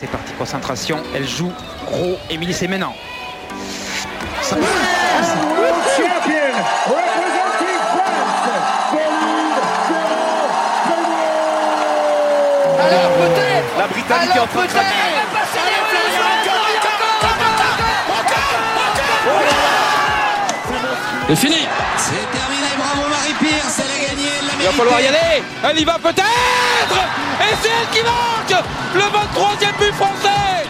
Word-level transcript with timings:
C'est 0.00 0.06
parti, 0.06 0.32
concentration. 0.34 1.02
Elle 1.12 1.26
joue 1.26 1.52
gros. 1.84 2.16
Émilie, 2.30 2.54
c'est 2.54 2.68
maintenant. 2.68 2.94
Ça... 4.42 4.54
Alors 12.80 13.10
peut-être 13.10 13.76
La 13.76 13.86
Britannique 13.88 14.36
est 14.36 14.38
en 14.38 14.46
train 14.46 14.62
de 14.62 14.68
craquer 14.68 14.86
C'est 21.28 21.36
fini 21.36 21.66
va 24.68 24.74
falloir 24.74 25.00
y 25.00 25.06
aller 25.06 25.42
Elle 25.64 25.80
y 25.80 25.84
va 25.84 25.98
peut-être 25.98 26.98
Et 27.40 27.54
c'est 27.62 27.68
elle 27.68 27.88
qui 27.96 28.02
marque 28.02 28.64
Le 28.94 29.00
23e 29.00 29.78
but 29.78 29.92
français 29.94 30.68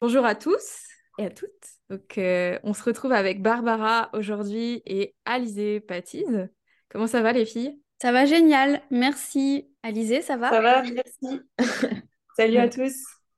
Bonjour 0.00 0.24
à 0.24 0.34
tous 0.34 0.86
et 1.18 1.26
à 1.26 1.30
toutes. 1.30 1.50
Donc, 1.90 2.16
euh, 2.16 2.58
on 2.62 2.72
se 2.72 2.82
retrouve 2.82 3.12
avec 3.12 3.42
Barbara 3.42 4.08
aujourd'hui 4.14 4.82
et 4.86 5.14
Alizé 5.26 5.80
Patise. 5.80 6.48
Comment 6.88 7.06
ça 7.06 7.20
va 7.20 7.32
les 7.32 7.44
filles? 7.44 7.78
Ça 8.00 8.10
va 8.10 8.24
génial, 8.24 8.80
merci. 8.90 9.68
Alizé, 9.82 10.22
ça 10.22 10.38
va? 10.38 10.48
Ça 10.48 10.62
va, 10.62 10.82
merci. 10.82 11.42
Salut 12.38 12.56
à 12.56 12.70
tous. 12.70 12.94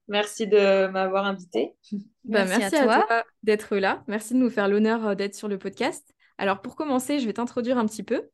Merci 0.06 0.46
de 0.46 0.86
m'avoir 0.86 1.26
invité. 1.26 1.74
Bah, 2.22 2.44
Merci 2.44 2.58
merci, 2.58 2.76
à 2.76 2.82
à 2.82 2.84
toi. 2.84 3.04
toi, 3.08 3.24
d'être 3.42 3.76
là. 3.76 4.04
Merci 4.06 4.34
de 4.34 4.38
nous 4.38 4.50
faire 4.50 4.68
l'honneur 4.68 5.04
euh, 5.08 5.14
d'être 5.16 5.34
sur 5.34 5.48
le 5.48 5.58
podcast. 5.58 6.14
Alors, 6.42 6.60
pour 6.60 6.74
commencer, 6.74 7.20
je 7.20 7.26
vais 7.26 7.32
t'introduire 7.32 7.78
un 7.78 7.86
petit 7.86 8.02
peu. 8.02 8.28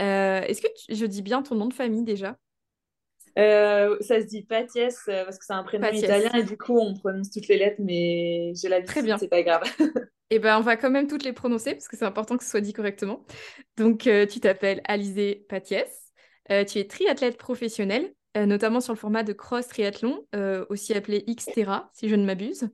Euh, 0.00 0.40
Est-ce 0.40 0.62
que 0.62 0.68
tu- 0.68 0.94
je 0.96 1.04
dis 1.04 1.20
bien 1.20 1.42
ton 1.42 1.54
nom 1.56 1.66
de 1.66 1.74
famille 1.74 2.04
déjà? 2.04 2.38
Euh, 3.38 3.96
ça 4.00 4.20
se 4.20 4.26
dit 4.26 4.42
Patiès 4.44 4.96
euh, 5.08 5.24
parce 5.24 5.38
que 5.38 5.44
c'est 5.44 5.52
un 5.52 5.62
prénom 5.62 5.84
Patiès. 5.84 6.04
italien 6.04 6.30
et 6.34 6.42
du 6.42 6.56
coup 6.56 6.78
on 6.78 6.94
prononce 6.94 7.30
toutes 7.30 7.48
les 7.48 7.58
lettres, 7.58 7.76
mais 7.78 8.52
j'ai 8.56 8.68
l'habitude, 8.68 8.92
Très 8.92 9.02
bien. 9.02 9.18
c'est 9.18 9.28
pas 9.28 9.42
grave. 9.42 9.62
Eh 10.30 10.38
ben, 10.38 10.58
on 10.58 10.62
va 10.62 10.76
quand 10.76 10.90
même 10.90 11.08
toutes 11.08 11.24
les 11.24 11.32
prononcer 11.32 11.74
parce 11.74 11.88
que 11.88 11.96
c'est 11.96 12.04
important 12.04 12.36
que 12.36 12.44
ce 12.44 12.50
soit 12.50 12.60
dit 12.60 12.72
correctement. 12.72 13.24
Donc, 13.76 14.06
euh, 14.06 14.26
tu 14.26 14.38
t'appelles 14.38 14.80
Alizé 14.84 15.44
Patiès. 15.48 16.12
Euh, 16.52 16.64
tu 16.64 16.78
es 16.78 16.86
triathlète 16.86 17.36
professionnel, 17.36 18.14
euh, 18.36 18.46
notamment 18.46 18.80
sur 18.80 18.92
le 18.92 18.98
format 18.98 19.22
de 19.22 19.32
cross 19.32 19.66
triathlon, 19.68 20.24
euh, 20.36 20.64
aussi 20.68 20.94
appelé 20.94 21.24
Xterra, 21.26 21.90
si 21.92 22.08
je 22.08 22.14
ne 22.14 22.24
m'abuse, 22.24 22.68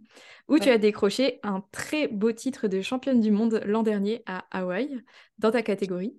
où 0.49 0.59
tu 0.59 0.69
as 0.69 0.79
décroché 0.79 1.41
un 1.43 1.65
très 1.73 2.09
beau 2.09 2.33
titre 2.33 2.69
de 2.69 2.83
championne 2.83 3.21
du 3.21 3.31
monde 3.31 3.63
l'an 3.65 3.83
dernier 3.83 4.23
à 4.27 4.45
Hawaï, 4.51 5.01
dans 5.39 5.51
ta 5.51 5.63
catégorie. 5.63 6.15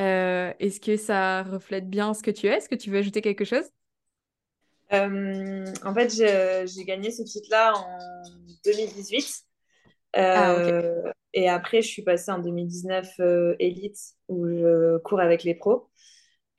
Euh, 0.00 0.52
Est-ce 0.58 0.80
que 0.80 0.96
ça 0.96 1.42
reflète 1.44 1.88
bien 1.88 2.12
ce 2.12 2.22
que 2.22 2.30
tu 2.30 2.48
es? 2.48 2.56
Est-ce 2.56 2.68
que 2.68 2.74
tu 2.74 2.90
veux 2.90 2.98
ajouter 2.98 3.22
quelque 3.22 3.44
chose? 3.44 3.64
En 4.90 5.94
fait, 5.94 6.10
j'ai 6.10 6.84
gagné 6.84 7.10
ce 7.10 7.22
titre-là 7.22 7.74
en 7.76 7.98
2018. 8.64 9.44
Ah, 10.14 10.56
Et 11.34 11.48
après, 11.48 11.82
je 11.82 11.88
suis 11.88 12.02
passée 12.02 12.30
en 12.30 12.38
2019 12.38 13.08
euh, 13.20 13.56
Elite 13.58 13.98
où 14.28 14.46
je 14.46 14.98
cours 14.98 15.20
avec 15.20 15.44
les 15.44 15.54
pros. 15.54 15.88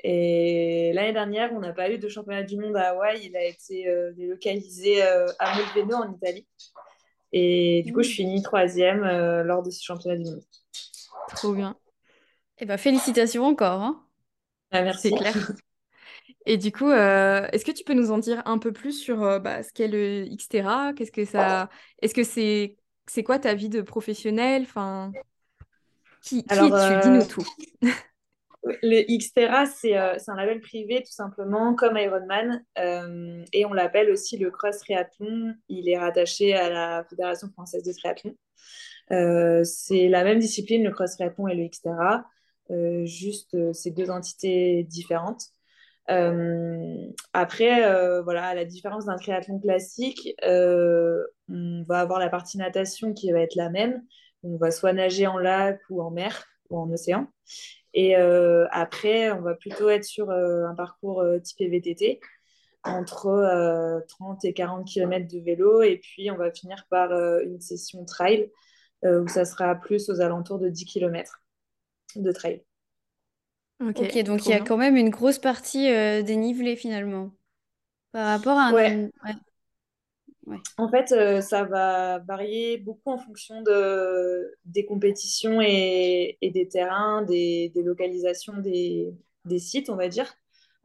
Et 0.03 0.91
l'année 0.93 1.13
dernière, 1.13 1.53
on 1.53 1.59
n'a 1.59 1.71
pas 1.73 1.89
eu 1.89 1.97
de 1.97 2.09
championnat 2.09 2.43
du 2.43 2.57
monde 2.57 2.75
à 2.75 2.89
Hawaï. 2.91 3.21
Il 3.25 3.35
a 3.37 3.43
été 3.45 3.87
euh, 3.87 4.11
délocalisé 4.13 5.03
euh, 5.03 5.27
à 5.39 5.55
Molfeno 5.55 5.95
en 5.97 6.13
Italie. 6.13 6.45
Et 7.31 7.83
du 7.85 7.93
coup, 7.93 8.03
je 8.03 8.09
finis 8.09 8.41
troisième 8.41 9.03
euh, 9.03 9.43
lors 9.43 9.63
de 9.63 9.71
ce 9.71 9.83
championnat 9.83 10.17
du 10.17 10.25
monde. 10.25 10.43
Trop 11.29 11.53
bien, 11.53 11.77
Eh 12.59 12.65
ben, 12.65 12.77
félicitations 12.77 13.45
encore. 13.45 13.81
hein. 13.81 14.05
Ah, 14.71 14.81
merci. 14.81 15.09
c'est 15.09 15.15
clair. 15.15 15.33
Et 16.45 16.57
du 16.57 16.71
coup, 16.71 16.89
euh, 16.89 17.47
est-ce 17.51 17.65
que 17.65 17.71
tu 17.71 17.83
peux 17.83 17.93
nous 17.93 18.11
en 18.11 18.17
dire 18.17 18.41
un 18.45 18.57
peu 18.57 18.71
plus 18.73 18.93
sur 18.93 19.39
bah, 19.39 19.63
ce 19.63 19.71
qu'est 19.71 19.87
le 19.87 20.25
Xterra? 20.25 20.93
Qu'est-ce 20.93 21.11
que 21.11 21.25
ça... 21.25 21.69
Est-ce 22.01 22.13
que 22.13 22.23
c'est 22.23 22.77
c'est 23.05 23.23
quoi 23.23 23.37
ta 23.39 23.53
vie 23.53 23.69
de 23.69 23.81
professionnel? 23.81 24.63
Enfin, 24.63 25.11
qui, 26.21 26.43
qui 26.43 26.65
es-tu? 26.65 26.97
Dis-nous 26.97 27.25
tout. 27.25 27.45
Le 28.63 29.17
Xterra, 29.17 29.65
c'est 29.65 29.97
euh, 29.97 30.15
c'est 30.17 30.31
un 30.31 30.35
label 30.35 30.61
privé 30.61 31.03
tout 31.03 31.11
simplement 31.11 31.75
comme 31.75 31.97
Ironman 31.97 32.63
euh, 32.77 33.43
et 33.51 33.65
on 33.65 33.73
l'appelle 33.73 34.09
aussi 34.09 34.37
le 34.37 34.51
cross 34.51 34.79
triathlon. 34.79 35.53
Il 35.67 35.89
est 35.89 35.97
rattaché 35.97 36.53
à 36.53 36.69
la 36.69 37.03
Fédération 37.09 37.49
française 37.49 37.83
de 37.83 37.91
triathlon. 37.91 38.35
Euh, 39.11 39.63
c'est 39.65 40.07
la 40.07 40.23
même 40.23 40.39
discipline, 40.39 40.83
le 40.83 40.91
cross 40.91 41.15
triathlon 41.15 41.47
et 41.49 41.55
le 41.55 41.67
Xterra, 41.67 42.25
juste 43.03 43.73
c'est 43.73 43.91
deux 43.91 44.09
entités 44.09 44.85
différentes. 44.85 45.43
Après, 46.07 48.21
voilà, 48.23 48.47
à 48.47 48.55
la 48.55 48.63
différence 48.63 49.05
d'un 49.05 49.17
triathlon 49.17 49.59
classique, 49.59 50.35
on 50.41 51.83
va 51.85 51.99
avoir 51.99 52.19
la 52.19 52.29
partie 52.29 52.57
natation 52.57 53.13
qui 53.13 53.29
va 53.31 53.41
être 53.41 53.55
la 53.55 53.69
même. 53.69 54.03
On 54.43 54.55
va 54.55 54.71
soit 54.71 54.93
nager 54.93 55.27
en 55.27 55.37
lac 55.37 55.81
ou 55.89 56.01
en 56.01 56.11
mer 56.11 56.45
ou 56.69 56.79
en 56.79 56.89
océan. 56.91 57.27
Et 57.93 58.17
euh, 58.17 58.67
après, 58.71 59.31
on 59.31 59.41
va 59.41 59.55
plutôt 59.55 59.89
être 59.89 60.05
sur 60.05 60.29
euh, 60.31 60.65
un 60.67 60.75
parcours 60.75 61.21
euh, 61.21 61.39
typé 61.39 61.67
VTT, 61.69 62.19
entre 62.83 63.27
euh, 63.27 63.99
30 64.09 64.45
et 64.45 64.53
40 64.53 64.87
km 64.87 65.27
de 65.27 65.39
vélo. 65.39 65.81
Et 65.83 65.97
puis, 65.97 66.31
on 66.31 66.37
va 66.37 66.51
finir 66.51 66.85
par 66.89 67.11
euh, 67.11 67.41
une 67.43 67.61
session 67.61 68.05
trail, 68.05 68.51
euh, 69.05 69.23
où 69.23 69.27
ça 69.27 69.45
sera 69.45 69.75
plus 69.75 70.09
aux 70.09 70.21
alentours 70.21 70.59
de 70.59 70.69
10 70.69 70.85
km 70.85 71.41
de 72.15 72.31
trail. 72.31 72.63
Ok, 73.79 74.01
Ok, 74.01 74.17
donc 74.23 74.47
il 74.47 74.51
y 74.51 74.53
a 74.53 74.59
bien. 74.59 74.65
quand 74.65 74.77
même 74.77 74.95
une 74.95 75.09
grosse 75.09 75.39
partie 75.39 75.89
euh, 75.91 76.21
dénivelée 76.23 76.75
finalement. 76.75 77.31
Par 78.13 78.27
rapport 78.27 78.57
à 78.59 78.69
un... 78.69 78.73
Ouais. 78.73 78.97
ouais. 79.25 79.33
En 80.77 80.89
fait, 80.89 81.11
euh, 81.11 81.41
ça 81.41 81.65
va 81.65 82.19
varier 82.19 82.77
beaucoup 82.79 83.11
en 83.11 83.17
fonction 83.19 83.61
de, 83.61 84.55
des 84.65 84.85
compétitions 84.85 85.61
et, 85.61 86.37
et 86.41 86.49
des 86.51 86.67
terrains, 86.67 87.21
des, 87.23 87.71
des 87.75 87.83
localisations 87.83 88.57
des, 88.57 89.13
des 89.45 89.59
sites, 89.59 89.89
on 89.89 89.95
va 89.95 90.07
dire. 90.07 90.33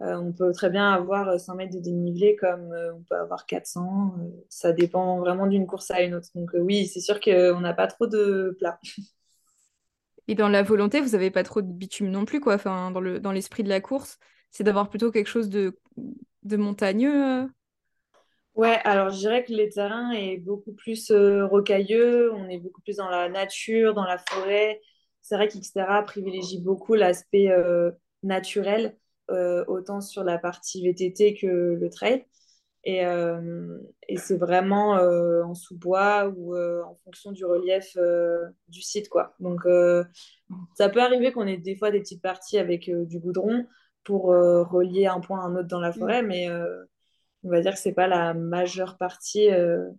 Euh, 0.03 0.15
on 0.17 0.33
peut 0.33 0.53
très 0.53 0.71
bien 0.71 0.93
avoir 0.93 1.41
100 1.41 1.57
mètres 1.57 1.75
de 1.75 1.81
dénivelé 1.81 2.37
comme 2.37 2.71
euh, 2.73 2.95
on 2.95 3.03
peut 3.03 3.17
avoir 3.17 3.47
400. 3.47 4.15
Euh, 4.21 4.31
ça 4.49 4.73
dépend 4.73 5.19
vraiment 5.21 5.47
d'une 5.47 5.67
course 5.67 5.91
à 5.91 6.03
une 6.03 6.15
autre. 6.15 6.29
Donc 6.35 6.51
oui, 6.55 6.87
c'est 6.87 7.01
sûr 7.01 7.19
qu'on 7.21 7.61
n'a 7.61 7.73
pas 7.75 7.87
trop 7.89 8.07
de 8.07 8.55
plats. 8.59 8.79
Et 10.29 10.35
dans 10.35 10.49
la 10.49 10.63
volonté, 10.63 11.01
vous 11.01 11.11
n'avez 11.11 11.31
pas 11.31 11.43
trop 11.43 11.63
de 11.63 11.73
bitume 11.73 12.11
non 12.11 12.25
plus, 12.25 12.41
quoi. 12.41 12.55
Enfin, 12.55 12.91
dans 12.91 13.01
le, 13.01 13.19
dans 13.21 13.33
l'esprit 13.33 13.63
de 13.63 13.69
la 13.69 13.81
course, 13.81 14.19
c'est 14.51 14.65
d'avoir 14.65 14.91
plutôt 14.91 15.11
quelque 15.11 15.27
chose 15.29 15.49
de, 15.49 15.79
de 16.43 16.57
montagneux. 16.57 17.49
Ouais, 18.59 18.81
alors 18.83 19.11
je 19.11 19.19
dirais 19.19 19.45
que 19.45 19.53
les 19.53 19.69
terrains 19.69 20.11
est 20.11 20.37
beaucoup 20.37 20.73
plus 20.73 21.13
euh, 21.13 21.47
rocailleux, 21.47 22.33
on 22.35 22.49
est 22.49 22.59
beaucoup 22.59 22.81
plus 22.81 22.97
dans 22.97 23.09
la 23.09 23.29
nature, 23.29 23.95
dans 23.95 24.05
la 24.05 24.19
forêt. 24.19 24.81
C'est 25.23 25.37
vrai 25.37 25.47
qu'Xterra 25.47 26.03
privilégie 26.03 26.61
beaucoup 26.61 26.95
l'aspect 26.95 27.53
euh, 27.53 27.93
naturel, 28.25 28.97
euh, 29.31 29.65
autant 29.69 30.01
sur 30.01 30.25
la 30.25 30.39
partie 30.39 30.83
VTT 30.83 31.35
que 31.35 31.47
le 31.47 31.89
trail. 31.89 32.27
Et, 32.83 33.03
et 34.09 34.17
c'est 34.17 34.39
vraiment 34.39 34.93
en 34.93 35.55
sous-bois 35.55 36.33
ou 36.35 36.57
en 36.57 36.97
fonction 37.05 37.33
du 37.33 37.45
relief 37.45 37.99
du 38.69 38.81
site, 38.81 39.11
quoi. 39.11 39.35
Donc 39.41 39.61
ça 40.75 40.89
peut 40.89 41.03
arriver 41.03 41.31
qu'on 41.33 41.47
ait 41.47 41.59
des 41.59 41.77
fois 41.77 41.91
des 41.91 42.01
petites 42.01 42.23
parties 42.23 42.57
avec 42.57 42.91
du 42.91 43.19
goudron 43.19 43.67
pour 44.05 44.29
relier 44.29 45.05
un 45.07 45.21
point 45.21 45.41
à 45.41 45.49
un 45.49 45.57
autre 45.57 45.69
dans 45.69 45.81
la 45.81 45.93
forêt, 45.93 46.23
mais 46.23 46.49
on 47.45 47.51
va 47.51 47.61
dire 47.63 47.73
que 47.75 47.79
c'est 47.81 47.93
pas 47.93 48.07
la 48.09 48.35
majeure 48.35 48.97
partie 48.99 49.51
euh, 49.51 49.91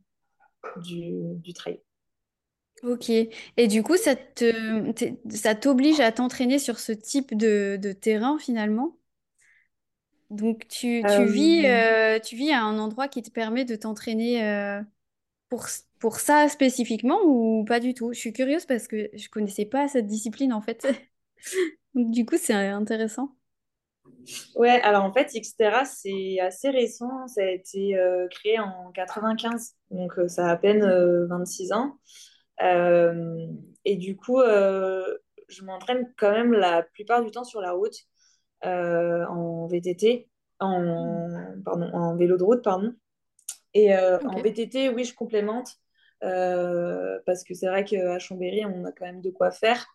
du, 0.77 1.13
du 1.37 1.53
trail. 1.53 1.81
Ok. 2.83 3.09
Et 3.09 3.67
du 3.67 3.83
coup, 3.83 3.97
ça 3.97 4.15
te, 4.15 4.93
ça 5.29 5.53
t'oblige 5.55 5.99
à 5.99 6.11
t'entraîner 6.13 6.59
sur 6.59 6.79
ce 6.79 6.91
type 6.93 7.35
de, 7.35 7.77
de 7.81 7.91
terrain 7.91 8.37
finalement? 8.39 8.95
Donc 10.29 10.67
tu, 10.67 11.05
tu 11.07 11.25
vis, 11.25 11.65
Euh, 11.65 11.67
euh, 11.67 12.19
tu 12.19 12.35
vis 12.35 12.51
à 12.51 12.61
un 12.63 12.77
endroit 12.77 13.07
qui 13.07 13.23
te 13.23 13.31
permet 13.31 13.65
de 13.65 13.75
t'entraîner 13.75 14.43
euh, 14.47 14.81
pour, 15.49 15.67
pour 15.99 16.17
ça 16.19 16.49
spécifiquement 16.49 17.19
ou 17.25 17.65
pas 17.65 17.79
du 17.81 17.93
tout? 17.95 18.13
Je 18.13 18.19
suis 18.19 18.33
curieuse 18.33 18.65
parce 18.67 18.87
que 18.87 19.09
je 19.15 19.29
connaissais 19.29 19.65
pas 19.65 19.87
cette 19.89 20.07
discipline 20.07 20.53
en 20.53 20.61
fait. 20.61 20.87
Donc 21.95 22.11
du 22.11 22.25
coup, 22.25 22.37
c'est 22.39 22.53
intéressant. 22.55 23.35
Ouais, 24.55 24.81
alors 24.81 25.03
en 25.03 25.13
fait, 25.13 25.31
Xterra, 25.33 25.85
c'est 25.85 26.39
assez 26.39 26.69
récent. 26.69 27.27
Ça 27.27 27.41
a 27.41 27.49
été 27.49 27.97
euh, 27.97 28.27
créé 28.27 28.59
en 28.59 28.91
95, 28.91 29.75
donc 29.91 30.17
euh, 30.19 30.27
ça 30.27 30.47
a 30.47 30.51
à 30.51 30.57
peine 30.57 30.83
euh, 30.83 31.27
26 31.27 31.71
ans. 31.71 31.97
Euh, 32.61 33.47
et 33.85 33.95
du 33.95 34.17
coup, 34.17 34.41
je 34.41 35.63
m'entraîne 35.63 36.11
quand 36.17 36.31
même 36.31 36.51
la 36.51 36.83
plupart 36.83 37.23
du 37.23 37.31
temps 37.31 37.43
sur 37.43 37.61
la 37.61 37.71
route, 37.71 37.95
en 38.63 39.67
VTT, 39.67 40.29
en, 40.59 41.29
pardon, 41.63 41.89
en 41.93 42.15
vélo 42.17 42.37
de 42.37 42.43
route, 42.43 42.63
pardon. 42.63 42.93
Et 43.73 43.95
en. 43.95 44.41
VTT, 44.41 44.89
oui, 44.89 45.05
je 45.05 45.15
complémente, 45.15 45.77
parce 46.19 47.43
que 47.45 47.53
c'est 47.53 47.67
vrai 47.67 47.85
qu'à 47.85 48.19
Chambéry, 48.19 48.65
on 48.65 48.83
a 48.83 48.91
quand 48.91 49.05
même 49.05 49.21
de 49.21 49.31
quoi 49.31 49.51
faire. 49.51 49.87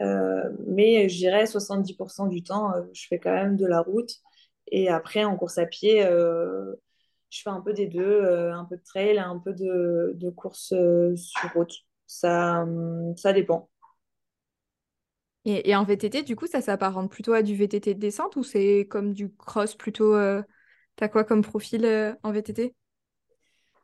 Euh, 0.00 0.42
mais 0.66 1.08
je 1.08 1.16
dirais 1.16 1.46
70% 1.46 2.26
du 2.26 2.42
temps, 2.42 2.72
euh, 2.74 2.82
je 2.92 3.06
fais 3.08 3.18
quand 3.18 3.32
même 3.32 3.56
de 3.56 3.66
la 3.66 3.80
route. 3.80 4.10
Et 4.68 4.88
après, 4.88 5.24
en 5.24 5.36
course 5.36 5.58
à 5.58 5.66
pied, 5.66 6.02
je 6.02 7.42
fais 7.42 7.50
un 7.50 7.60
peu 7.60 7.72
des 7.72 7.86
deux, 7.86 8.24
un 8.24 8.64
peu 8.64 8.76
de 8.76 8.82
trail, 8.82 9.18
un 9.18 9.38
peu 9.38 9.52
de, 9.52 10.12
de 10.14 10.30
course 10.30 10.74
sur 11.14 11.52
route. 11.54 11.72
Ça, 12.08 12.66
ça 13.16 13.32
dépend. 13.32 13.70
Et, 15.44 15.70
et, 15.70 15.76
en 15.76 15.84
VTT, 15.84 16.24
du 16.24 16.34
coup, 16.34 16.48
ça 16.48 16.60
s'apparente 16.60 17.12
plutôt 17.12 17.32
à 17.32 17.42
du 17.42 17.54
VTT 17.54 17.94
de 17.94 18.00
descente 18.00 18.34
ou 18.34 18.42
c'est 18.42 18.88
comme 18.90 19.12
du 19.12 19.32
cross 19.32 19.76
plutôt 19.76 20.16
T'as 20.96 21.08
quoi 21.08 21.22
comme 21.22 21.42
profil 21.42 22.16
en 22.24 22.32
VTT 22.32 22.74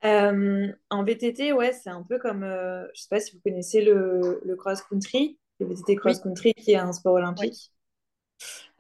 euh, 0.05 0.73
en 0.91 1.05
VTT, 1.05 1.53
ouais, 1.53 1.73
c'est 1.73 1.91
un 1.91 2.03
peu 2.03 2.19
comme, 2.19 2.43
euh, 2.43 2.85
je 2.95 3.03
sais 3.03 3.09
pas 3.09 3.21
si 3.21 3.37
vous 3.37 3.41
connaissez 3.41 3.83
le, 3.85 4.41
le 4.45 4.57
cross-country, 4.57 5.39
le 5.63 5.75
VTT 5.75 5.97
cross-country 5.97 6.55
qui 6.55 6.73
est 6.73 6.77
un 6.77 6.93
sport 6.93 7.15
olympique. 7.15 7.73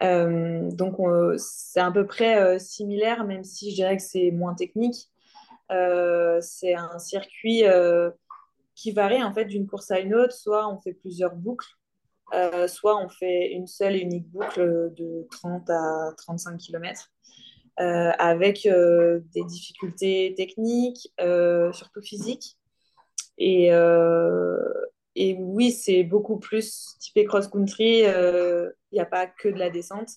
Euh, 0.02 0.70
donc, 0.72 0.96
c'est 1.38 1.80
à 1.80 1.90
peu 1.90 2.06
près 2.06 2.58
similaire, 2.58 3.24
même 3.24 3.44
si 3.44 3.70
je 3.70 3.76
dirais 3.76 3.96
que 3.96 4.02
c'est 4.02 4.30
moins 4.30 4.54
technique. 4.54 5.10
c'est 5.70 6.74
un 6.74 6.98
circuit 6.98 7.62
qui 8.74 8.90
varie 8.92 9.22
en 9.22 9.32
fait 9.32 9.44
d'une 9.44 9.66
course 9.66 9.90
à 9.90 10.00
une 10.00 10.14
autre. 10.14 10.34
Soit 10.34 10.68
on 10.68 10.80
fait 10.80 10.94
plusieurs 10.94 11.36
boucles, 11.36 11.68
soit 12.66 13.02
on 13.02 13.08
fait 13.08 13.52
une 13.52 13.66
seule 13.66 13.96
et 13.96 14.00
unique 14.00 14.28
boucle 14.28 14.92
de 14.96 15.26
30 15.30 15.70
à 15.70 16.12
35 16.16 16.58
km. 16.58 17.10
Euh, 17.80 18.12
avec 18.18 18.66
euh, 18.66 19.20
des 19.34 19.44
difficultés 19.44 20.34
techniques, 20.36 21.10
euh, 21.20 21.72
surtout 21.72 22.02
physiques. 22.02 22.58
Et, 23.38 23.70
et 25.14 25.36
oui, 25.38 25.72
c'est 25.72 26.04
beaucoup 26.04 26.38
plus 26.38 26.96
typé 26.98 27.24
cross-country. 27.24 28.00
Il 28.00 28.72
n'y 28.92 29.00
a 29.00 29.06
pas 29.06 29.26
que 29.26 29.48
de 29.48 29.58
la 29.58 29.70
descente. 29.70 30.10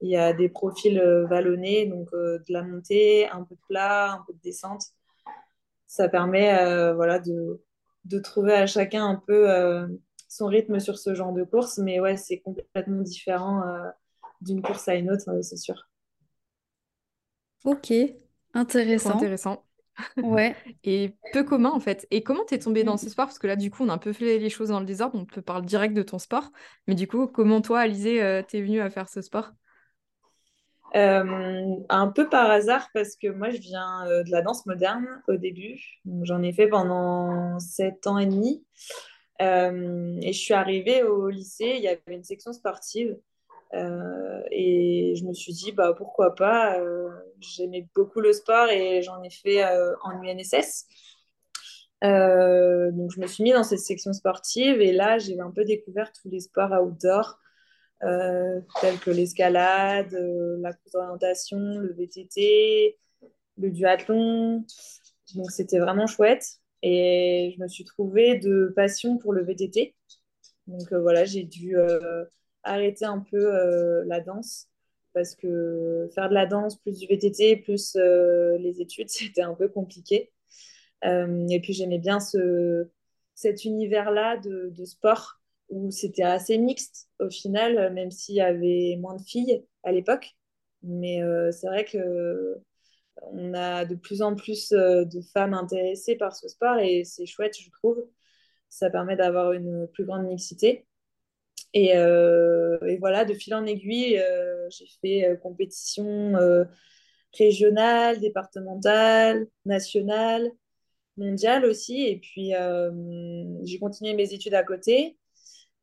Il 0.00 0.10
y 0.10 0.16
a 0.16 0.32
des 0.32 0.48
profils 0.48 1.00
vallonnés, 1.28 1.86
donc 1.86 2.10
de 2.12 2.52
la 2.52 2.62
montée, 2.62 3.28
un 3.28 3.42
peu 3.42 3.54
de 3.54 3.60
plat, 3.68 4.12
un 4.12 4.24
peu 4.26 4.32
de 4.34 4.40
descente. 4.40 4.82
Ça 5.86 6.08
permet 6.08 6.92
voilà, 6.94 7.18
de, 7.18 7.62
de, 8.04 8.18
trouver 8.18 8.52
à 8.52 8.66
chacun 8.66 9.06
un 9.06 9.22
peu 9.26 9.48
son 10.28 10.46
rythme 10.46 10.78
sur 10.80 10.98
ce 10.98 11.14
genre 11.14 11.32
de 11.32 11.44
course. 11.44 11.78
Mais 11.78 11.98
ouais, 11.98 12.16
c'est 12.16 12.38
complètement 12.38 13.02
différent 13.02 13.62
d'une 14.40 14.62
course 14.62 14.86
à 14.88 14.94
une 14.94 15.10
autre, 15.10 15.24
c'est 15.42 15.56
sûr. 15.56 15.88
Ok, 17.64 17.92
intéressant. 18.54 19.16
intéressant. 19.16 19.65
Ouais. 20.22 20.54
Et 20.84 21.16
peu 21.32 21.44
commun 21.44 21.70
en 21.70 21.80
fait. 21.80 22.06
Et 22.10 22.22
comment 22.22 22.44
t'es 22.44 22.58
tombée 22.58 22.84
dans 22.84 22.96
ce 22.96 23.08
sport? 23.08 23.26
Parce 23.26 23.38
que 23.38 23.46
là, 23.46 23.56
du 23.56 23.70
coup, 23.70 23.84
on 23.84 23.88
a 23.88 23.94
un 23.94 23.98
peu 23.98 24.12
fait 24.12 24.38
les 24.38 24.50
choses 24.50 24.68
dans 24.68 24.80
le 24.80 24.86
désordre, 24.86 25.18
on 25.18 25.24
te 25.24 25.40
parle 25.40 25.64
direct 25.64 25.94
de 25.94 26.02
ton 26.02 26.18
sport. 26.18 26.50
Mais 26.86 26.94
du 26.94 27.06
coup, 27.06 27.26
comment 27.26 27.60
toi, 27.60 27.80
Alizé, 27.80 28.22
euh, 28.22 28.42
t'es 28.46 28.60
venue 28.60 28.80
à 28.80 28.90
faire 28.90 29.08
ce 29.08 29.22
sport? 29.22 29.50
Euh, 30.94 31.74
un 31.88 32.08
peu 32.08 32.28
par 32.28 32.48
hasard 32.50 32.88
parce 32.94 33.16
que 33.16 33.26
moi 33.26 33.50
je 33.50 33.58
viens 33.58 34.06
euh, 34.06 34.22
de 34.22 34.30
la 34.30 34.40
danse 34.40 34.66
moderne 34.66 35.06
au 35.28 35.36
début. 35.36 35.80
J'en 36.22 36.42
ai 36.42 36.52
fait 36.52 36.68
pendant 36.68 37.58
sept 37.58 38.06
ans 38.06 38.18
et 38.18 38.26
demi. 38.26 38.64
et 39.40 40.32
je 40.32 40.38
suis 40.38 40.54
arrivée 40.54 41.02
au 41.02 41.28
lycée, 41.28 41.74
il 41.76 41.82
y 41.82 41.88
avait 41.88 42.00
une 42.08 42.24
section 42.24 42.52
sportive 42.52 43.16
euh, 43.74 44.42
et 44.50 45.14
je 45.16 45.24
me 45.24 45.32
suis 45.32 45.52
dit, 45.52 45.72
bah, 45.72 45.94
pourquoi 45.96 46.34
pas 46.34 46.78
euh, 46.78 47.10
J'aimais 47.40 47.88
beaucoup 47.94 48.20
le 48.20 48.32
sport 48.32 48.68
et 48.68 49.02
j'en 49.02 49.22
ai 49.22 49.30
fait 49.30 49.64
euh, 49.64 49.94
en 50.02 50.22
UNSS. 50.22 50.86
donc, 52.02 53.10
je 53.12 53.20
me 53.20 53.26
suis 53.26 53.42
mis 53.42 53.52
dans 53.52 53.64
cette 53.64 53.80
section 53.80 54.12
sportive 54.12 54.80
et 54.80 54.92
là, 54.92 55.18
j'ai 55.18 55.40
un 55.40 55.50
peu 55.50 55.64
découvert 55.64 56.12
tous 56.12 56.28
les 56.28 56.40
sports 56.40 56.72
outdoor, 56.72 57.38
tels 58.00 58.98
que 59.00 59.10
l'escalade, 59.10 60.12
la 60.60 60.72
course 60.72 60.92
d'orientation, 60.92 61.78
le 61.78 61.92
VTT, 61.94 62.98
le 63.58 63.70
duathlon. 63.70 64.64
Donc, 65.34 65.50
c'était 65.50 65.78
vraiment 65.78 66.06
chouette. 66.06 66.60
Et 66.82 67.54
je 67.56 67.62
me 67.62 67.68
suis 67.68 67.84
trouvée 67.84 68.38
de 68.38 68.72
passion 68.76 69.18
pour 69.18 69.32
le 69.32 69.42
VTT. 69.44 69.94
Donc, 70.66 70.92
voilà, 70.92 71.24
j'ai 71.24 71.44
dû 71.44 71.76
arrêter 72.66 73.04
un 73.04 73.20
peu 73.20 73.54
euh, 73.54 74.04
la 74.06 74.20
danse 74.20 74.68
parce 75.14 75.34
que 75.34 76.08
faire 76.14 76.28
de 76.28 76.34
la 76.34 76.46
danse 76.46 76.76
plus 76.76 76.98
du 76.98 77.06
VTT 77.06 77.56
plus 77.56 77.96
euh, 77.96 78.58
les 78.58 78.80
études, 78.80 79.08
c'était 79.10 79.42
un 79.42 79.54
peu 79.54 79.68
compliqué. 79.68 80.32
Euh, 81.04 81.46
et 81.48 81.60
puis 81.60 81.72
j'aimais 81.72 81.98
bien 81.98 82.20
ce, 82.20 82.88
cet 83.34 83.64
univers-là 83.64 84.38
de, 84.38 84.70
de, 84.70 84.84
sport 84.84 85.40
où 85.68 85.90
c'était 85.90 86.22
assez 86.22 86.58
mixte 86.58 87.10
au 87.20 87.30
final, 87.30 87.92
même 87.92 88.10
s'il 88.10 88.36
y 88.36 88.40
avait 88.40 88.96
moins 88.98 89.14
de 89.16 89.22
filles 89.22 89.64
à 89.82 89.92
l'époque. 89.92 90.36
Mais 90.82 91.20
c'est 91.52 91.66
vrai 91.66 91.84
que 91.84 92.56
on 93.22 93.54
a 93.54 93.84
de 93.84 93.94
plus 93.94 94.22
en 94.22 94.36
plus 94.36 94.70
de 94.70 95.20
femmes 95.32 95.54
intéressées 95.54 96.16
par 96.16 96.34
ce 96.36 96.48
sport 96.48 96.78
et 96.78 97.04
c'est 97.04 97.26
chouette, 97.26 97.58
je 97.58 97.70
trouve. 97.70 98.06
Ça 98.68 98.90
permet 98.90 99.16
d'avoir 99.16 99.52
une 99.52 99.88
plus 99.88 100.04
grande 100.04 100.26
mixité. 100.26 100.85
Euh, 101.74 102.78
et, 102.86 102.98
voilà, 102.98 103.24
de 103.24 103.34
fil 103.34 103.54
en 103.54 103.66
aiguille, 103.66 104.18
euh, 104.18 104.68
j'ai 104.70 104.86
fait 105.00 105.28
euh, 105.28 105.36
compétition 105.36 106.32
régionale, 107.34 108.20
départementale, 108.20 109.46
nationale, 109.64 110.50
mondiale 111.16 111.64
aussi. 111.66 112.06
Et 112.06 112.18
puis, 112.18 112.52
j'ai 113.64 113.78
continué 113.78 114.14
mes 114.14 114.32
études 114.32 114.54
à 114.54 114.62
côté 114.62 115.18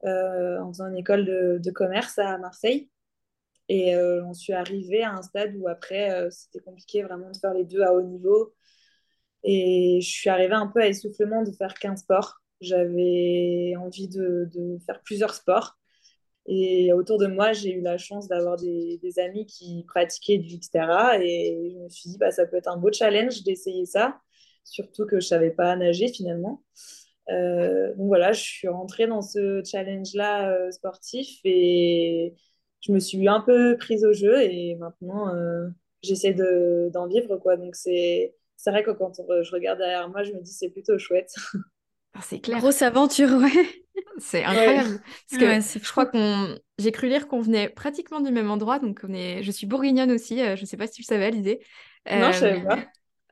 en 0.03 0.71
faisant 0.73 0.87
une 0.87 0.97
école 0.97 1.25
de, 1.25 1.71
commerce 1.71 2.17
à 2.19 2.37
Marseille. 2.37 2.89
Et 3.69 3.95
on 3.95 4.33
suis 4.33 4.53
arrivée 4.53 5.03
à 5.03 5.13
un 5.13 5.21
stade 5.21 5.55
où 5.57 5.67
après, 5.67 6.29
c'était 6.31 6.59
compliqué 6.59 7.03
vraiment 7.03 7.29
de 7.31 7.37
faire 7.37 7.53
les 7.53 7.65
deux 7.65 7.81
à 7.81 7.93
haut 7.93 8.01
niveau. 8.01 8.53
Et 9.43 9.99
je 10.01 10.09
suis 10.09 10.29
arrivée 10.29 10.55
un 10.55 10.67
peu 10.67 10.81
à 10.81 10.87
essoufflement 10.87 11.43
de 11.43 11.51
faire 11.51 11.75
qu'un 11.75 11.95
sport. 11.95 12.42
J'avais 12.63 13.75
envie 13.77 14.07
de, 14.07 14.49
faire 14.85 15.01
plusieurs 15.03 15.33
sports. 15.33 15.77
Et 16.45 16.91
autour 16.93 17.19
de 17.19 17.27
moi, 17.27 17.53
j'ai 17.53 17.71
eu 17.71 17.81
la 17.81 17.97
chance 17.97 18.27
d'avoir 18.27 18.57
des, 18.57 18.99
des, 19.01 19.19
amis 19.19 19.45
qui 19.45 19.85
pratiquaient 19.87 20.37
du 20.39 20.57
Xterra 20.57 21.17
et 21.23 21.71
je 21.73 21.79
me 21.79 21.89
suis 21.89 22.09
dit, 22.09 22.17
bah, 22.17 22.31
ça 22.31 22.45
peut 22.45 22.57
être 22.57 22.67
un 22.67 22.77
beau 22.77 22.91
challenge 22.91 23.43
d'essayer 23.43 23.85
ça, 23.85 24.19
surtout 24.65 25.05
que 25.05 25.21
je 25.21 25.25
ne 25.25 25.29
savais 25.29 25.51
pas 25.51 25.75
nager 25.77 26.09
finalement. 26.09 26.61
Euh, 27.29 27.93
donc 27.95 28.07
voilà, 28.07 28.33
je 28.33 28.41
suis 28.41 28.67
rentrée 28.67 29.07
dans 29.07 29.21
ce 29.21 29.63
challenge-là 29.63 30.51
euh, 30.51 30.71
sportif 30.71 31.39
et 31.45 32.35
je 32.81 32.91
me 32.91 32.99
suis 32.99 33.27
un 33.27 33.39
peu 33.41 33.77
prise 33.77 34.03
au 34.03 34.13
jeu 34.13 34.41
et 34.41 34.75
maintenant 34.75 35.33
euh, 35.33 35.69
j'essaie 36.01 36.33
d'en 36.33 37.07
vivre. 37.07 37.37
Quoi. 37.37 37.57
Donc 37.57 37.75
c'est 37.75 38.33
vrai 38.65 38.83
que 38.83 38.91
quand 38.91 39.13
je 39.15 39.51
regarde 39.51 39.79
derrière 39.79 40.09
moi, 40.09 40.23
je 40.23 40.33
me 40.33 40.41
dis 40.41 40.51
c'est 40.51 40.69
plutôt 40.69 40.97
chouette. 40.97 41.33
Ah, 42.13 42.19
c'est 42.21 42.39
clair. 42.39 42.59
Grosse 42.59 42.81
aventure, 42.81 43.29
ouais. 43.37 43.83
C'est 44.17 44.43
incroyable. 44.43 45.01
Parce 45.29 45.41
que 45.41 45.79
je 45.79 45.91
crois 45.91 46.05
qu'on. 46.05 46.57
J'ai 46.79 46.91
cru 46.91 47.07
lire 47.07 47.27
qu'on 47.27 47.41
venait 47.41 47.69
pratiquement 47.69 48.21
du 48.21 48.31
même 48.31 48.49
endroit. 48.49 48.79
Donc, 48.79 49.01
on 49.07 49.13
est... 49.13 49.43
je 49.43 49.51
suis 49.51 49.67
bourguignonne 49.67 50.11
aussi. 50.11 50.41
Euh, 50.41 50.55
je 50.55 50.61
ne 50.61 50.65
sais 50.65 50.77
pas 50.77 50.87
si 50.87 50.93
tu 50.93 51.03
savais, 51.03 51.31
l'idée. 51.31 51.59
Non, 52.09 52.31
je 52.31 52.39
savais 52.39 52.61
pas. 52.61 52.79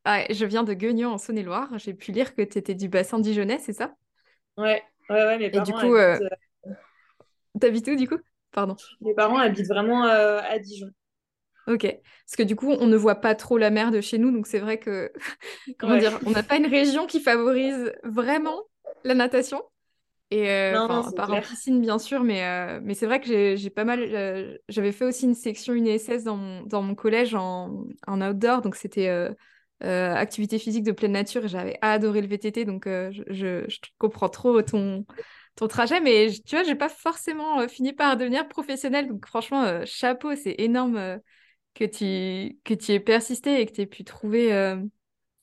Ouais, 0.06 0.28
je 0.32 0.46
viens 0.46 0.64
de 0.64 0.74
Guignon 0.74 1.12
en 1.12 1.18
Saône-et-Loire. 1.18 1.70
J'ai 1.78 1.94
pu 1.94 2.12
lire 2.12 2.34
que 2.34 2.42
tu 2.42 2.58
étais 2.58 2.74
du 2.74 2.90
bassin 2.90 3.20
dijonnais, 3.20 3.60
c'est 3.60 3.74
ça? 3.74 3.94
Ouais, 4.58 4.82
ouais, 5.10 5.16
ouais. 5.26 5.38
Mes 5.38 5.52
parents 5.52 5.64
Et 5.64 5.72
du 5.72 5.74
coup, 5.74 5.96
habitent... 5.96 6.28
Euh, 6.66 6.74
t'habites 7.60 7.88
où 7.88 7.96
du 7.96 8.08
coup? 8.08 8.18
Pardon. 8.52 8.76
Mes 9.02 9.14
parents 9.14 9.38
habitent 9.38 9.68
vraiment 9.68 10.06
euh, 10.06 10.40
à 10.42 10.58
Dijon. 10.58 10.90
Ok, 11.72 11.84
parce 11.84 12.36
que 12.38 12.44
du 12.44 12.56
coup, 12.56 12.72
on 12.72 12.88
ne 12.88 12.98
voit 12.98 13.16
pas 13.16 13.36
trop 13.36 13.58
la 13.58 13.70
mer 13.70 13.92
de 13.92 14.02
chez 14.02 14.18
nous, 14.18 14.32
donc 14.32 14.48
c'est 14.48 14.60
vrai 14.60 14.78
que, 14.78 15.12
comment 15.80 15.98
dire, 15.98 16.20
on 16.26 16.32
n'a 16.32 16.44
pas 16.44 16.58
une 16.58 16.68
région 16.68 17.08
qui 17.08 17.20
favorise 17.20 17.94
vraiment 18.04 18.64
la 19.04 19.14
natation. 19.14 19.62
Et 20.32 20.50
euh, 20.50 20.88
par 21.16 21.30
en 21.30 21.42
piscine, 21.42 21.82
bien 21.82 22.00
sûr, 22.00 22.24
mais, 22.24 22.46
euh, 22.46 22.80
mais 22.82 22.94
c'est 22.94 23.06
vrai 23.06 23.20
que 23.20 23.56
j'ai 23.58 23.70
pas 23.70 23.84
mal. 23.84 24.00
Euh, 24.02 24.58
j'avais 24.70 24.94
fait 24.94 25.04
aussi 25.04 25.26
une 25.26 25.36
section 25.36 25.74
une 25.74 25.88
ESS 25.88 26.24
dans 26.24 26.38
mon, 26.38 26.64
dans 26.64 26.82
mon 26.82 26.96
collège 26.96 27.36
en, 27.36 27.84
en 28.08 28.22
outdoor, 28.22 28.62
donc 28.62 28.76
c'était 28.76 29.10
activité 29.82 30.58
physique 30.58 30.84
de 30.84 30.92
pleine 30.94 31.12
nature 31.12 31.44
et 31.44 31.48
j'avais 31.50 31.78
adoré 31.82 32.22
le 32.22 32.28
VTT, 32.28 32.64
donc 32.66 32.86
je, 32.86 33.24
je, 33.28 33.78
comprends 33.98 34.30
trop 34.30 34.62
ton, 34.62 35.06
ton 35.56 35.68
trajet, 35.68 36.00
mais 36.00 36.30
tu 36.46 36.56
vois, 36.56 36.64
j'ai 36.64 36.76
pas 36.76 36.88
forcément 36.88 37.68
fini 37.68 37.92
par 37.92 38.16
devenir 38.16 38.48
professionnelle, 38.48 39.10
donc 39.10 39.26
franchement, 39.26 39.82
chapeau, 39.86 40.34
c'est 40.36 40.56
énorme 40.60 41.20
que 41.74 41.86
tu, 41.86 42.60
que 42.64 42.74
tu 42.74 42.92
aies 42.92 43.00
persisté 43.00 43.62
et 43.62 43.66
que 43.66 43.72
tu 43.72 43.82
aies 43.82 43.86
pu 43.86 44.04
trouver 44.04 44.52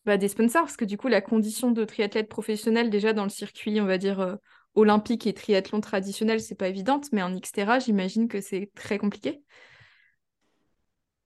bah, 0.08 0.16
des 0.16 0.28
sponsors, 0.28 0.62
parce 0.62 0.78
que 0.78 0.87
du 0.87 0.97
coup, 0.97 1.08
la 1.08 1.20
condition 1.20 1.70
de 1.70 1.85
triathlète 1.85 2.30
professionnel, 2.30 2.88
déjà 2.88 3.12
dans 3.12 3.25
le 3.25 3.28
circuit, 3.28 3.78
on 3.78 3.85
va 3.85 3.99
dire, 3.99 4.20
euh, 4.20 4.37
olympique 4.75 5.26
et 5.26 5.35
triathlon 5.35 5.82
traditionnel, 5.82 6.40
c'est 6.40 6.54
pas 6.54 6.68
évidente, 6.68 7.08
mais 7.12 7.23
en 7.23 7.38
Xterra, 7.38 7.78
j'imagine 7.78 8.26
que 8.26 8.40
c'est 8.40 8.70
très 8.75 8.97
compliqué. 8.97 9.42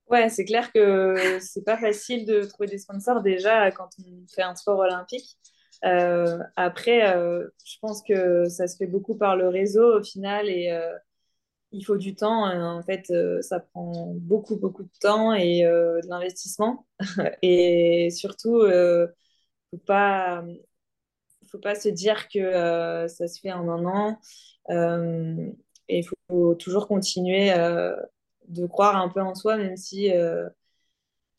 Ouais, 0.08 0.28
c'est 0.30 0.44
clair 0.44 0.72
que 0.72 1.38
c'est 1.40 1.64
pas 1.64 1.78
facile 1.78 2.26
de 2.26 2.42
trouver 2.42 2.66
des 2.66 2.78
sponsors 2.78 3.22
déjà 3.22 3.70
quand 3.70 3.88
on 4.00 4.26
fait 4.34 4.42
un 4.42 4.56
sport 4.56 4.80
olympique. 4.80 5.38
Euh, 5.84 6.38
après, 6.56 7.16
euh, 7.16 7.46
je 7.64 7.76
pense 7.80 8.02
que 8.02 8.48
ça 8.48 8.66
se 8.66 8.76
fait 8.76 8.88
beaucoup 8.88 9.16
par 9.16 9.36
le 9.36 9.46
réseau 9.46 10.00
au 10.00 10.02
final 10.02 10.48
et 10.48 10.76
il 11.72 11.84
faut 11.84 11.96
du 11.96 12.14
temps. 12.14 12.44
en 12.46 12.82
fait, 12.82 13.12
ça 13.42 13.60
prend 13.60 14.14
beaucoup, 14.16 14.56
beaucoup 14.56 14.82
de 14.84 14.90
temps 15.00 15.32
et 15.34 15.62
de 15.62 16.08
l'investissement. 16.08 16.86
et 17.42 18.10
surtout, 18.10 18.66
il 18.66 19.08
faut 19.70 19.78
pas 19.78 20.44
faut 21.50 21.58
pas 21.58 21.74
se 21.74 21.88
dire 21.90 22.28
que 22.28 23.06
ça 23.08 23.28
se 23.28 23.40
fait 23.40 23.52
en 23.52 23.68
un 23.68 23.84
an. 23.86 24.18
et 25.88 25.98
il 25.98 26.06
faut 26.28 26.54
toujours 26.56 26.88
continuer 26.88 27.50
de 28.48 28.66
croire 28.66 28.96
un 28.96 29.08
peu 29.08 29.20
en 29.20 29.34
soi, 29.34 29.56
même 29.56 29.76
si 29.76 30.10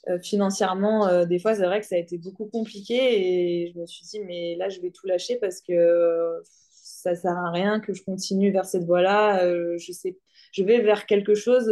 euh, 0.10 0.20
financièrement, 0.20 1.08
euh, 1.08 1.26
des 1.26 1.40
fois, 1.40 1.56
c'est 1.56 1.66
vrai 1.66 1.80
que 1.80 1.88
ça 1.88 1.96
a 1.96 1.98
été 1.98 2.18
beaucoup 2.18 2.46
compliqué 2.46 3.64
et 3.66 3.72
je 3.74 3.80
me 3.80 3.86
suis 3.86 4.06
dit, 4.06 4.20
mais 4.20 4.56
là, 4.58 4.68
je 4.68 4.82
vais 4.82 4.92
tout 4.92 5.08
lâcher 5.08 5.38
parce 5.38 5.62
que 5.62 5.72
euh, 5.72 6.42
ça 7.04 7.16
sert 7.16 7.38
à 7.38 7.52
rien 7.52 7.80
que 7.80 7.94
je 7.94 8.04
continue 8.04 8.52
vers 8.52 8.66
cette 8.66 8.86
voie-là. 8.86 9.48
je 9.78 9.92
sais, 9.92 10.18
je 10.52 10.64
vais 10.64 10.82
vers 10.82 11.06
quelque 11.06 11.36
chose 11.36 11.72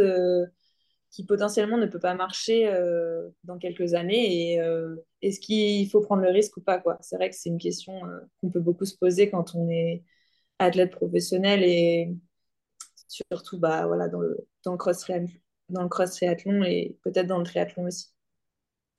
qui 1.10 1.24
potentiellement 1.26 1.78
ne 1.78 1.86
peut 1.86 1.98
pas 1.98 2.14
marcher 2.14 2.70
dans 3.44 3.58
quelques 3.58 3.94
années 3.94 4.54
et 4.54 4.60
est-ce 5.22 5.40
qu'il 5.40 5.88
faut 5.90 6.00
prendre 6.00 6.22
le 6.22 6.30
risque 6.30 6.56
ou 6.58 6.60
pas 6.60 6.78
quoi? 6.78 6.98
C'est 7.00 7.16
vrai 7.16 7.30
que 7.30 7.36
c'est 7.36 7.48
une 7.48 7.58
question 7.58 8.00
qu'on 8.40 8.50
peut 8.50 8.60
beaucoup 8.60 8.84
se 8.84 8.96
poser 8.96 9.30
quand 9.30 9.54
on 9.54 9.68
est 9.70 10.04
athlète 10.58 10.92
professionnel 10.92 11.62
et 11.64 12.14
surtout 13.08 13.58
bah, 13.58 13.86
voilà, 13.86 14.08
dans, 14.08 14.20
le, 14.20 14.36
dans, 14.64 14.72
le 14.72 14.78
cross 14.78 15.06
dans 15.68 15.82
le 15.82 15.88
cross 15.88 16.12
triathlon 16.12 16.62
et 16.64 16.96
peut-être 17.02 17.26
dans 17.26 17.38
le 17.38 17.44
triathlon 17.44 17.86
aussi. 17.86 18.12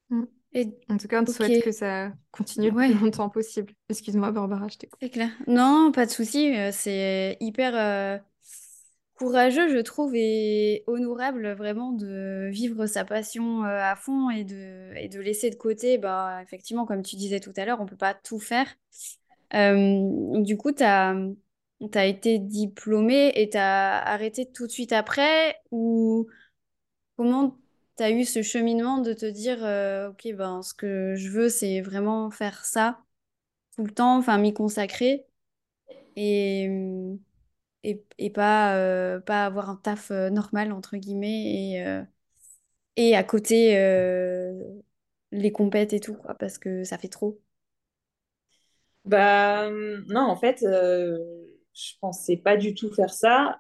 Mm. 0.09 0.23
Et... 0.53 0.67
En 0.89 0.97
tout 0.97 1.07
cas, 1.07 1.21
on 1.21 1.25
te 1.25 1.31
souhaite 1.31 1.63
que 1.63 1.71
ça 1.71 2.11
continue 2.31 2.69
le 2.69 2.75
plus 2.75 2.93
longtemps 2.99 3.29
possible. 3.29 3.73
Excuse-moi, 3.89 4.31
Barbara, 4.31 4.67
je 4.67 4.77
t'écoute. 4.77 4.99
C'est 5.01 5.09
clair. 5.09 5.29
Non, 5.47 5.91
pas 5.91 6.05
de 6.05 6.11
souci. 6.11 6.55
Euh, 6.55 6.69
c'est 6.71 7.37
hyper 7.39 7.73
euh, 7.75 8.17
courageux, 9.15 9.69
je 9.69 9.79
trouve, 9.79 10.13
et 10.15 10.83
honorable 10.85 11.53
vraiment 11.53 11.91
de 11.91 12.49
vivre 12.51 12.85
sa 12.85 13.03
passion 13.03 13.63
euh, 13.63 13.79
à 13.81 13.95
fond 13.95 14.29
et 14.29 14.43
de, 14.43 14.95
et 14.95 15.09
de 15.09 15.19
laisser 15.19 15.49
de 15.49 15.55
côté, 15.55 15.97
bah, 15.97 16.39
effectivement, 16.43 16.85
comme 16.85 17.01
tu 17.01 17.15
disais 17.15 17.39
tout 17.39 17.53
à 17.57 17.65
l'heure, 17.65 17.79
on 17.79 17.85
ne 17.85 17.89
peut 17.89 17.97
pas 17.97 18.13
tout 18.13 18.39
faire. 18.39 18.67
du 19.51 20.57
coup, 20.57 20.71
tu 20.71 20.83
as, 20.83 21.15
as, 21.95 22.05
été 22.05 22.37
diplômée 22.37 23.31
et 23.35 23.49
tu 23.49 23.57
as 23.57 23.97
arrêté 24.03 24.45
tout 24.51 24.67
de 24.67 24.71
suite 24.71 24.93
après 24.93 25.55
ou 25.71 26.27
comment 27.17 27.57
tu 27.97 28.03
as 28.03 28.11
eu 28.11 28.25
ce 28.25 28.41
cheminement 28.41 28.99
de 28.99 29.13
te 29.13 29.25
dire, 29.25 29.63
euh, 29.65 30.09
OK, 30.11 30.27
ben, 30.35 30.61
ce 30.63 30.73
que 30.73 31.15
je 31.15 31.29
veux, 31.29 31.49
c'est 31.49 31.81
vraiment 31.81 32.29
faire 32.31 32.65
ça 32.65 32.99
tout 33.75 33.85
le 33.85 33.91
temps, 33.93 34.17
enfin, 34.17 34.37
m'y 34.39 34.53
consacrer 34.53 35.25
et, 36.17 36.69
et, 37.83 38.03
et 38.17 38.29
pas, 38.29 38.75
euh, 38.77 39.19
pas 39.19 39.45
avoir 39.45 39.69
un 39.69 39.75
taf 39.77 40.11
euh, 40.11 40.29
normal, 40.29 40.71
entre 40.71 40.97
guillemets, 40.97 41.73
et, 41.75 42.03
et 42.95 43.15
à 43.15 43.23
côté, 43.23 43.75
les 45.33 45.51
compètes 45.51 45.91
et 45.91 45.99
tout, 45.99 46.15
quoi, 46.15 46.33
parce 46.35 46.57
que 46.57 46.85
ça 46.85 46.97
fait 46.97 47.09
trop. 47.09 47.41
Bah, 49.05 49.69
non, 50.07 50.21
en 50.21 50.35
fait, 50.37 50.59
je 50.61 51.93
pensais 51.99 52.37
pas 52.37 52.57
du 52.57 52.73
tout 52.75 52.91
faire 52.93 53.13
ça. 53.13 53.59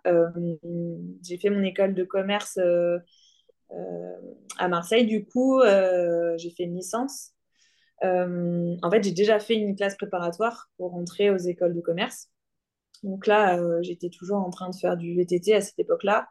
j'ai 1.23 1.37
fait 1.37 1.49
mon 1.49 1.63
école 1.63 1.93
de 1.93 2.03
commerce 2.03 2.59
à 4.57 4.67
Marseille, 4.67 5.05
du 5.05 5.25
coup, 5.25 5.59
euh, 5.61 6.37
j'ai 6.37 6.51
fait 6.51 6.63
une 6.63 6.75
licence. 6.75 7.31
Euh, 8.03 8.75
en 8.81 8.91
fait, 8.91 9.03
j'ai 9.03 9.11
déjà 9.11 9.39
fait 9.39 9.55
une 9.55 9.75
classe 9.75 9.95
préparatoire 9.95 10.69
pour 10.77 10.91
rentrer 10.91 11.29
aux 11.29 11.37
écoles 11.37 11.73
de 11.73 11.81
commerce. 11.81 12.29
Donc 13.03 13.27
là, 13.27 13.59
j'étais 13.81 14.09
toujours 14.09 14.37
en 14.37 14.49
train 14.49 14.69
de 14.69 14.75
faire 14.75 14.95
du 14.97 15.15
VTT 15.15 15.53
à 15.55 15.61
cette 15.61 15.79
époque-là. 15.79 16.29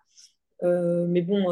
mais 0.63 1.23
bon, 1.23 1.47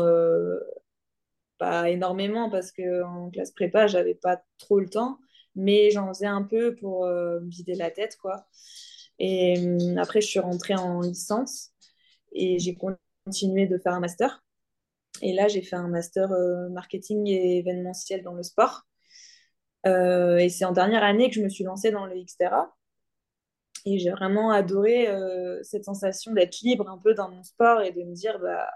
pas 1.58 1.90
énormément 1.90 2.48
parce 2.50 2.72
qu'en 2.72 3.30
classe 3.30 3.50
prépa, 3.52 3.86
j'avais 3.86 4.14
pas 4.14 4.42
trop 4.58 4.80
le 4.80 4.88
temps. 4.88 5.18
Mais 5.56 5.90
j'en 5.90 6.08
faisais 6.08 6.26
un 6.26 6.42
peu 6.42 6.74
pour 6.76 7.06
me 7.06 7.48
vider 7.48 7.74
la 7.74 7.90
tête, 7.90 8.16
quoi. 8.16 8.46
Et 9.18 9.56
après, 9.98 10.22
je 10.22 10.28
suis 10.28 10.40
rentrée 10.40 10.74
en 10.74 11.02
licence 11.02 11.70
et 12.32 12.58
j'ai 12.58 12.76
continué 13.26 13.66
de 13.66 13.76
faire 13.78 13.92
un 13.94 14.00
master. 14.00 14.42
Et 15.22 15.32
là, 15.32 15.48
j'ai 15.48 15.62
fait 15.62 15.76
un 15.76 15.88
master 15.88 16.32
euh, 16.32 16.68
marketing 16.70 17.26
et 17.28 17.58
événementiel 17.58 18.22
dans 18.22 18.34
le 18.34 18.42
sport. 18.42 18.86
Euh, 19.86 20.36
et 20.36 20.48
c'est 20.48 20.64
en 20.64 20.72
dernière 20.72 21.02
année 21.02 21.28
que 21.28 21.34
je 21.34 21.42
me 21.42 21.48
suis 21.48 21.64
lancée 21.64 21.90
dans 21.90 22.06
le 22.06 22.14
Xterra. 22.22 22.74
Et 23.86 23.98
j'ai 23.98 24.10
vraiment 24.10 24.50
adoré 24.50 25.08
euh, 25.08 25.58
cette 25.62 25.84
sensation 25.84 26.32
d'être 26.32 26.60
libre 26.60 26.88
un 26.88 26.98
peu 26.98 27.14
dans 27.14 27.30
mon 27.30 27.42
sport 27.42 27.80
et 27.80 27.92
de 27.92 28.02
me 28.02 28.14
dire, 28.14 28.38
bah, 28.38 28.68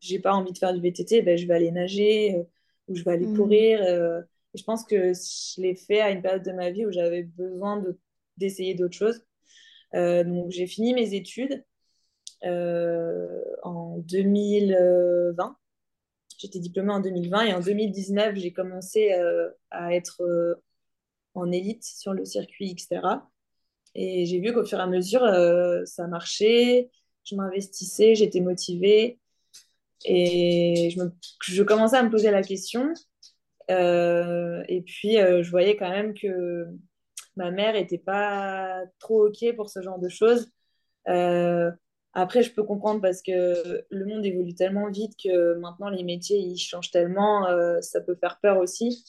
j'ai 0.00 0.18
pas 0.20 0.32
envie 0.32 0.52
de 0.52 0.58
faire 0.58 0.72
du 0.72 0.80
VTT, 0.80 1.22
bah, 1.22 1.36
je 1.36 1.46
vais 1.46 1.54
aller 1.54 1.72
nager 1.72 2.46
ou 2.88 2.94
je 2.94 3.02
vais 3.02 3.12
aller 3.12 3.26
mmh. 3.26 3.36
courir. 3.36 3.82
et 3.82 4.58
je 4.58 4.64
pense 4.64 4.84
que 4.84 5.12
je 5.14 5.60
l'ai 5.60 5.74
fait 5.74 6.00
à 6.00 6.10
une 6.10 6.22
période 6.22 6.44
de 6.44 6.52
ma 6.52 6.70
vie 6.70 6.86
où 6.86 6.92
j'avais 6.92 7.24
besoin 7.24 7.82
d'essayer 8.36 8.74
d'autres 8.74 8.96
choses. 8.96 9.24
donc 9.92 10.50
j'ai 10.50 10.66
fini 10.66 10.94
mes 10.94 11.14
études 11.14 11.64
en 12.44 13.98
2020 13.98 15.56
J'étais 16.42 16.58
diplômée 16.58 16.92
en 16.92 16.98
2020 16.98 17.42
et 17.44 17.54
en 17.54 17.60
2019, 17.60 18.34
j'ai 18.34 18.52
commencé 18.52 19.12
euh, 19.12 19.48
à 19.70 19.94
être 19.94 20.24
euh, 20.24 20.56
en 21.34 21.52
élite 21.52 21.84
sur 21.84 22.12
le 22.12 22.24
circuit, 22.24 22.72
etc. 22.72 23.00
Et 23.94 24.26
j'ai 24.26 24.40
vu 24.40 24.52
qu'au 24.52 24.64
fur 24.64 24.80
et 24.80 24.82
à 24.82 24.88
mesure, 24.88 25.22
euh, 25.22 25.84
ça 25.84 26.08
marchait, 26.08 26.90
je 27.22 27.36
m'investissais, 27.36 28.16
j'étais 28.16 28.40
motivée. 28.40 29.20
Et 30.04 30.90
je, 30.90 31.00
je, 31.44 31.62
commençais 31.62 31.96
à 31.96 32.02
me 32.02 32.10
poser 32.10 32.32
la 32.32 32.42
question. 32.42 32.92
et 33.68 34.82
puis, 34.84 35.12
je 35.18 35.48
voyais 35.48 35.76
quand 35.76 35.90
même 35.90 36.12
que 36.12 36.66
ma 37.36 37.52
mère 37.52 37.74
n'était 37.74 37.98
pas 37.98 38.82
trop 38.98 39.28
OK 39.28 39.44
pour 39.54 39.70
ce 39.70 39.80
genre 39.80 40.00
de 40.00 40.08
choses. 40.08 40.50
Après, 42.14 42.42
je 42.42 42.52
peux 42.52 42.62
comprendre 42.62 43.00
parce 43.00 43.22
que 43.22 43.84
le 43.88 44.04
monde 44.04 44.24
évolue 44.24 44.54
tellement 44.54 44.90
vite 44.90 45.14
que 45.22 45.54
maintenant 45.54 45.88
les 45.88 46.04
métiers 46.04 46.38
ils 46.38 46.58
changent 46.58 46.90
tellement, 46.90 47.48
euh, 47.48 47.80
ça 47.80 48.00
peut 48.02 48.14
faire 48.14 48.38
peur 48.40 48.58
aussi. 48.58 49.04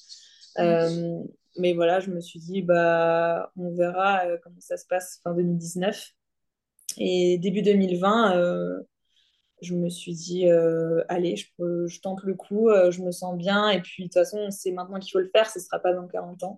Euh, 0.59 1.21
mais 1.57 1.73
voilà, 1.73 1.99
je 1.99 2.09
me 2.11 2.21
suis 2.21 2.39
dit, 2.39 2.61
bah, 2.61 3.51
on 3.57 3.71
verra 3.75 4.25
euh, 4.25 4.37
comment 4.41 4.59
ça 4.59 4.77
se 4.77 4.85
passe 4.87 5.19
fin 5.23 5.33
2019. 5.33 6.11
Et 6.97 7.37
début 7.39 7.61
2020, 7.61 8.81
je 9.61 9.73
me 9.73 9.89
suis 9.89 10.13
dit, 10.13 10.49
allez, 11.09 11.35
je, 11.35 11.47
je, 11.87 12.01
tente 12.01 12.23
le 12.23 12.35
coup, 12.35 12.69
je 12.89 13.01
me 13.01 13.11
sens 13.11 13.35
bien. 13.35 13.69
Et 13.69 13.81
puis, 13.81 14.03
de 14.03 14.07
toute 14.07 14.13
façon, 14.13 14.49
c'est 14.51 14.71
maintenant 14.71 14.99
qu'il 14.99 15.11
faut 15.11 15.19
le 15.19 15.29
faire, 15.29 15.49
ce 15.49 15.59
ne 15.59 15.63
sera 15.63 15.79
pas 15.79 15.93
dans 15.93 16.07
40 16.07 16.43
ans. 16.43 16.57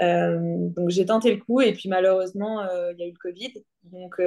donc, 0.00 0.90
j'ai 0.90 1.06
tenté 1.06 1.34
le 1.34 1.40
coup. 1.40 1.60
Et 1.60 1.72
puis, 1.72 1.88
malheureusement, 1.88 2.62
il 2.90 2.98
y 2.98 3.02
a 3.02 3.06
eu 3.06 3.12
le 3.12 3.18
Covid. 3.18 3.64
Donc, 3.84 4.20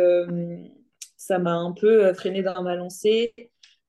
ça 1.26 1.40
m'a 1.40 1.54
un 1.54 1.72
peu 1.72 2.06
euh, 2.06 2.14
freiné 2.14 2.44
dans 2.44 2.62
ma 2.64 2.76
lancée. 2.76 3.34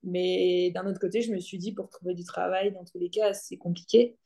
Mais 0.05 0.71
d'un 0.73 0.87
autre 0.87 1.00
côté, 1.00 1.23
je 1.23 1.33
me 1.33 1.38
suis 1.38 1.59
dit, 1.59 1.73
pour 1.73 1.88
trouver 1.88 2.14
du 2.14 2.25
travail, 2.25 2.73
dans 2.73 2.85
tous 2.85 2.99
les 2.99 3.11
cas, 3.11 3.33
c'est 3.33 3.57
compliqué. 3.57 4.17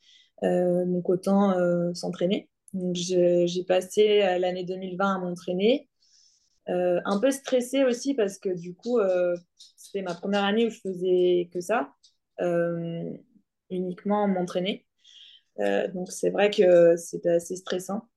Euh, 0.43 0.85
donc, 0.85 1.09
autant 1.09 1.57
euh, 1.57 1.93
s'entraîner. 1.93 2.49
j'ai 2.93 3.63
passé 3.67 4.19
l'année 4.39 4.63
2020 4.63 5.15
à 5.15 5.19
m'entraîner. 5.19 5.89
un 6.67 7.19
peu 7.19 7.31
stressée 7.31 7.83
aussi 7.83 8.13
parce 8.13 8.37
que 8.37 8.49
du 8.49 8.75
coup, 8.75 8.99
c'était 9.75 10.03
ma 10.03 10.13
première 10.13 10.43
année 10.43 10.67
où 10.67 10.69
je 10.69 10.79
faisais 10.79 11.49
que 11.51 11.61
ça, 11.61 11.91
uniquement 13.69 14.27
m'entraîner. 14.27 14.85
donc, 15.93 16.11
c'est 16.11 16.29
vrai 16.29 16.51
que 16.51 16.95
c'était 16.95 17.31
assez 17.31 17.55
stressant. 17.55 18.07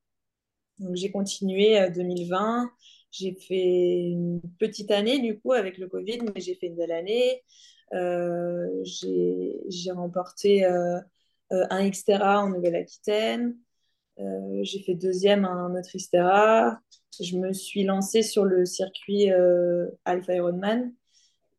Donc, 0.79 0.97
j'ai 0.97 1.11
continué 1.11 1.89
2020. 1.91 2.71
J'ai 3.13 3.35
fait 3.35 4.01
une 4.11 4.41
petite 4.59 4.91
année 4.91 5.21
du 5.21 5.39
coup 5.39 5.53
avec 5.53 5.77
le 5.77 5.87
Covid, 5.87 6.21
mais 6.35 6.41
j'ai 6.41 6.55
fait 6.55 6.69
une 6.69 6.77
belle 6.77 6.93
année. 6.93 7.43
Euh, 7.93 8.83
j'ai 8.85 9.91
remporté 9.93 10.65
euh, 10.65 10.99
euh, 11.53 11.67
un 11.69 11.89
Xterra 11.91 12.43
en 12.43 12.49
Nouvelle-Aquitaine. 12.49 13.57
j'ai 14.63 14.83
fait 14.83 14.95
deuxième 14.95 15.45
à 15.45 15.51
un 15.51 15.75
autre 15.79 15.91
Xterra. 15.95 16.81
Je 17.21 17.37
me 17.37 17.53
suis 17.53 17.85
lancée 17.85 18.23
sur 18.23 18.45
le 18.45 18.65
circuit 18.65 19.31
Alpha 20.07 20.35
Ironman 20.35 20.93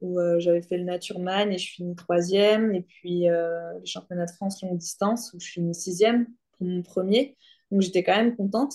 où 0.02 0.20
j'avais 0.40 0.62
fait 0.64 0.78
le 0.78 0.84
Natureman 0.84 1.52
et 1.52 1.58
je 1.60 1.72
finis 1.72 1.96
troisième. 1.96 2.74
Et 2.74 2.82
puis 2.82 3.26
les 3.26 3.86
championnats 3.86 4.26
de 4.26 4.32
France 4.32 4.64
longue 4.64 4.78
distance 4.80 5.34
où 5.34 5.40
je 5.40 5.52
finis 5.52 5.76
sixième 5.76 6.26
pour 6.58 6.66
mon 6.66 6.82
premier. 6.82 7.38
Donc 7.70 7.82
j'étais 7.82 8.04
quand 8.04 8.16
même 8.16 8.36
contente. 8.36 8.74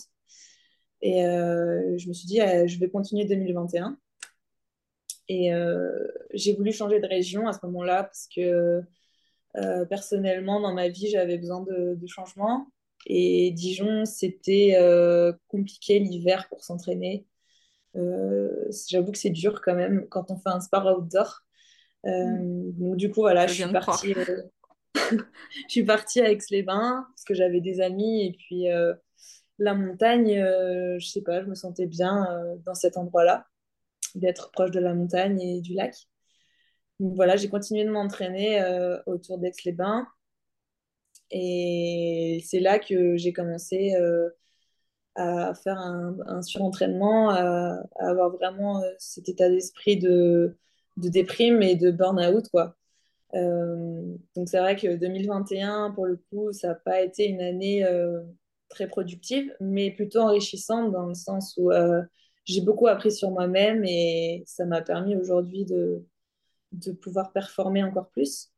Et 1.00 1.24
euh, 1.24 1.96
je 1.96 2.08
me 2.08 2.12
suis 2.12 2.26
dit, 2.26 2.40
euh, 2.40 2.66
je 2.66 2.78
vais 2.78 2.88
continuer 2.88 3.24
2021. 3.24 3.96
Et 5.28 5.52
euh, 5.52 6.06
j'ai 6.32 6.54
voulu 6.54 6.72
changer 6.72 7.00
de 7.00 7.06
région 7.06 7.46
à 7.48 7.52
ce 7.52 7.58
moment-là 7.64 8.04
parce 8.04 8.28
que 8.34 8.82
personnellement, 9.90 10.60
dans 10.60 10.72
ma 10.72 10.88
vie, 10.88 11.08
j'avais 11.08 11.36
besoin 11.36 11.62
de, 11.62 11.96
de, 11.96 12.06
changement. 12.06 12.68
Et 13.06 13.50
Dijon, 13.50 14.04
c'était 14.04 14.78
compliqué 15.48 15.98
l'hiver 15.98 16.48
pour 16.48 16.62
s'entraîner. 16.62 17.26
J'avoue 17.94 19.10
que 19.10 19.18
c'est 19.18 19.30
dur 19.30 19.60
quand 19.60 19.74
même 19.74 20.06
quand 20.08 20.30
on 20.30 20.36
fait 20.36 20.50
un 20.50 20.60
sport 20.60 20.86
outdoor. 20.96 21.40
Mm. 22.04 22.70
Donc 22.78 22.96
du 22.96 23.10
coup, 23.10 23.20
voilà, 23.20 23.48
je 23.48 23.54
suis 23.54 23.72
partie. 23.72 24.14
je 24.94 25.68
suis 25.68 25.84
partie 25.84 26.20
à 26.20 26.30
Aix-les-Bains 26.30 27.06
parce 27.10 27.24
que 27.24 27.34
j'avais 27.34 27.60
des 27.60 27.80
amis 27.80 28.26
et 28.26 28.32
puis 28.32 28.68
la 29.58 29.74
montagne, 29.74 30.34
je 30.98 31.06
sais 31.06 31.22
pas, 31.22 31.42
je 31.42 31.46
me 31.46 31.54
sentais 31.54 31.86
bien 31.86 32.26
dans 32.64 32.74
cet 32.74 32.96
endroit-là, 32.96 33.46
d'être 34.14 34.50
proche 34.52 34.70
de 34.70 34.80
la 34.80 34.94
montagne 34.94 35.40
et 35.40 35.60
du 35.60 35.74
lac. 35.74 35.94
Donc 37.00 37.14
voilà, 37.14 37.36
j'ai 37.36 37.48
continué 37.48 37.84
de 37.84 37.90
m'entraîner 37.90 38.62
autour 39.06 39.38
d'Aix-les-Bains. 39.38 40.06
Et 41.30 42.42
c'est 42.46 42.60
là 42.60 42.78
que 42.78 43.16
j'ai 43.16 43.32
commencé 43.32 43.94
euh, 43.96 44.30
à 45.16 45.54
faire 45.54 45.78
un, 45.78 46.42
surentraînement, 46.42 47.30
à, 47.30 47.82
avoir 47.98 48.30
vraiment 48.30 48.82
euh, 48.82 48.90
cet 48.98 49.28
état 49.28 49.48
d'esprit 49.48 49.98
de, 49.98 50.56
de, 50.96 51.08
déprime 51.08 51.62
et 51.62 51.76
de 51.76 51.90
burn-out, 51.90 52.48
quoi. 52.50 52.76
Euh, 53.34 54.16
donc 54.36 54.48
c'est 54.48 54.58
vrai 54.58 54.76
que 54.76 54.96
2021, 54.96 55.90
pour 55.92 56.06
le 56.06 56.16
coup, 56.30 56.52
ça 56.52 56.68
n'a 56.68 56.74
pas 56.76 57.02
été 57.02 57.26
une 57.28 57.42
année 57.42 57.84
très 58.68 58.88
productive, 58.88 59.54
mais 59.60 59.90
plutôt 59.90 60.20
enrichissante 60.20 60.92
dans 60.92 61.06
le 61.06 61.14
sens 61.14 61.54
où 61.56 61.70
j'ai 62.44 62.60
beaucoup 62.62 62.86
appris 62.86 63.12
sur 63.12 63.30
moi-même 63.30 63.84
et 63.84 64.42
ça 64.46 64.64
m'a 64.64 64.80
permis 64.80 65.16
aujourd'hui 65.16 65.64
de, 65.66 66.04
de 66.72 66.92
pouvoir 66.92 67.32
performer 67.32 67.84
encore 67.84 68.08
plus. 68.08 68.50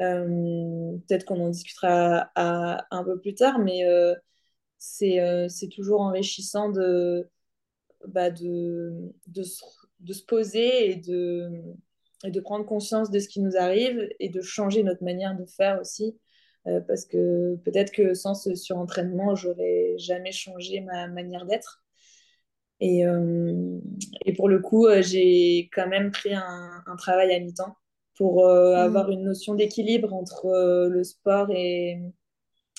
Euh, 0.00 0.96
peut-être 1.06 1.24
qu'on 1.24 1.40
en 1.40 1.50
discutera 1.50 2.30
un 2.36 3.04
peu 3.04 3.20
plus 3.20 3.34
tard, 3.34 3.58
mais 3.58 3.84
euh, 3.84 4.14
euh, 5.02 5.48
c'est 5.48 5.68
toujours 5.68 6.00
enrichissant 6.00 6.70
de, 6.70 7.28
bah 8.08 8.30
de, 8.30 9.12
de, 9.26 9.42
se, 9.42 10.24
poser 10.26 10.90
et 10.90 10.96
de, 10.96 11.50
et 12.24 12.30
de 12.30 12.40
prendre 12.40 12.64
conscience 12.64 13.10
de 13.10 13.18
ce 13.18 13.28
qui 13.28 13.40
nous 13.40 13.56
arrive 13.56 14.08
et 14.18 14.28
de 14.30 14.40
changer 14.40 14.82
notre 14.82 15.04
manière 15.04 15.36
de 15.36 15.44
faire 15.44 15.80
aussi. 15.80 16.18
Parce 16.64 17.06
que 17.06 17.56
peut-être 17.64 17.90
que 17.92 18.14
sans 18.14 18.34
ce 18.34 18.54
surentraînement, 18.54 19.34
j'aurais 19.34 19.94
jamais 19.98 20.32
changé 20.32 20.80
ma 20.80 21.08
manière 21.08 21.46
d'être. 21.46 21.82
Et, 22.80 23.02
et, 24.24 24.32
pour 24.34 24.48
le 24.48 24.58
coup, 24.60 24.86
j'ai 25.00 25.68
quand 25.72 25.88
même 25.88 26.10
pris 26.10 26.34
un, 26.34 26.82
un 26.86 26.96
travail 26.96 27.32
à 27.34 27.40
mi-temps 27.40 27.76
pour 28.20 28.44
euh, 28.44 28.74
mm. 28.74 28.78
avoir 28.78 29.10
une 29.10 29.24
notion 29.24 29.54
d'équilibre 29.54 30.12
entre 30.12 30.44
euh, 30.44 30.90
le 30.90 31.04
sport 31.04 31.50
et, 31.52 31.98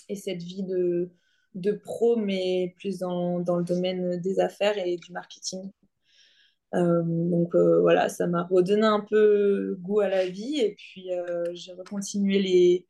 et 0.08 0.16
cette 0.16 0.44
vie 0.44 0.62
de, 0.62 1.10
de 1.56 1.72
pro, 1.72 2.16
mais 2.16 2.76
plus 2.78 3.00
dans, 3.00 3.40
dans, 3.40 3.58
le 3.58 3.64
domaine 3.64 4.22
des 4.22 4.40
affaires 4.40 4.78
et 4.78 4.98
du 4.98 5.12
marketing. 5.12 5.72
Euh, 6.76 7.02
donc 7.04 7.56
voilà, 7.56 8.08
ça 8.08 8.28
m'a 8.28 8.44
redonné 8.44 8.86
un 8.86 9.00
peu 9.00 9.76
goût 9.82 10.02
à 10.02 10.10
la 10.10 10.28
vie 10.28 10.60
et 10.60 10.76
puis 10.76 11.10
j'ai 11.54 11.74
recontinué 11.74 12.40
les, 12.40 12.88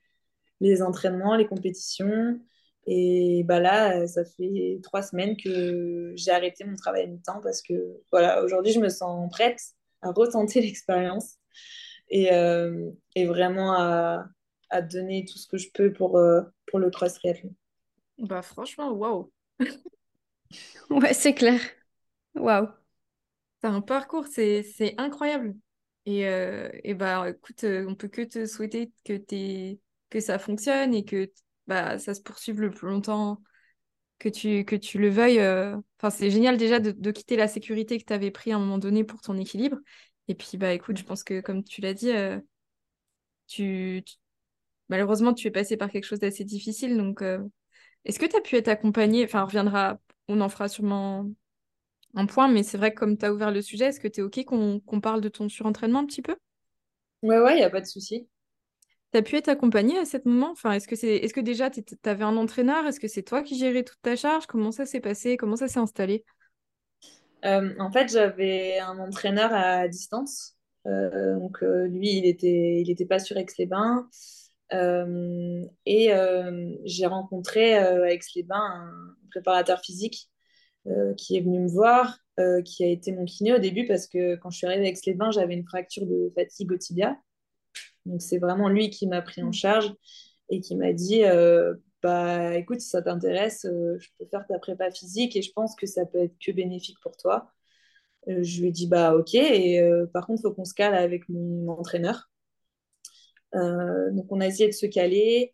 les 0.62 0.82
entraînements, 0.82 1.36
les 1.36 1.48
compétitions. 1.48 2.39
Et 2.88 3.44
bah 3.46 3.60
là, 3.60 4.08
ça 4.08 4.24
fait 4.25 4.80
trois 4.82 5.03
semaines 5.03 5.36
que 5.38 6.13
j'ai 6.15 6.32
arrêté 6.32 6.63
mon 6.63 6.75
travail 6.75 7.03
à 7.03 7.08
mi-temps 7.08 7.41
parce 7.41 7.62
que 7.62 7.74
voilà, 8.12 8.44
aujourd'hui, 8.44 8.72
je 8.72 8.80
me 8.80 8.89
sens 8.89 9.30
prête 9.32 9.60
à 10.01 10.12
retenter 10.12 10.62
l'expérience 10.62 11.36
et, 12.10 12.34
euh, 12.34 12.91
et 13.15 13.25
vraiment 13.25 13.74
à, 13.74 14.27
à, 14.70 14.82
donner 14.82 15.25
tout 15.25 15.38
ce 15.38 15.48
que 15.48 15.58
je 15.58 15.70
peux 15.74 15.91
pour, 15.91 16.18
euh, 16.18 16.41
pour 16.68 16.80
le 16.80 16.89
cross 16.89 17.13
triathlon. 17.15 17.53
Bah 18.18 18.41
franchement, 18.41 18.91
waouh. 18.91 19.32
ouais, 20.89 21.13
c'est 21.13 21.34
clair. 21.34 21.60
Waouh. 22.36 22.68
T'as 23.62 23.70
un 23.70 23.82
parcours, 23.82 24.27
c'est 24.27 24.96
incroyable. 24.98 25.56
Et, 26.06 26.27
euh, 26.27 26.70
et 26.84 26.96
bah 26.96 27.30
écoute, 27.30 27.63
on 27.63 27.96
peut 27.96 28.08
que 28.08 28.24
te 28.24 28.46
souhaiter 28.48 28.91
que, 29.06 29.13
es, 29.13 29.80
que 30.12 30.20
ça 30.20 30.38
fonctionne 30.38 30.94
et 30.94 31.03
que 31.03 31.32
bah, 31.65 31.98
ça 31.98 32.13
se 32.13 32.22
poursuive 32.22 32.62
le 32.62 32.70
plus 32.70 32.88
longtemps 32.88 33.41
que 34.20 34.30
tu, 34.30 34.63
le 35.00 35.09
veuilles. 35.09 35.42
Enfin, 35.98 36.12
c'est 36.12 36.29
génial 36.29 36.57
déjà 36.57 36.79
de, 36.79 36.92
de, 36.92 37.12
quitter 37.12 37.35
la 37.35 37.48
sécurité 37.48 37.98
que 37.98 38.05
tu 38.05 38.14
avais 38.14 38.29
pris 38.29 38.51
à 38.51 38.57
un 38.57 38.59
moment 38.59 38.77
donné 38.77 39.03
pour 39.03 39.22
ton 39.22 39.35
équilibre 39.35 39.77
et 40.31 40.35
puis, 40.35 40.57
bah, 40.57 40.74
écoute, 40.74 40.98
je 40.98 41.03
pense 41.03 41.24
que 41.24 41.42
comme 41.42 41.64
tu 41.64 41.81
l'as 41.81 41.94
dit, 41.94 42.12
euh, 42.12 42.40
tu, 43.48 44.03
malheureusement, 44.90 45.33
tu 45.33 45.48
es 45.48 45.51
passé 45.51 45.77
par 45.77 45.90
quelque 45.92 46.05
chose 46.05 46.20
d'assez 46.20 46.46
difficile. 46.46 46.98
Donc, 46.98 47.22
euh, 47.22 47.40
est-ce 48.05 48.20
que 48.20 48.25
tu 48.25 48.35
as 48.35 48.42
pu 48.42 48.55
être 48.55 48.70
accompagné 48.70 49.25
Enfin, 49.25 49.44
on 49.44 49.46
reviendra, 49.48 50.00
on 50.29 50.42
en 50.42 50.50
fera 50.50 50.70
sûrement 50.70 51.29
un 52.16 52.25
point, 52.25 52.48
mais 52.48 52.64
c'est 52.64 52.77
vrai 52.77 52.94
que 52.94 53.00
comme 53.00 53.18
tu 53.18 53.25
as 53.25 53.33
ouvert 53.33 53.51
le 53.51 53.62
sujet, 53.62 53.85
est-ce 53.85 54.00
que 54.00 54.07
tu 54.07 54.22
es 54.22 54.24
OK 54.24 54.46
qu'on 54.46 55.01
parle 55.01 55.22
de 55.22 55.29
ton 55.29 55.50
surentraînement 55.50 56.00
un 56.00 56.05
petit 56.05 56.22
peu? 56.22 56.35
Ouais, 57.24 57.40
ouais, 57.40 57.53
il 57.55 57.57
n'y 57.57 57.64
a 57.64 57.70
pas 57.70 57.81
de 57.81 57.85
souci. 57.85 58.29
Tu 59.11 59.17
as 59.17 59.21
pu 59.21 59.35
être 59.35 59.50
accompagné 59.50 59.97
à 59.97 60.05
ce 60.05 60.17
moment? 60.25 60.51
Enfin, 60.51 60.71
Est-ce 60.71 60.87
que, 60.87 60.95
c'est... 60.95 61.17
est-ce 61.17 61.33
que 61.33 61.41
déjà 61.41 61.69
tu 61.69 61.83
avais 62.05 62.24
un 62.24 62.37
entraîneur? 62.37 62.85
Est-ce 62.85 63.00
que 63.00 63.07
c'est 63.07 63.24
toi 63.24 63.43
qui 63.43 63.57
gérais 63.57 63.83
toute 63.83 64.01
ta 64.01 64.15
charge? 64.15 64.45
Comment 64.45 64.71
ça 64.71 64.85
s'est 64.85 65.01
passé? 65.01 65.35
Comment 65.37 65.57
ça 65.57 65.67
s'est 65.67 65.79
installé? 65.79 66.24
Euh, 67.43 67.74
en 67.79 67.91
fait, 67.91 68.09
j'avais 68.11 68.79
un 68.79 69.00
entraîneur 69.00 69.51
à 69.53 69.87
distance. 69.87 70.55
Euh, 70.87 71.39
donc, 71.39 71.61
euh, 71.63 71.87
lui, 71.87 72.17
il 72.17 72.24
n'était 72.24 72.81
il 72.81 72.89
était 72.89 73.05
pas 73.05 73.19
sur 73.19 73.37
Aix-les-Bains. 73.37 74.07
et 75.85 76.11
j'ai 76.85 77.05
rencontré 77.05 77.75
à 77.77 78.11
Aix-les-Bains 78.11 78.55
un 78.55 79.15
préparateur 79.31 79.81
physique 79.81 80.29
qui 81.17 81.37
est 81.37 81.41
venu 81.41 81.59
me 81.59 81.67
voir, 81.67 82.17
qui 82.65 82.83
a 82.83 82.87
été 82.87 83.11
mon 83.11 83.25
kiné 83.25 83.53
au 83.53 83.59
début 83.59 83.85
parce 83.85 84.07
que 84.07 84.35
quand 84.37 84.50
je 84.50 84.57
suis 84.57 84.67
arrivée 84.67 84.85
à 84.85 84.89
Aix-les-Bains, 84.89 85.31
j'avais 85.31 85.53
une 85.53 85.65
fracture 85.65 86.05
de 86.05 86.31
fatigue 86.35 86.71
au 86.71 86.77
tibia. 86.77 87.17
Donc, 88.05 88.22
c'est 88.22 88.40
vraiment 88.40 88.70
lui 88.70 88.90
qui 88.90 89.07
m'a 89.07 89.22
pris 89.22 89.44
en 89.44 89.50
mmh. 89.50 89.53
charge 89.53 89.94
et 90.50 90.61
qui 90.61 90.75
m'a 90.75 90.94
dit 90.94 91.24
bah 92.01 92.55
écoute, 92.57 92.81
si 92.81 92.90
ça 92.90 93.01
t'intéresse, 93.01 93.66
euh, 93.66 93.98
je 94.00 94.09
peux 94.18 94.25
faire 94.25 94.46
ta 94.48 94.59
prépa 94.59 94.92
physique 94.92 95.35
et 95.35 95.42
je 95.42 95.51
pense 95.53 95.75
que 95.75 95.85
ça 95.85 96.05
peut 96.05 96.20
être 96.20 96.35
que 96.44 96.51
bénéfique 96.51 96.98
pour 97.01 97.16
toi. 97.18 97.51
Euh, 98.29 98.44
je 98.44 98.61
lui 98.61 98.70
ai 98.70 98.72
dit 98.72 98.87
bah 98.87 99.16
ok, 99.16 99.35
et 99.35 99.81
euh, 99.81 100.05
par 100.07 100.27
contre, 100.27 100.42
faut 100.44 100.53
qu'on 100.53 100.66
se 100.66 100.74
cale 100.74 100.96
avec 100.96 101.27
mon 101.29 101.70
entraîneur. 101.70 102.29
donc 103.53 104.31
on 104.31 104.40
a 104.42 104.48
essayé 104.48 104.68
de 104.70 104.74
se 104.74 104.85
caler. 104.87 105.53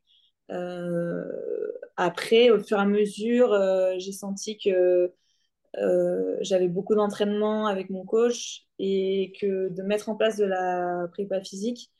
après, 1.97 2.49
au 2.51 2.59
fur 2.59 2.77
et 2.77 2.81
à 2.81 2.85
mesure, 2.85 3.53
j'ai 3.99 4.11
senti 4.11 4.57
que 4.57 5.13
j'avais 6.41 6.67
beaucoup 6.67 6.95
d'entraînement 6.95 7.67
avec 7.67 7.89
mon 7.89 8.05
coach 8.05 8.67
et 8.79 9.33
que 9.39 9.69
de 9.69 9.83
mettre 9.83 10.09
en 10.09 10.15
place 10.15 10.37
de 10.37 10.45
la 10.45 11.07
prépa 11.11 11.41
physique, 11.41 11.91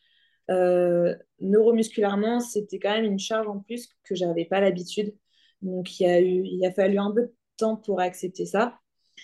euh, 0.49 1.15
neuromusculairement, 1.39 2.39
c'était 2.39 2.79
quand 2.79 2.91
même 2.91 3.05
une 3.05 3.19
charge 3.19 3.47
en 3.47 3.59
plus 3.59 3.89
que 4.03 4.15
j'avais 4.15 4.45
pas 4.45 4.59
l'habitude. 4.59 5.15
Donc, 5.61 5.99
il 5.99 6.63
a, 6.63 6.67
a 6.67 6.71
fallu 6.71 6.97
un 6.97 7.11
peu 7.11 7.23
de 7.23 7.33
temps 7.57 7.75
pour 7.75 7.99
accepter 7.99 8.45
ça. 8.45 8.79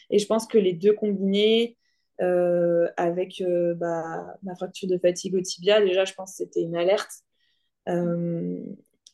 Et 0.09 0.19
je 0.19 0.25
pense 0.25 0.47
que 0.47 0.57
les 0.57 0.73
deux 0.73 0.93
combinés, 0.93 1.77
euh, 2.21 2.88
avec 2.97 3.41
euh, 3.41 3.73
bah, 3.75 4.38
ma 4.43 4.55
fracture 4.55 4.89
de 4.89 4.97
fatigue 4.97 5.36
au 5.36 5.41
tibia, 5.41 5.81
déjà, 5.81 6.05
je 6.05 6.13
pense 6.13 6.31
que 6.31 6.38
c'était 6.38 6.62
une 6.62 6.75
alerte. 6.75 7.12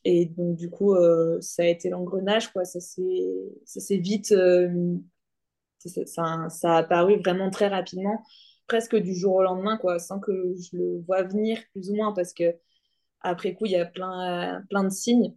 et 0.05 0.25
donc, 0.25 0.55
du 0.55 0.69
coup, 0.69 0.95
ça 1.41 1.63
a 1.63 1.65
été 1.65 1.89
l'engrenage. 1.89 2.51
Ça 2.63 2.79
s'est 2.79 3.97
vite. 3.97 4.33
Ça, 6.05 6.49
ça, 6.49 6.73
a 6.73 6.77
apparu 6.77 7.19
vraiment 7.19 7.49
très 7.49 7.67
rapidement 7.67 8.21
presque 8.69 8.95
du 8.95 9.13
jour 9.13 9.35
au 9.35 9.43
lendemain, 9.43 9.77
quoi, 9.77 9.99
sans 9.99 10.19
que 10.19 10.31
je 10.55 10.77
le 10.77 10.99
vois 11.05 11.23
venir 11.23 11.59
plus 11.73 11.89
ou 11.89 11.95
moins, 11.95 12.13
parce 12.13 12.33
que 12.33 12.55
après 13.21 13.53
coup, 13.53 13.65
il 13.65 13.73
y 13.73 13.75
a 13.75 13.85
plein, 13.85 14.63
plein 14.69 14.85
de 14.85 14.89
signes. 14.89 15.35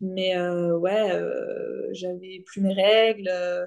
Mais 0.00 0.36
euh, 0.36 0.76
ouais, 0.76 1.12
euh, 1.12 1.88
j'avais 1.92 2.42
plus 2.44 2.60
mes 2.60 2.74
règles, 2.74 3.28
euh, 3.28 3.64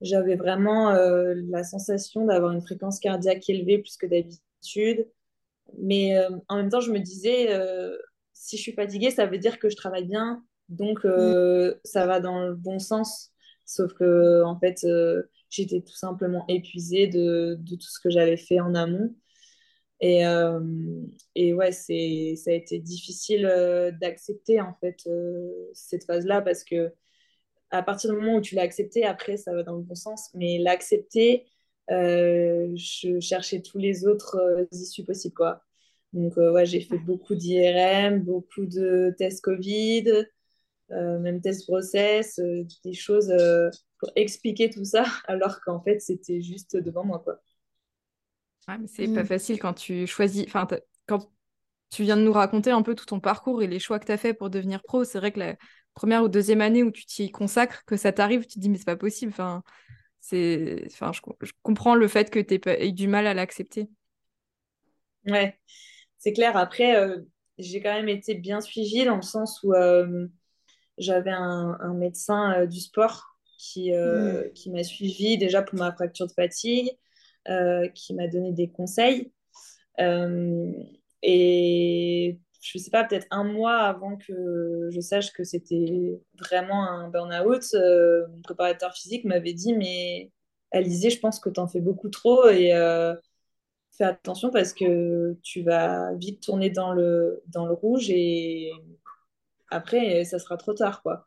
j'avais 0.00 0.36
vraiment 0.36 0.92
la 0.92 1.64
sensation 1.64 2.24
d'avoir 2.24 2.52
une 2.52 2.62
fréquence 2.62 2.98
cardiaque 3.00 3.48
élevée 3.50 3.78
plus 3.78 3.96
que 3.96 4.06
d'habitude. 4.06 5.06
Mais 5.76 6.16
en 6.48 6.56
même 6.56 6.70
temps, 6.70 6.80
je 6.80 6.92
me 6.92 7.00
disais, 7.00 7.48
si 8.32 8.56
je 8.56 8.62
suis 8.62 8.72
fatiguée, 8.72 9.10
ça 9.10 9.26
veut 9.26 9.38
dire 9.38 9.58
que 9.58 9.68
je 9.68 9.76
travaille 9.76 10.06
bien, 10.06 10.42
donc 10.68 11.04
mm. 11.04 11.74
ça 11.84 12.06
va 12.06 12.20
dans 12.20 12.46
le 12.46 12.54
bon 12.54 12.78
sens. 12.78 13.32
Sauf 13.64 13.92
que, 13.94 14.42
en 14.44 14.58
fait, 14.58 14.86
j'étais 15.50 15.80
tout 15.80 15.96
simplement 15.96 16.44
épuisée 16.48 17.06
de, 17.06 17.56
de, 17.60 17.76
tout 17.76 17.88
ce 17.88 18.00
que 18.00 18.10
j'avais 18.10 18.36
fait 18.36 18.60
en 18.60 18.74
amont. 18.74 19.14
Et, 20.00 20.26
euh, 20.26 20.60
et 21.34 21.52
ouais, 21.54 21.72
c'est, 21.72 22.34
ça 22.36 22.50
a 22.50 22.54
été 22.54 22.78
difficile 22.78 23.46
euh, 23.46 23.90
d'accepter 23.90 24.60
en 24.60 24.74
fait 24.80 24.96
euh, 25.08 25.50
cette 25.74 26.04
phase-là 26.04 26.40
parce 26.42 26.62
que 26.64 26.92
à 27.70 27.82
partir 27.82 28.10
du 28.10 28.16
moment 28.16 28.36
où 28.36 28.40
tu 28.40 28.54
l'as 28.54 28.62
accepté, 28.62 29.04
après 29.04 29.36
ça 29.36 29.52
va 29.54 29.62
dans 29.62 29.76
le 29.76 29.82
bon 29.82 29.94
sens. 29.94 30.30
Mais 30.34 30.58
l'accepter, 30.58 31.46
je 31.88 33.18
cherchais 33.20 33.62
tous 33.62 33.78
les 33.78 34.06
autres 34.06 34.66
issues 34.72 35.04
possibles 35.04 35.34
quoi. 35.34 35.62
Donc 36.12 36.36
ouais, 36.36 36.66
j'ai 36.66 36.80
fait 36.80 36.98
beaucoup 36.98 37.34
d'IRM, 37.34 38.20
beaucoup 38.20 38.66
de 38.66 39.14
tests 39.18 39.42
Covid. 39.42 40.26
Même 40.90 41.40
test 41.40 41.66
grossesse, 41.68 42.40
des 42.84 42.94
choses 42.94 43.32
pour 43.98 44.10
expliquer 44.16 44.70
tout 44.70 44.84
ça, 44.84 45.04
alors 45.26 45.60
qu'en 45.60 45.80
fait, 45.80 46.00
c'était 46.00 46.40
juste 46.40 46.76
devant 46.76 47.04
moi, 47.04 47.20
quoi. 47.20 47.40
Ouais, 48.68 48.78
mais 48.78 48.86
c'est 48.86 49.08
pas 49.08 49.22
mm. 49.22 49.26
facile 49.26 49.58
quand 49.58 49.72
tu 49.72 50.06
choisis, 50.06 50.44
enfin, 50.46 50.66
quand 51.06 51.30
tu 51.90 52.02
viens 52.02 52.16
de 52.16 52.22
nous 52.22 52.32
raconter 52.32 52.70
un 52.70 52.82
peu 52.82 52.94
tout 52.94 53.06
ton 53.06 53.20
parcours 53.20 53.62
et 53.62 53.66
les 53.66 53.78
choix 53.78 53.98
que 53.98 54.06
tu 54.06 54.12
as 54.12 54.18
fait 54.18 54.34
pour 54.34 54.50
devenir 54.50 54.82
pro. 54.82 55.04
C'est 55.04 55.18
vrai 55.18 55.32
que 55.32 55.38
la 55.38 55.56
première 55.94 56.22
ou 56.22 56.28
deuxième 56.28 56.60
année 56.60 56.82
où 56.82 56.90
tu 56.90 57.06
t'y 57.06 57.30
consacres, 57.30 57.84
que 57.86 57.96
ça 57.96 58.12
t'arrive, 58.12 58.46
tu 58.46 58.54
te 58.54 58.60
dis 58.60 58.68
mais 58.68 58.78
c'est 58.78 58.84
pas 58.84 58.96
possible. 58.96 59.32
Enfin, 59.32 59.62
c'est, 60.20 60.84
enfin, 60.86 61.12
je, 61.12 61.52
comprends 61.62 61.94
le 61.94 62.08
fait 62.08 62.30
que 62.30 62.38
tu 62.40 62.60
aies 62.68 62.88
eu 62.88 62.92
du 62.92 63.08
mal 63.08 63.26
à 63.26 63.34
l'accepter. 63.34 63.88
Ouais, 65.26 65.58
c'est 66.18 66.32
clair. 66.32 66.56
Après, 66.56 66.96
euh, 66.96 67.20
j'ai 67.56 67.80
quand 67.80 67.94
même 67.94 68.08
été 68.08 68.34
bien 68.34 68.60
suivie 68.60 69.04
dans 69.04 69.16
le 69.16 69.22
sens 69.22 69.62
où 69.62 69.72
euh, 69.72 70.26
j'avais 70.98 71.30
un, 71.30 71.94
médecin 71.94 72.60
euh, 72.60 72.66
du 72.66 72.80
sport 72.80 73.38
qui, 73.58 73.92
mm. 73.92 74.52
qui 74.54 74.70
m'a 74.70 74.84
suivi 74.84 75.36
déjà 75.38 75.62
pour 75.62 75.78
ma 75.78 75.92
fracture 75.92 76.26
de 76.26 76.32
fatigue, 76.32 76.90
qui 77.94 78.14
m'a 78.14 78.28
donné 78.28 78.52
des 78.52 78.68
conseils. 78.68 79.32
Et 81.22 82.38
je 82.60 82.78
sais 82.78 82.90
pas, 82.90 83.04
peut-être 83.04 83.26
un 83.30 83.44
mois 83.44 83.78
avant 83.78 84.16
que 84.16 84.88
je 84.90 85.00
sache 85.00 85.32
que 85.32 85.44
c'était 85.44 86.20
vraiment 86.38 86.88
un 86.88 87.08
burn-out, 87.08 87.64
euh, 87.74 88.26
mon 88.28 88.42
préparateur 88.42 88.94
physique 88.94 89.24
m'avait 89.24 89.52
dit 89.52 89.74
Mais 89.74 90.32
Alizé, 90.70 91.10
je 91.10 91.20
pense 91.20 91.40
que 91.40 91.50
tu 91.50 91.60
en 91.60 91.68
fais 91.68 91.80
beaucoup 91.80 92.08
trop 92.08 92.48
et 92.48 92.74
euh, 92.74 93.14
fais 93.96 94.04
attention 94.04 94.50
parce 94.50 94.72
que 94.72 95.36
tu 95.42 95.62
vas 95.62 96.14
vite 96.14 96.42
tourner 96.42 96.70
dans 96.70 96.92
le, 96.92 97.42
dans 97.46 97.66
le 97.66 97.72
rouge 97.72 98.10
et 98.10 98.70
après, 99.70 100.24
ça 100.24 100.38
sera 100.38 100.56
trop 100.56 100.74
tard, 100.74 101.02
quoi. 101.02 101.26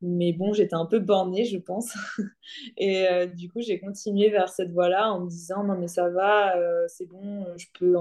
Mais 0.00 0.32
bon, 0.32 0.52
j'étais 0.52 0.74
un 0.74 0.86
peu 0.86 0.98
bornée, 0.98 1.44
je 1.44 1.58
pense. 1.58 1.94
et 2.76 3.06
euh, 3.08 3.26
du 3.26 3.50
coup, 3.50 3.60
j'ai 3.60 3.78
continué 3.80 4.30
vers 4.30 4.48
cette 4.48 4.72
voie-là 4.72 5.12
en 5.12 5.20
me 5.20 5.28
disant 5.28 5.64
Non, 5.64 5.78
mais 5.78 5.88
ça 5.88 6.08
va, 6.10 6.54
c'est 6.88 7.06
bon, 7.06 7.46
je 7.56 7.66
peux 7.78 7.96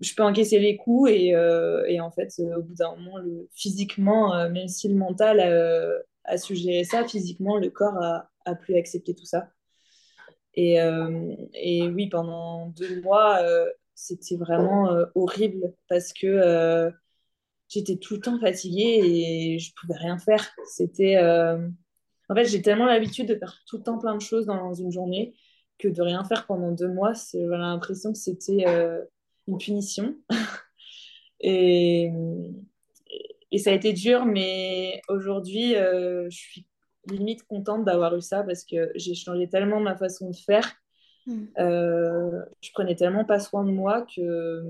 je, 0.00 0.14
peux 0.14 0.22
encaisser 0.22 0.58
les 0.58 0.76
coups 0.76 1.10
et, 1.10 1.34
euh, 1.34 1.84
et 1.86 2.00
en 2.00 2.10
fait, 2.10 2.32
euh, 2.40 2.58
au 2.58 2.62
bout 2.62 2.74
d'un 2.74 2.94
moment, 2.96 3.18
le, 3.18 3.48
physiquement, 3.52 4.34
euh, 4.34 4.48
même 4.48 4.68
si 4.68 4.88
le 4.88 4.94
mental 4.94 5.40
a 6.24 6.38
suggéré 6.38 6.84
ça, 6.84 7.06
physiquement, 7.06 7.58
le 7.58 7.70
corps 7.70 8.02
a, 8.02 8.30
a 8.44 8.54
pu 8.54 8.76
accepter 8.76 9.14
tout 9.14 9.24
ça. 9.24 9.48
Et, 10.54 10.76
et 11.54 11.88
oui, 11.88 12.08
pendant 12.10 12.66
deux 12.68 13.00
mois, 13.00 13.40
c'était 13.94 14.36
vraiment 14.36 14.90
horrible 15.14 15.72
parce 15.88 16.12
que 16.12 16.92
j'étais 17.72 17.96
tout 17.96 18.14
le 18.14 18.20
temps 18.20 18.38
fatiguée 18.38 19.00
et 19.02 19.58
je 19.58 19.72
pouvais 19.80 19.96
rien 19.96 20.18
faire. 20.18 20.50
C'était, 20.66 21.18
en 21.18 22.34
fait, 22.34 22.44
j'ai 22.44 22.62
tellement 22.62 22.86
l'habitude 22.86 23.28
de 23.28 23.34
faire 23.34 23.58
tout 23.66 23.78
le 23.78 23.82
temps 23.82 23.98
plein 23.98 24.14
de 24.16 24.20
choses 24.20 24.46
dans 24.46 24.74
une 24.74 24.92
journée 24.92 25.34
que 25.78 25.88
de 25.88 26.02
rien 26.02 26.24
faire 26.24 26.46
pendant 26.46 26.70
deux 26.70 26.88
mois, 26.88 27.12
j'ai 27.32 27.44
l'impression 27.46 28.12
que 28.12 28.18
c'était 28.18 28.64
une 29.48 29.58
punition. 29.58 30.16
et, 31.40 32.10
et 33.52 33.58
ça 33.58 33.70
a 33.70 33.74
été 33.74 33.92
dur, 33.92 34.24
mais 34.24 35.02
aujourd'hui, 35.08 35.76
euh, 35.76 36.28
je 36.30 36.36
suis 36.36 36.66
limite 37.06 37.42
contente 37.44 37.84
d'avoir 37.84 38.16
eu 38.16 38.22
ça 38.22 38.42
parce 38.42 38.64
que 38.64 38.90
j'ai 38.94 39.14
changé 39.14 39.48
tellement 39.48 39.78
ma 39.78 39.94
façon 39.94 40.30
de 40.30 40.36
faire. 40.36 40.72
Mm. 41.26 41.44
Euh, 41.58 42.44
je 42.62 42.70
prenais 42.72 42.96
tellement 42.96 43.26
pas 43.26 43.40
soin 43.40 43.64
de 43.64 43.70
moi 43.70 44.06
que, 44.14 44.62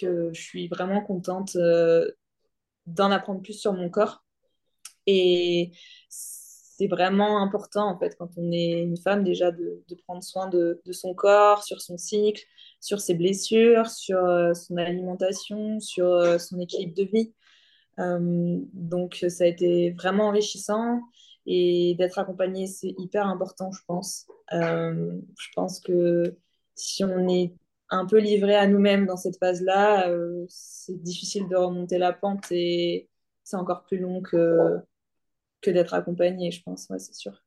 que 0.00 0.30
je 0.32 0.40
suis 0.40 0.68
vraiment 0.68 1.02
contente 1.02 1.56
euh, 1.56 2.10
d'en 2.86 3.10
apprendre 3.10 3.42
plus 3.42 3.54
sur 3.54 3.72
mon 3.72 3.90
corps. 3.90 4.24
Et 5.06 5.72
c'est 6.08 6.86
vraiment 6.86 7.42
important, 7.42 7.88
en 7.88 7.98
fait, 7.98 8.16
quand 8.18 8.30
on 8.36 8.52
est 8.52 8.82
une 8.82 8.96
femme, 8.96 9.24
déjà 9.24 9.50
de, 9.50 9.82
prendre 10.04 10.22
soin 10.22 10.48
de, 10.48 10.80
son 10.92 11.14
corps, 11.14 11.64
sur 11.64 11.80
son 11.80 11.98
cycle, 11.98 12.44
sur 12.80 13.00
ses 13.00 13.14
blessures, 13.14 13.88
sur 13.88 14.18
euh, 14.24 14.54
son 14.54 14.76
alimentation, 14.76 15.80
sur 15.80 16.06
euh, 16.06 16.38
son 16.38 16.60
équilibre 16.60 16.94
de 16.94 17.04
vie. 17.04 17.32
Donc, 18.74 19.24
ça 19.28 19.42
a 19.42 19.46
été 19.48 19.90
vraiment 19.90 20.28
enrichissant 20.28 21.00
et 21.46 21.96
d'être 21.98 22.18
accompagnée, 22.18 22.68
c'est 22.68 22.94
hyper 22.98 23.26
important, 23.26 23.72
je 23.72 23.80
pense. 23.86 24.26
je 24.52 25.48
pense 25.56 25.80
que 25.80 26.36
si 26.76 27.02
on 27.02 27.28
est 27.28 27.54
un 27.90 28.06
peu 28.06 28.18
livré 28.18 28.54
à 28.54 28.66
nous-mêmes 28.66 29.06
dans 29.06 29.16
cette 29.16 29.38
phase-là, 29.38 30.10
c'est 30.48 31.02
difficile 31.02 31.48
de 31.48 31.56
remonter 31.56 31.98
la 31.98 32.12
pente 32.12 32.46
et 32.50 33.08
c'est 33.44 33.56
encore 33.56 33.84
plus 33.84 33.98
long 33.98 34.20
que, 34.22 34.78
que 35.62 35.70
d'être 35.70 35.94
accompagné, 35.94 36.50
je 36.50 36.62
pense, 36.62 36.88
ouais, 36.90 36.98
c'est 36.98 37.14
sûr. 37.14 37.42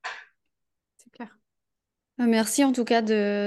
Euh, 2.19 2.25
merci 2.27 2.63
en 2.63 2.71
tout 2.71 2.85
cas 2.85 3.01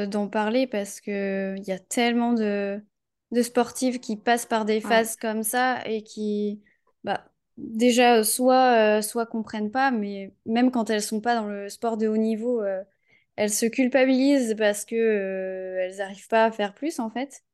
d'en 0.07 0.29
parler 0.29 0.67
parce 0.67 1.01
qu'il 1.01 1.63
y 1.65 1.73
a 1.73 1.79
tellement 1.79 2.33
de, 2.33 2.83
de 3.31 3.43
sportives 3.43 4.01
qui 4.01 4.17
passent 4.17 4.47
par 4.47 4.65
des 4.65 4.81
phases 4.81 5.17
comme 5.17 5.43
ça 5.43 5.87
et 5.87 6.03
qui, 6.03 6.63
bah, 7.05 7.25
déjà, 7.57 8.25
soit, 8.25 8.99
euh, 8.99 9.03
soit 9.03 9.27
comprennent 9.27 9.71
pas, 9.71 9.91
mais 9.91 10.35
même 10.47 10.71
quand 10.71 10.91
elles 10.91 11.03
sont 11.03 11.21
pas 11.21 11.37
dans 11.37 11.47
le 11.47 11.69
sport 11.69 11.97
de 11.97 12.09
haut 12.09 12.17
niveau, 12.17 12.63
euh, 12.63 12.83
elles 13.37 13.51
se 13.51 13.67
culpabilisent 13.67 14.55
parce 14.57 14.85
que 14.85 15.77
elles 15.81 15.97
n'arrivent 15.97 16.29
pas 16.29 16.45
à 16.45 16.53
faire 16.53 16.75
plus 16.75 16.99
en 17.01 17.11
fait. 17.11 17.45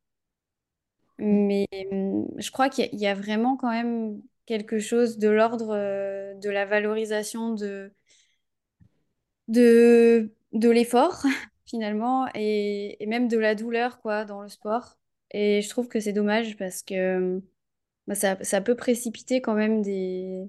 Mais 1.18 1.66
hum, 1.92 2.26
je 2.38 2.50
crois 2.50 2.68
qu'il 2.68 2.88
y, 2.94 3.06
a 3.06 3.14
vraiment 3.14 3.56
quand 3.56 3.70
même 3.70 4.20
quelque 4.46 4.78
chose 4.78 5.18
de 5.18 5.28
l'ordre 5.28 5.76
de 6.40 6.50
la 6.50 6.64
valorisation 6.66 7.54
de, 7.54 7.92
de 9.48 10.32
de 10.52 10.68
l'effort 10.70 11.22
finalement 11.66 12.28
et, 12.34 12.96
même 13.06 13.28
de 13.28 13.38
la 13.38 13.54
douleur 13.54 14.00
quoi 14.00 14.24
dans 14.24 14.42
le 14.42 14.48
sport. 14.48 14.98
Et 15.32 15.62
je 15.62 15.68
trouve 15.68 15.88
que 15.88 16.00
c'est 16.00 16.12
dommage 16.12 16.56
parce 16.56 16.82
que 16.82 17.40
bah, 18.06 18.14
ça, 18.14 18.60
peut 18.60 18.76
précipiter 18.76 19.40
quand 19.40 19.54
même 19.54 19.82
des, 19.82 20.48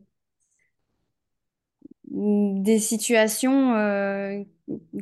des 2.12 2.80
situations 2.80 3.76
euh, 3.76 4.44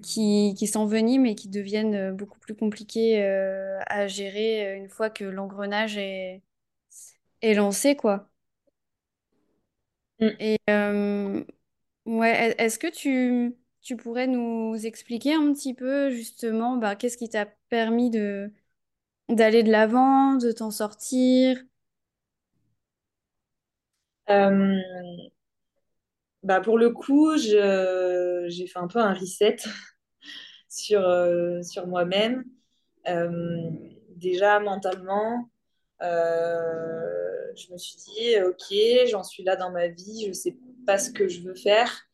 qui, 0.03 0.55
qui 0.57 0.67
s'enveniment 0.67 1.25
et 1.25 1.35
qui 1.35 1.49
deviennent 1.49 2.11
beaucoup 2.15 2.39
plus 2.39 2.55
compliquées 2.55 3.23
euh, 3.23 3.79
à 3.87 4.07
gérer 4.07 4.75
une 4.77 4.89
fois 4.89 5.09
que 5.09 5.23
l'engrenage 5.25 5.97
est, 5.97 6.43
est 7.41 7.53
lancé 7.53 7.95
quoi. 7.97 8.29
Mm. 10.19 10.29
Et 10.39 10.59
euh, 10.69 11.43
ouais, 12.05 12.55
est-ce 12.57 12.79
que 12.79 12.87
tu 12.87 13.55
tu 13.81 13.97
pourrais 13.97 14.27
nous 14.27 14.75
expliquer 14.85 15.33
un 15.35 15.53
petit 15.53 15.73
peu 15.73 16.09
justement 16.11 16.77
bah, 16.77 16.95
qu'est-ce 16.95 17.17
qui 17.17 17.29
t'a 17.29 17.45
permis 17.69 18.09
de 18.11 18.51
d'aller 19.29 19.63
de 19.63 19.71
l'avant, 19.71 20.35
de 20.35 20.51
t'en 20.53 20.71
sortir? 20.71 21.57
Euh, 24.29 24.77
bah 26.43 26.61
pour 26.61 26.77
le 26.77 26.91
coup, 26.91 27.37
j'ai 27.37 28.67
fait 28.67 28.79
un 28.79 28.87
peu 28.87 28.99
un 28.99 29.13
reset 29.13 29.57
sur, 30.69 31.07
euh, 31.07 31.61
sur 31.63 31.87
moi-même. 31.87 32.45
Euh, 33.07 33.69
déjà 34.15 34.59
mentalement, 34.59 35.49
je 36.01 37.71
me 37.71 37.77
suis 37.77 37.97
dit, 37.97 38.41
ok, 38.41 39.07
j'en 39.09 39.23
suis 39.23 39.43
là 39.43 39.55
dans 39.55 39.71
ma 39.71 39.87
vie, 39.87 40.25
je 40.27 40.33
sais 40.33 40.57
pas 40.85 40.97
ce 40.97 41.11
que 41.11 41.27
je 41.27 41.41
veux 41.41 41.55
faire 41.55 42.09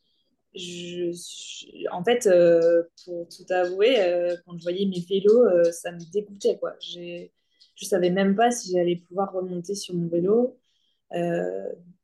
en 1.91 2.03
fait, 2.03 2.27
euh, 2.27 2.83
pour 3.03 3.27
tout 3.27 3.45
avouer, 3.53 3.99
euh, 3.99 4.35
quand 4.45 4.57
je 4.57 4.63
voyais 4.63 4.85
mes 4.85 4.99
vélos, 5.01 5.45
euh, 5.45 5.71
ça 5.71 5.91
me 5.91 5.99
dégoûtait. 6.11 6.57
Quoi. 6.57 6.75
Je 6.79 6.99
ne 7.01 7.85
savais 7.85 8.09
même 8.09 8.35
pas 8.35 8.51
si 8.51 8.71
j'allais 8.71 8.97
pouvoir 8.97 9.33
remonter 9.33 9.75
sur 9.75 9.95
mon 9.95 10.07
vélo, 10.07 10.57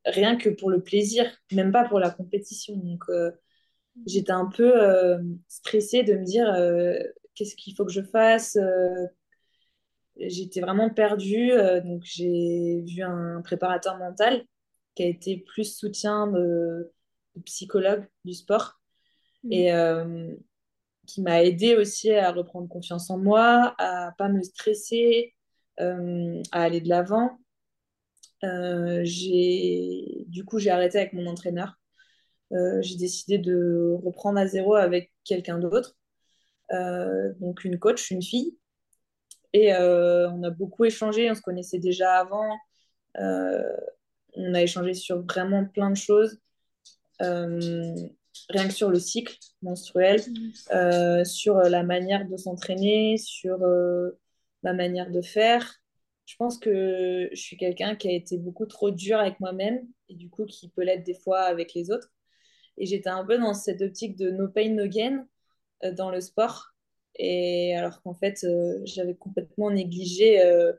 rien 0.05 0.35
que 0.35 0.49
pour 0.49 0.69
le 0.69 0.81
plaisir, 0.81 1.25
même 1.51 1.71
pas 1.71 1.87
pour 1.87 1.99
la 1.99 2.09
compétition. 2.09 2.75
Donc, 2.75 3.03
j'étais 4.05 4.31
un 4.31 4.45
peu 4.45 4.73
stressée 5.47 6.03
de 6.03 6.15
me 6.15 6.23
dire 6.23 6.53
qu'est-ce 7.35 7.55
qu'il 7.55 7.75
faut 7.75 7.85
que 7.85 7.91
je 7.91 8.01
fasse. 8.01 8.57
j'étais 10.17 10.61
vraiment 10.61 10.89
perdue. 10.89 11.51
donc, 11.83 12.01
j'ai 12.03 12.83
vu 12.87 13.01
un 13.01 13.41
préparateur 13.43 13.97
mental 13.97 14.43
qui 14.95 15.03
a 15.03 15.07
été 15.07 15.37
plus 15.37 15.77
soutien 15.77 16.27
de 16.27 16.91
psychologue 17.45 18.05
du 18.25 18.33
sport 18.33 18.79
mm. 19.43 19.51
et 19.51 19.73
euh, 19.73 20.35
qui 21.07 21.21
m'a 21.21 21.43
aidé 21.43 21.75
aussi 21.75 22.11
à 22.11 22.31
reprendre 22.31 22.67
confiance 22.67 23.09
en 23.09 23.17
moi, 23.17 23.75
à 23.77 24.13
pas 24.17 24.29
me 24.29 24.41
stresser, 24.41 25.33
euh, 25.79 26.41
à 26.51 26.63
aller 26.63 26.81
de 26.81 26.89
l'avant. 26.89 27.37
Euh, 28.43 29.03
du 30.27 30.43
coup 30.45 30.57
j'ai 30.59 30.71
arrêté 30.71 30.97
avec 30.97 31.13
mon 31.13 31.27
entraîneur. 31.27 31.75
j'ai 32.51 32.97
décidé 32.97 33.37
de 33.37 33.97
reprendre 34.03 34.39
à 34.39 34.47
zéro 34.47 34.75
avec 34.75 35.11
quelqu'un 35.23 35.59
d'autre, 35.59 35.95
donc 37.39 37.63
une 37.63 37.79
coach, 37.79 38.11
une 38.11 38.21
fille. 38.21 38.57
Et 39.53 39.73
on 39.75 40.43
a 40.43 40.49
beaucoup 40.49 40.85
échangé, 40.85 41.29
on 41.29 41.35
se 41.35 41.41
connaissait 41.41 41.79
déjà 41.79 42.13
avant 42.13 42.49
on 44.35 44.53
a 44.53 44.61
échangé 44.61 44.93
sur 44.93 45.21
vraiment 45.23 45.65
plein 45.65 45.89
de 45.89 45.97
choses. 45.97 46.39
rien 47.19 48.67
que 48.67 48.73
sur 48.73 48.89
le 48.89 48.99
cycle 48.99 49.37
menstruel, 49.61 50.21
sur 51.25 51.55
la 51.55 51.83
manière 51.83 52.27
de 52.27 52.37
s'entraîner, 52.37 53.17
sur 53.17 53.59
la 54.63 54.73
manière 54.73 55.11
de 55.11 55.21
faire. 55.21 55.80
Je 56.25 56.35
pense 56.37 56.57
que 56.57 57.29
je 57.31 57.41
suis 57.41 57.57
quelqu'un 57.57 57.95
qui 57.95 58.07
a 58.07 58.11
été 58.11 58.37
beaucoup 58.37 58.65
trop 58.65 58.91
dur 58.91 59.19
avec 59.19 59.39
moi-même 59.39 59.85
et 60.09 60.15
du 60.15 60.29
coup 60.29 60.45
qui 60.45 60.69
peut 60.69 60.83
l'être 60.83 61.03
des 61.03 61.15
fois 61.15 61.41
avec 61.41 61.73
les 61.73 61.91
autres. 61.91 62.11
Et 62.77 62.85
j'étais 62.85 63.09
un 63.09 63.25
peu 63.25 63.37
dans 63.37 63.53
cette 63.53 63.81
optique 63.81 64.15
de 64.17 64.31
no 64.31 64.47
pain, 64.47 64.69
no 64.69 64.87
gain 64.87 65.27
euh, 65.83 65.91
dans 65.91 66.09
le 66.09 66.21
sport. 66.21 66.73
Et 67.15 67.75
alors 67.75 68.01
qu'en 68.01 68.13
fait, 68.13 68.43
euh, 68.43 68.79
j'avais 68.85 69.15
complètement 69.15 69.69
négligé 69.71 70.41
euh, 70.43 70.73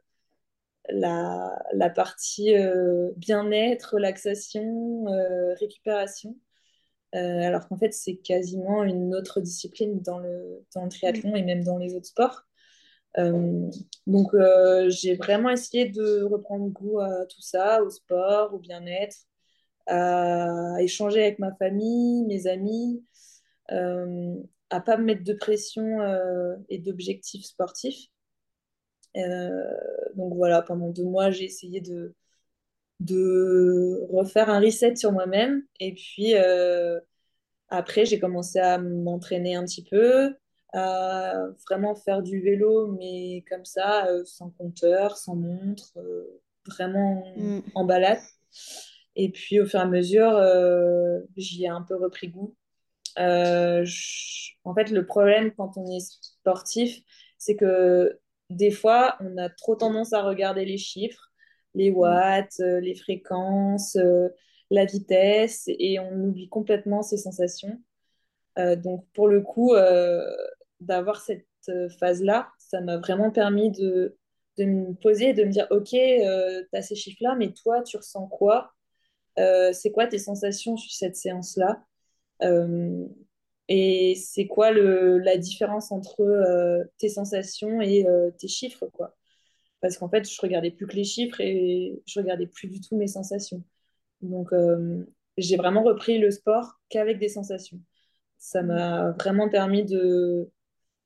la, 0.88 1.56
la, 1.74 1.90
partie 1.90 2.54
bien-être, 3.16 3.94
relaxation, 3.94 5.04
récupération. 5.60 6.36
alors 7.12 7.68
qu'en 7.68 7.76
fait, 7.76 7.92
c'est 7.92 8.16
quasiment 8.16 8.82
une 8.82 9.14
autre 9.14 9.40
discipline 9.40 10.00
dans 10.02 10.18
le, 10.18 10.64
dans 10.74 10.84
le 10.84 10.90
triathlon 10.90 11.36
et 11.36 11.42
même 11.42 11.62
dans 11.62 11.78
les 11.78 11.94
autres 11.94 12.06
sports. 12.06 12.44
Donc, 13.16 14.32
j'ai 14.88 15.16
vraiment 15.16 15.50
essayé 15.50 15.86
de 15.86 16.22
reprendre 16.22 16.68
goût 16.68 17.00
à 17.00 17.26
tout 17.26 17.42
ça, 17.42 17.82
au 17.82 17.90
sport, 17.90 18.54
au 18.54 18.58
bien-être, 18.58 19.16
à 19.86 20.76
échanger 20.80 21.22
avec 21.22 21.38
ma 21.38 21.54
famille, 21.54 22.24
mes 22.24 22.46
amis, 22.46 23.04
euh, 23.70 24.34
à 24.70 24.80
pas 24.80 24.96
me 24.96 25.04
mettre 25.04 25.24
de 25.24 25.34
pression 25.34 26.00
euh, 26.00 26.56
et 26.68 26.78
d'objectifs 26.78 27.44
sportifs. 27.44 28.08
Euh, 29.16 29.62
donc 30.16 30.34
voilà, 30.34 30.62
pendant 30.62 30.90
deux 30.90 31.04
mois, 31.04 31.30
j'ai 31.30 31.44
essayé 31.44 31.80
de 31.80 32.14
refaire 34.10 34.48
un 34.48 34.60
reset 34.60 34.96
sur 34.96 35.12
moi-même. 35.12 35.62
Et 35.80 35.94
puis 35.94 36.34
après, 37.68 38.04
j'ai 38.04 38.18
commencé 38.18 38.58
à 38.58 38.78
m'entraîner 38.78 39.56
un 39.56 39.64
petit 39.64 39.84
peu, 39.84 40.34
à 40.72 41.34
vraiment 41.68 41.94
faire 41.94 42.22
du 42.22 42.40
vélo, 42.40 42.88
mais 42.98 43.44
comme 43.48 43.64
ça, 43.64 44.08
sans 44.24 44.50
compteur, 44.50 45.16
sans 45.16 45.36
montre, 45.36 45.92
vraiment 46.66 47.22
mm. 47.36 47.60
en 47.74 47.84
balade. 47.84 48.20
Et 49.16 49.30
puis 49.30 49.60
au 49.60 49.66
fur 49.66 49.80
et 49.80 49.82
à 49.82 49.86
mesure, 49.86 50.30
euh, 50.36 51.20
j'y 51.36 51.64
ai 51.64 51.68
un 51.68 51.82
peu 51.82 51.96
repris 51.96 52.28
goût. 52.28 52.54
Euh, 53.18 53.84
en 54.64 54.74
fait, 54.74 54.90
le 54.90 55.04
problème 55.04 55.52
quand 55.52 55.76
on 55.76 55.86
est 55.90 56.00
sportif, 56.00 57.00
c'est 57.38 57.56
que 57.56 58.18
des 58.50 58.70
fois, 58.70 59.16
on 59.20 59.36
a 59.38 59.48
trop 59.50 59.76
tendance 59.76 60.12
à 60.12 60.22
regarder 60.22 60.64
les 60.64 60.78
chiffres, 60.78 61.30
les 61.74 61.90
watts, 61.90 62.60
euh, 62.60 62.80
les 62.80 62.94
fréquences, 62.94 63.96
la 64.70 64.84
vitesse, 64.84 65.64
et 65.66 65.98
on 65.98 66.12
oublie 66.24 66.48
complètement 66.48 67.02
ses 67.02 67.18
sensations. 67.18 67.78
donc, 68.56 69.06
pour 69.14 69.28
le 69.28 69.40
coup, 69.42 69.74
d'avoir 70.86 71.20
cette 71.20 71.46
phase-là, 72.00 72.50
ça 72.58 72.80
m'a 72.80 72.98
vraiment 72.98 73.30
permis 73.30 73.70
de, 73.70 74.16
de, 74.58 74.64
me 74.64 74.94
poser 74.94 75.30
et 75.30 75.34
de 75.34 75.44
me 75.44 75.50
dire, 75.50 75.66
OK, 75.70 75.90
tu 75.90 76.76
as 76.76 76.82
ces 76.82 76.94
chiffres-là, 76.96 77.34
mais 77.36 77.52
toi, 77.52 77.82
tu 77.82 77.96
ressens 77.96 78.26
quoi? 78.28 78.72
Euh, 79.38 79.72
c'est 79.72 79.92
quoi 79.92 80.06
tes 80.06 80.18
sensations 80.18 80.76
sur 80.76 80.92
cette 80.92 81.16
séance-là? 81.16 81.82
Euh, 82.42 83.06
Et 83.68 84.14
c'est 84.16 84.46
quoi 84.46 84.72
le, 84.72 85.18
la 85.18 85.36
différence 85.38 85.92
entre 85.92 86.20
euh, 86.22 86.84
tes 86.98 87.08
sensations 87.08 87.80
et 87.80 88.06
tes 88.38 88.48
chiffres 88.48 88.86
quoi? 88.92 89.16
Parce 89.80 89.98
qu'en 89.98 90.08
fait, 90.08 90.30
je 90.30 90.40
regardais 90.40 90.70
plus 90.70 90.86
que 90.86 90.96
les 90.96 91.04
chiffres 91.04 91.40
et 91.40 92.02
je 92.06 92.20
regardais 92.20 92.46
plus 92.46 92.68
du 92.68 92.80
tout 92.80 92.96
mes 92.96 93.08
sensations. 93.08 93.62
Donc, 94.20 94.50
j'ai 95.38 95.56
vraiment 95.56 95.82
repris 95.82 96.18
le 96.18 96.30
sport 96.30 96.80
qu'avec 96.88 97.18
des 97.18 97.28
sensations. 97.28 97.80
Ça 98.38 98.62
m'a 98.62 99.12
vraiment 99.12 99.48
permis 99.48 99.84
de, 99.84 100.50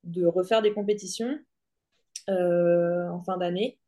de 0.06 0.26
refaire 0.26 0.62
des 0.62 0.72
compétitions 0.72 1.38
en 2.28 3.22
fin 3.24 3.36
d'année. 3.36 3.78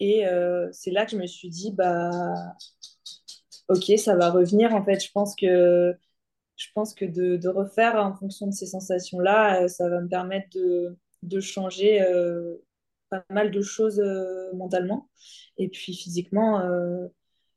Et 0.00 0.24
c'est 0.72 0.90
là 0.90 1.04
que 1.06 1.12
je 1.12 1.16
me 1.16 1.26
suis 1.26 1.48
dit, 1.48 1.72
bah, 1.72 2.10
ok, 3.68 3.98
ça 3.98 4.16
va 4.16 4.30
revenir. 4.30 4.74
En 4.74 4.84
fait, 4.84 5.00
je 5.04 5.10
pense 5.12 5.34
que, 5.36 5.94
je 6.56 6.66
pense 6.74 6.94
que 6.94 7.04
de, 7.04 7.48
refaire 7.48 7.96
en 7.96 8.14
fonction 8.14 8.46
de 8.46 8.52
ces 8.52 8.66
sensations-là, 8.66 9.62
euh, 9.62 9.68
ça 9.68 9.88
va 9.88 10.00
me 10.00 10.08
permettre 10.08 10.48
de, 11.22 11.40
changer 11.40 12.02
euh, 12.02 12.56
pas 13.10 13.24
mal 13.30 13.50
de 13.50 13.62
choses 13.62 14.00
euh, 14.00 14.52
mentalement. 14.54 15.08
Et 15.58 15.68
puis 15.68 15.94
physiquement, 15.94 16.62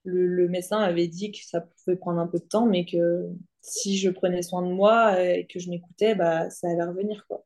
le, 0.03 0.47
médecin 0.49 0.79
avait 0.79 1.07
dit 1.07 1.31
que 1.31 1.39
ça 1.43 1.61
pouvait 1.61 1.97
prendre 1.97 2.19
un 2.19 2.27
peu 2.27 2.39
de 2.39 2.45
temps, 2.45 2.65
mais 2.65 2.85
que 2.85 3.29
si 3.61 3.97
je 3.97 4.09
prenais 4.09 4.41
soin 4.43 4.61
de 4.61 4.71
moi 4.71 5.21
et 5.21 5.47
que 5.47 5.59
je 5.59 5.69
m'écoutais, 5.69 6.15
bah, 6.15 6.49
ça 6.49 6.69
allait 6.69 6.83
revenir. 6.83 7.25
Quoi. 7.27 7.45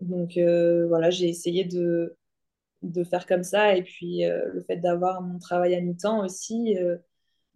Donc 0.00 0.38
voilà, 0.88 1.10
j'ai 1.10 1.28
essayé 1.28 1.64
de, 1.64 2.16
faire 3.10 3.26
comme 3.26 3.42
ça. 3.44 3.76
Et 3.76 3.82
puis 3.82 4.22
le 4.24 4.62
fait 4.66 4.76
d'avoir 4.76 5.22
mon 5.22 5.38
travail 5.38 5.74
à 5.74 5.80
mi-temps 5.80 6.24
aussi, 6.24 6.76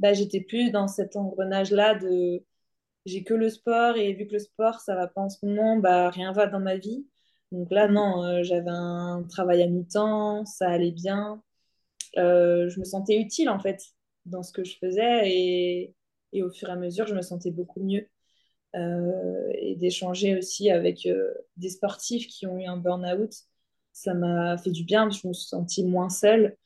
bah, 0.00 0.12
j'étais 0.14 0.40
plus 0.40 0.70
dans 0.70 0.88
cet 0.88 1.16
engrenage-là 1.16 1.94
de 1.94 2.44
j'ai 3.06 3.24
que 3.24 3.34
le 3.34 3.50
sport 3.50 3.96
et 3.96 4.12
vu 4.14 4.26
que 4.26 4.34
le 4.34 4.38
sport, 4.38 4.80
ça 4.80 4.94
va 4.94 5.08
pas 5.08 5.22
en 5.22 5.28
ce 5.28 5.44
moment, 5.46 5.76
bah, 5.78 6.10
rien 6.10 6.32
va 6.32 6.46
dans 6.46 6.60
ma 6.60 6.76
vie. 6.76 7.06
Donc 7.52 7.70
là, 7.70 7.88
non, 7.88 8.24
euh, 8.24 8.42
j'avais 8.42 8.70
un 8.70 9.24
travail 9.28 9.62
à 9.62 9.66
mi-temps, 9.68 10.44
ça 10.46 10.68
allait 10.70 10.92
bien. 10.92 11.42
Euh, 12.18 12.68
je 12.68 12.80
me 12.80 12.84
sentais 12.84 13.18
utile 13.18 13.48
en 13.50 13.58
fait 13.58 13.82
dans 14.26 14.42
ce 14.42 14.52
que 14.52 14.64
je 14.64 14.76
faisais 14.78 15.30
et 16.32 16.42
au 16.42 16.50
fur 16.50 16.68
et 16.68 16.72
à 16.72 16.76
mesure, 16.76 17.06
je 17.06 17.14
me 17.14 17.22
sentais 17.22 17.50
beaucoup 17.50 17.80
mieux. 17.82 18.08
Euh, 18.74 19.50
et 19.54 19.76
d'échanger 19.76 20.36
aussi 20.36 20.70
avec 20.70 21.08
des 21.56 21.68
sportifs 21.68 22.26
qui 22.26 22.46
ont 22.46 22.58
eu 22.58 22.64
un 22.64 22.78
burn-out, 22.78 23.32
ça 23.92 24.14
m'a 24.14 24.56
fait 24.58 24.70
du 24.70 24.84
bien, 24.84 25.10
je 25.10 25.26
me 25.28 25.32
suis 25.32 25.48
sentie 25.48 25.84
moins 25.84 26.08
seule. 26.08 26.56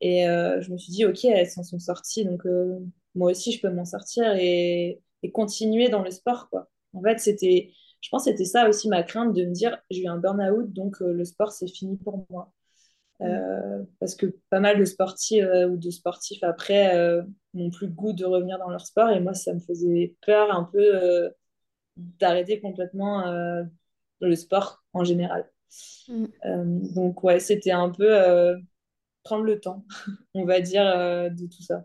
Et 0.00 0.28
euh, 0.28 0.60
je 0.60 0.70
me 0.70 0.78
suis 0.78 0.92
dit, 0.92 1.04
OK, 1.04 1.24
elles 1.24 1.48
s'en 1.48 1.62
sont 1.62 1.78
sorties, 1.78 2.24
donc 2.24 2.44
euh, 2.46 2.78
moi 3.14 3.30
aussi, 3.30 3.52
je 3.52 3.60
peux 3.60 3.70
m'en 3.70 3.84
sortir 3.84 4.34
et, 4.36 5.00
continuer 5.32 5.88
dans 5.88 6.02
le 6.02 6.10
sport. 6.12 6.48
Quoi. 6.50 6.70
En 6.92 7.02
fait, 7.02 7.18
c'était, 7.18 7.72
je 8.00 8.08
pense 8.10 8.24
que 8.24 8.30
c'était 8.30 8.44
ça 8.44 8.68
aussi 8.68 8.88
ma 8.88 9.02
crainte 9.02 9.34
de 9.34 9.44
me 9.44 9.50
dire, 9.52 9.76
j'ai 9.90 10.02
eu 10.02 10.06
un 10.06 10.18
burn-out, 10.18 10.72
donc 10.72 11.02
euh, 11.02 11.12
le 11.12 11.24
sport, 11.24 11.50
c'est 11.50 11.66
fini 11.66 11.96
pour 11.96 12.24
moi. 12.30 12.52
Mm. 13.18 13.86
parce 13.98 14.14
que 14.14 14.26
pas 14.50 14.60
mal 14.60 14.78
de 14.78 14.84
sportifs 14.84 15.46
ou 15.70 15.76
de 15.78 15.90
sportifs 15.90 16.42
après 16.42 17.22
n'ont 17.54 17.70
plus 17.70 17.86
le 17.86 17.92
goût 17.92 18.12
de 18.12 18.26
revenir 18.26 18.58
dans 18.58 18.68
leur 18.68 18.84
sport 18.84 19.10
et 19.10 19.20
moi, 19.20 19.32
ça 19.32 19.54
me 19.54 19.60
faisait 19.60 20.14
peur 20.26 20.54
un 20.54 20.64
peu 20.64 21.30
d'arrêter 21.96 22.60
complètement 22.60 23.24
le 24.20 24.36
sport 24.36 24.84
en 24.92 25.04
général. 25.04 25.50
Mm. 26.08 26.92
donc, 26.94 27.24
ouais, 27.24 27.40
c'était 27.40 27.72
un 27.72 27.90
peu 27.90 28.58
prendre 29.26 29.44
le 29.44 29.60
temps, 29.60 29.84
on 30.34 30.44
va 30.44 30.60
dire, 30.60 30.86
euh, 30.86 31.28
de 31.28 31.46
tout 31.46 31.62
ça. 31.62 31.84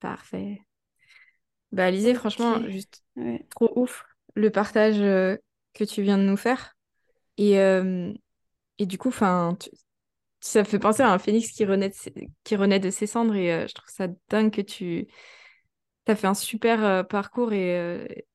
Parfait. 0.00 0.58
Bah, 1.70 1.92
franchement, 2.14 2.66
juste 2.68 3.04
trop 3.50 3.70
ouf 3.76 4.04
le 4.34 4.50
partage 4.50 5.00
euh, 5.00 5.36
que 5.74 5.84
tu 5.84 6.02
viens 6.02 6.18
de 6.18 6.24
nous 6.24 6.38
faire. 6.38 6.76
Et, 7.40 7.58
euh, 7.58 8.12
et 8.78 8.86
du 8.86 8.98
coup, 8.98 9.08
enfin, 9.08 9.58
ça 10.40 10.64
fait 10.64 10.78
penser 10.78 11.02
à 11.02 11.12
un 11.12 11.18
phénix 11.18 11.50
qui 11.52 11.64
renaît 11.64 11.88
de 11.88 11.94
ses, 11.94 12.14
qui 12.44 12.56
renaît 12.56 12.80
de 12.80 12.90
ses 12.90 13.06
cendres. 13.08 13.34
Et 13.34 13.66
je 13.68 13.74
trouve 13.74 13.88
ça 13.88 14.08
dingue 14.28 14.52
que 14.52 14.62
tu 14.62 15.08
as 16.06 16.16
fait 16.16 16.26
un 16.28 16.34
super 16.34 17.06
parcours 17.08 17.52
et, 17.52 18.26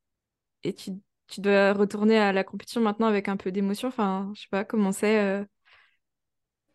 et 0.63 0.73
tu, 0.73 0.91
tu, 1.27 1.41
dois 1.41 1.73
retourner 1.73 2.17
à 2.17 2.31
la 2.33 2.43
compétition 2.43 2.81
maintenant 2.81 3.07
avec 3.07 3.27
un 3.29 3.37
peu 3.37 3.51
d'émotion. 3.51 3.89
Enfin, 3.89 4.31
je 4.35 4.41
sais 4.41 4.47
pas 4.49 4.65
comment 4.65 4.91
c'est 4.91 5.45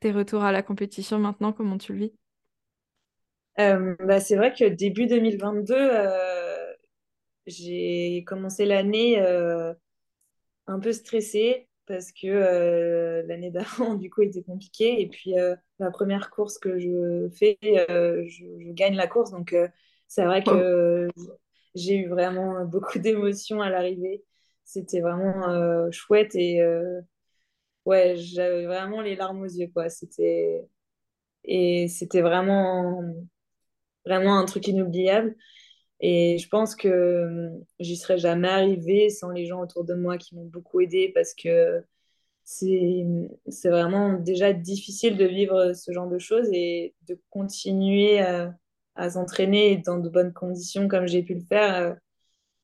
tes 0.00 0.12
retours 0.12 0.42
à 0.42 0.52
la 0.52 0.62
compétition 0.62 1.18
maintenant, 1.18 1.52
comment 1.52 1.78
tu 1.78 1.92
le 1.92 1.98
vis? 1.98 2.12
Euh, 3.58 3.94
bah, 4.00 4.20
C'est 4.20 4.36
vrai 4.36 4.52
que 4.52 4.64
début 4.64 5.06
2022, 5.06 5.74
euh, 5.76 6.72
j'ai 7.46 8.24
commencé 8.26 8.64
l'année 8.64 9.20
euh, 9.20 9.74
un 10.66 10.80
peu 10.80 10.92
stressée 10.92 11.68
parce 11.90 12.12
que 12.12 13.24
l'année 13.26 13.50
d'avant, 13.50 13.94
du 13.96 14.10
coup, 14.10 14.22
était 14.22 14.42
compliquée. 14.42 15.00
Et 15.00 15.08
puis, 15.08 15.34
la 15.78 15.90
première 15.90 16.30
course 16.30 16.58
que 16.58 16.78
je 16.78 17.28
fais, 17.34 17.58
je, 17.62 18.26
je, 18.28 18.72
gagne 18.72 18.94
la 18.94 19.08
course. 19.08 19.32
Donc, 19.32 19.56
c'est 20.06 20.24
vrai 20.24 20.42
que 20.44 21.08
j'ai 21.74 21.96
eu 21.96 22.08
vraiment 22.08 22.64
beaucoup 22.66 22.98
d'émotions 22.98 23.60
à 23.60 23.70
l'arrivée. 23.70 24.22
C'était 24.64 25.00
vraiment 25.00 25.90
chouette 25.90 26.34
et 26.36 26.62
ouais, 27.86 28.14
j'avais 28.16 28.66
vraiment 28.66 29.00
les 29.00 29.16
larmes 29.16 29.42
aux 29.42 29.46
yeux, 29.46 29.68
quoi. 29.72 29.88
C'était 29.88 30.68
et 31.44 31.88
c'était 31.88 32.20
vraiment 32.22 33.02
vraiment 34.04 34.38
un 34.38 34.44
truc 34.44 34.68
inoubliable. 34.68 35.36
Et 36.00 36.38
je 36.38 36.48
pense 36.48 36.74
que 36.76 37.26
hum, 37.26 37.64
j'y 37.78 37.96
serais 37.96 38.18
jamais 38.18 38.48
arrivée 38.48 39.10
sans 39.10 39.30
les 39.30 39.46
gens 39.46 39.60
autour 39.60 39.84
de 39.84 39.94
moi 39.94 40.18
qui 40.18 40.34
m'ont 40.34 40.46
beaucoup 40.46 40.80
aidé 40.80 41.10
parce 41.14 41.34
que 41.34 41.84
c'est 42.44 43.04
vraiment 43.64 44.14
déjà 44.14 44.52
difficile 44.52 45.16
de 45.16 45.24
vivre 45.26 45.72
ce 45.74 45.92
genre 45.92 46.08
de 46.08 46.18
choses 46.18 46.48
et 46.52 46.94
de 47.08 47.20
continuer 47.30 48.20
à, 48.20 48.54
à 48.96 49.10
s'entraîner 49.10 49.78
dans 49.78 49.98
de 49.98 50.08
bonnes 50.08 50.32
conditions 50.32 50.88
comme 50.88 51.06
j'ai 51.06 51.22
pu 51.22 51.34
le 51.34 51.44
faire. 51.44 51.76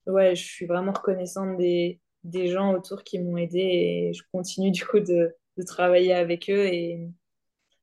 Euh, 0.06 0.12
ouais, 0.12 0.36
je 0.36 0.44
suis 0.44 0.66
vraiment 0.66 0.92
reconnaissante 0.92 1.56
des, 1.58 2.00
des 2.24 2.48
gens 2.48 2.74
autour 2.74 3.04
qui 3.04 3.18
m'ont 3.20 3.36
aidé 3.36 3.58
et 3.58 4.12
je 4.14 4.22
continue 4.32 4.70
du 4.70 4.84
coup 4.86 5.00
de, 5.00 5.34
de, 5.56 5.62
travailler 5.62 6.12
avec 6.14 6.50
eux 6.50 6.66
et 6.66 7.08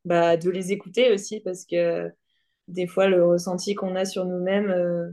bah, 0.06 0.38
de 0.38 0.50
les 0.50 0.72
écouter 0.72 1.12
aussi 1.14 1.40
parce 1.42 1.66
que 1.66 2.12
des 2.68 2.88
fois 2.88 3.08
le 3.08 3.26
ressenti 3.26 3.76
qu'on 3.76 3.96
a 3.96 4.06
sur 4.06 4.26
nous-mêmes, 4.26 4.70
euh, 4.72 5.12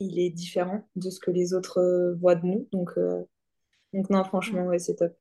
il 0.00 0.18
est 0.18 0.30
différent 0.30 0.88
de 0.96 1.10
ce 1.10 1.20
que 1.20 1.30
les 1.30 1.54
autres 1.54 1.78
euh, 1.78 2.14
voient 2.16 2.34
de 2.34 2.46
nous. 2.46 2.68
Donc, 2.72 2.90
donc 3.92 4.10
non, 4.10 4.24
franchement, 4.24 4.66
ouais, 4.66 4.78
c'est 4.78 4.96
top. 4.96 5.12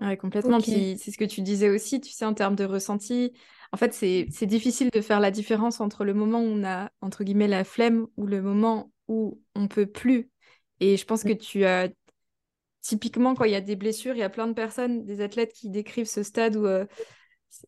Ouais, 0.00 0.16
complètement. 0.16 0.60
Puis 0.60 0.98
c'est 0.98 1.10
ce 1.10 1.16
que 1.16 1.24
tu 1.24 1.40
disais 1.40 1.70
aussi, 1.70 2.00
tu 2.00 2.12
sais, 2.12 2.24
en 2.24 2.34
termes 2.34 2.56
de 2.56 2.64
ressenti. 2.64 3.32
En 3.72 3.76
fait, 3.76 3.92
c'est 3.94 4.46
difficile 4.46 4.90
de 4.92 5.00
faire 5.00 5.20
la 5.20 5.30
différence 5.30 5.80
entre 5.80 6.04
le 6.04 6.14
moment 6.14 6.40
où 6.40 6.46
on 6.46 6.64
a, 6.64 6.90
entre 7.00 7.24
guillemets, 7.24 7.48
la 7.48 7.64
flemme 7.64 8.06
ou 8.16 8.26
le 8.26 8.42
moment 8.42 8.92
où 9.08 9.40
on 9.54 9.68
peut 9.68 9.86
plus. 9.86 10.30
Et 10.80 10.96
je 10.96 11.04
pense 11.04 11.24
que 11.24 11.32
tu 11.32 11.64
as. 11.64 11.88
Typiquement, 12.82 13.34
quand 13.34 13.44
il 13.44 13.50
y 13.50 13.56
a 13.56 13.60
des 13.60 13.74
blessures, 13.74 14.14
il 14.14 14.20
y 14.20 14.22
a 14.22 14.30
plein 14.30 14.46
de 14.46 14.52
personnes, 14.52 15.04
des 15.04 15.20
athlètes 15.20 15.52
qui 15.52 15.70
décrivent 15.70 16.06
ce 16.06 16.22
stade 16.22 16.54
où 16.54 16.66
euh, 16.66 16.86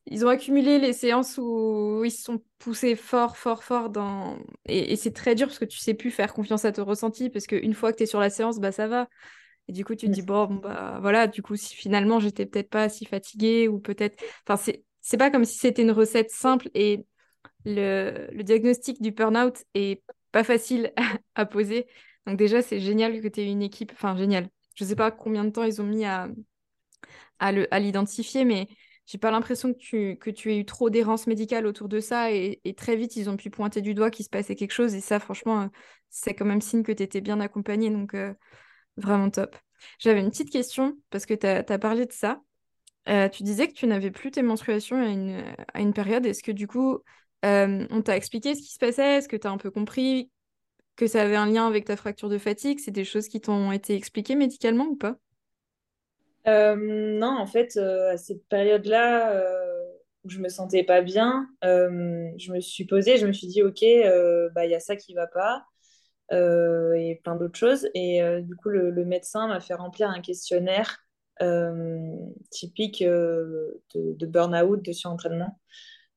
ils 0.06 0.24
ont 0.24 0.28
accumulé 0.28 0.78
les 0.78 0.92
séances 0.92 1.38
où 1.38 2.02
ils 2.04 2.10
se 2.10 2.22
sont 2.22 2.42
poussés 2.58 2.96
fort, 2.96 3.36
fort, 3.36 3.64
fort 3.64 3.90
dans. 3.90 4.38
Et, 4.66 4.92
et 4.92 4.96
c'est 4.96 5.12
très 5.12 5.34
dur 5.34 5.46
parce 5.46 5.58
que 5.58 5.64
tu 5.64 5.78
sais 5.78 5.94
plus 5.94 6.10
faire 6.10 6.34
confiance 6.34 6.64
à 6.64 6.72
ton 6.72 6.84
ressenti 6.84 7.30
parce 7.30 7.46
qu'une 7.46 7.74
fois 7.74 7.92
que 7.92 7.98
tu 7.98 8.02
es 8.04 8.06
sur 8.06 8.20
la 8.20 8.30
séance, 8.30 8.58
bah 8.58 8.72
ça 8.72 8.88
va. 8.88 9.08
Et 9.68 9.72
du 9.72 9.84
coup, 9.84 9.94
tu 9.94 10.06
te 10.06 10.12
dis, 10.12 10.22
bon, 10.22 10.46
bah 10.56 10.98
voilà, 11.02 11.26
du 11.26 11.42
coup, 11.42 11.56
si 11.56 11.74
finalement 11.76 12.20
j'étais 12.20 12.46
peut-être 12.46 12.70
pas 12.70 12.88
si 12.88 13.06
fatiguée 13.06 13.68
ou 13.68 13.80
peut-être. 13.80 14.22
Enfin, 14.46 14.56
c'est, 14.56 14.84
c'est 15.00 15.18
pas 15.18 15.30
comme 15.30 15.44
si 15.44 15.58
c'était 15.58 15.82
une 15.82 15.92
recette 15.92 16.30
simple 16.30 16.70
et 16.74 17.06
le, 17.64 18.28
le 18.32 18.44
diagnostic 18.44 19.02
du 19.02 19.12
burn-out 19.12 19.64
est 19.74 20.02
pas 20.32 20.44
facile 20.44 20.92
à 21.36 21.46
poser. 21.46 21.86
Donc, 22.26 22.38
déjà, 22.38 22.62
c'est 22.62 22.80
génial 22.80 23.20
que 23.22 23.28
tu 23.28 23.40
aies 23.40 23.50
une 23.50 23.62
équipe. 23.62 23.92
Enfin, 23.94 24.16
génial. 24.16 24.48
Je 24.76 24.84
sais 24.84 24.96
pas 24.96 25.10
combien 25.10 25.44
de 25.44 25.50
temps 25.50 25.64
ils 25.64 25.80
ont 25.82 25.86
mis 25.86 26.04
à, 26.04 26.28
à, 27.38 27.52
le, 27.52 27.72
à 27.72 27.78
l'identifier, 27.78 28.44
mais 28.44 28.68
j'ai 29.08 29.18
pas 29.18 29.32
l'impression 29.32 29.74
que 29.74 30.30
tu, 30.30 30.50
aies 30.50 30.58
eu 30.58 30.64
trop 30.64 30.90
d'errance 30.90 31.26
médicale 31.26 31.66
autour 31.66 31.88
de 31.88 31.98
ça 31.98 32.30
et, 32.30 32.60
très 32.76 32.94
vite 32.94 33.16
ils 33.16 33.28
ont 33.28 33.36
pu 33.36 33.50
pointer 33.50 33.80
du 33.80 33.94
doigt 33.94 34.10
qu'il 34.10 34.24
se 34.24 34.30
passait 34.30 34.54
quelque 34.54 34.72
chose 34.72 34.94
et 34.94 35.00
ça 35.00 35.18
franchement 35.18 35.68
c'est 36.10 36.34
quand 36.34 36.44
même 36.44 36.60
signe 36.60 36.82
que 36.82 36.92
tu 36.92 37.02
étais 37.02 37.20
bien 37.20 37.40
accompagnée 37.40 37.90
donc 37.90 38.14
euh, 38.14 38.32
Vraiment 38.98 39.30
top. 39.30 39.56
J'avais 40.00 40.20
une 40.20 40.30
petite 40.30 40.50
question 40.50 40.98
parce 41.10 41.24
que 41.24 41.34
tu 41.34 41.46
as, 41.46 41.78
parlé 41.78 42.04
de 42.04 42.12
ça. 42.12 42.40
Euh, 43.08 43.28
tu 43.28 43.44
disais 43.44 43.68
que 43.68 43.72
tu 43.72 43.86
n'avais 43.86 44.10
plus 44.10 44.30
tes 44.30 44.42
menstruations 44.42 45.00
à 45.72 45.80
une, 45.80 45.92
période. 45.92 46.26
Est-ce 46.26 46.42
que 46.42 46.52
du 46.52 46.66
coup, 46.66 46.98
euh, 47.44 47.86
on 47.90 48.02
t'a 48.02 48.16
expliqué 48.16 48.54
ce 48.56 48.60
qui 48.60 48.72
se 48.72 48.78
passait? 48.78 49.18
Est-ce 49.18 49.28
que 49.28 49.36
tu 49.36 49.46
as 49.46 49.50
un 49.50 49.56
peu 49.56 49.70
compris 49.70 50.30
que 50.96 51.06
ça 51.06 51.22
avait 51.22 51.36
un 51.36 51.46
lien 51.46 51.66
avec 51.66 51.84
ta 51.84 51.96
fracture 51.96 52.28
de 52.28 52.38
fatigue? 52.38 52.80
C'est 52.80 52.90
des 52.90 53.04
choses 53.04 53.28
qui 53.28 53.40
t'ont 53.40 53.70
été 53.70 53.94
expliquées 53.94 54.34
médicalement 54.34 54.86
ou 54.86 54.96
pas? 54.96 55.16
Euh, 56.48 56.76
Non, 56.76 57.38
en 57.38 57.46
fait, 57.46 57.76
à 57.76 58.16
cette 58.16 58.46
période-là, 58.48 59.42
où 60.24 60.30
je 60.30 60.40
me 60.40 60.48
sentais 60.48 60.84
pas 60.84 61.02
bien, 61.02 61.48
je 61.62 62.52
me 62.52 62.60
suis 62.60 62.84
posée, 62.86 63.16
je 63.18 63.26
me 63.26 63.32
suis 63.32 63.46
dit, 63.46 63.62
OK, 63.62 63.84
bah, 64.54 64.64
il 64.66 64.70
y 64.70 64.74
a 64.74 64.80
ça 64.80 64.96
qui 64.96 65.14
va 65.14 65.26
pas. 65.26 65.64
Euh, 66.32 66.92
et 66.94 67.20
plein 67.24 67.36
d'autres 67.36 67.58
choses. 67.58 67.88
Et 67.94 68.22
euh, 68.22 68.40
du 68.40 68.54
coup, 68.56 68.68
le, 68.68 68.92
médecin 69.04 69.48
m'a 69.48 69.60
fait 69.60 69.74
remplir 69.74 70.10
un 70.10 70.20
questionnaire 70.20 70.98
euh, 71.40 72.14
typique 72.50 73.02
de, 73.02 74.26
burn-out, 74.26 74.84
de 74.84 74.92
surentraînement. 74.92 75.58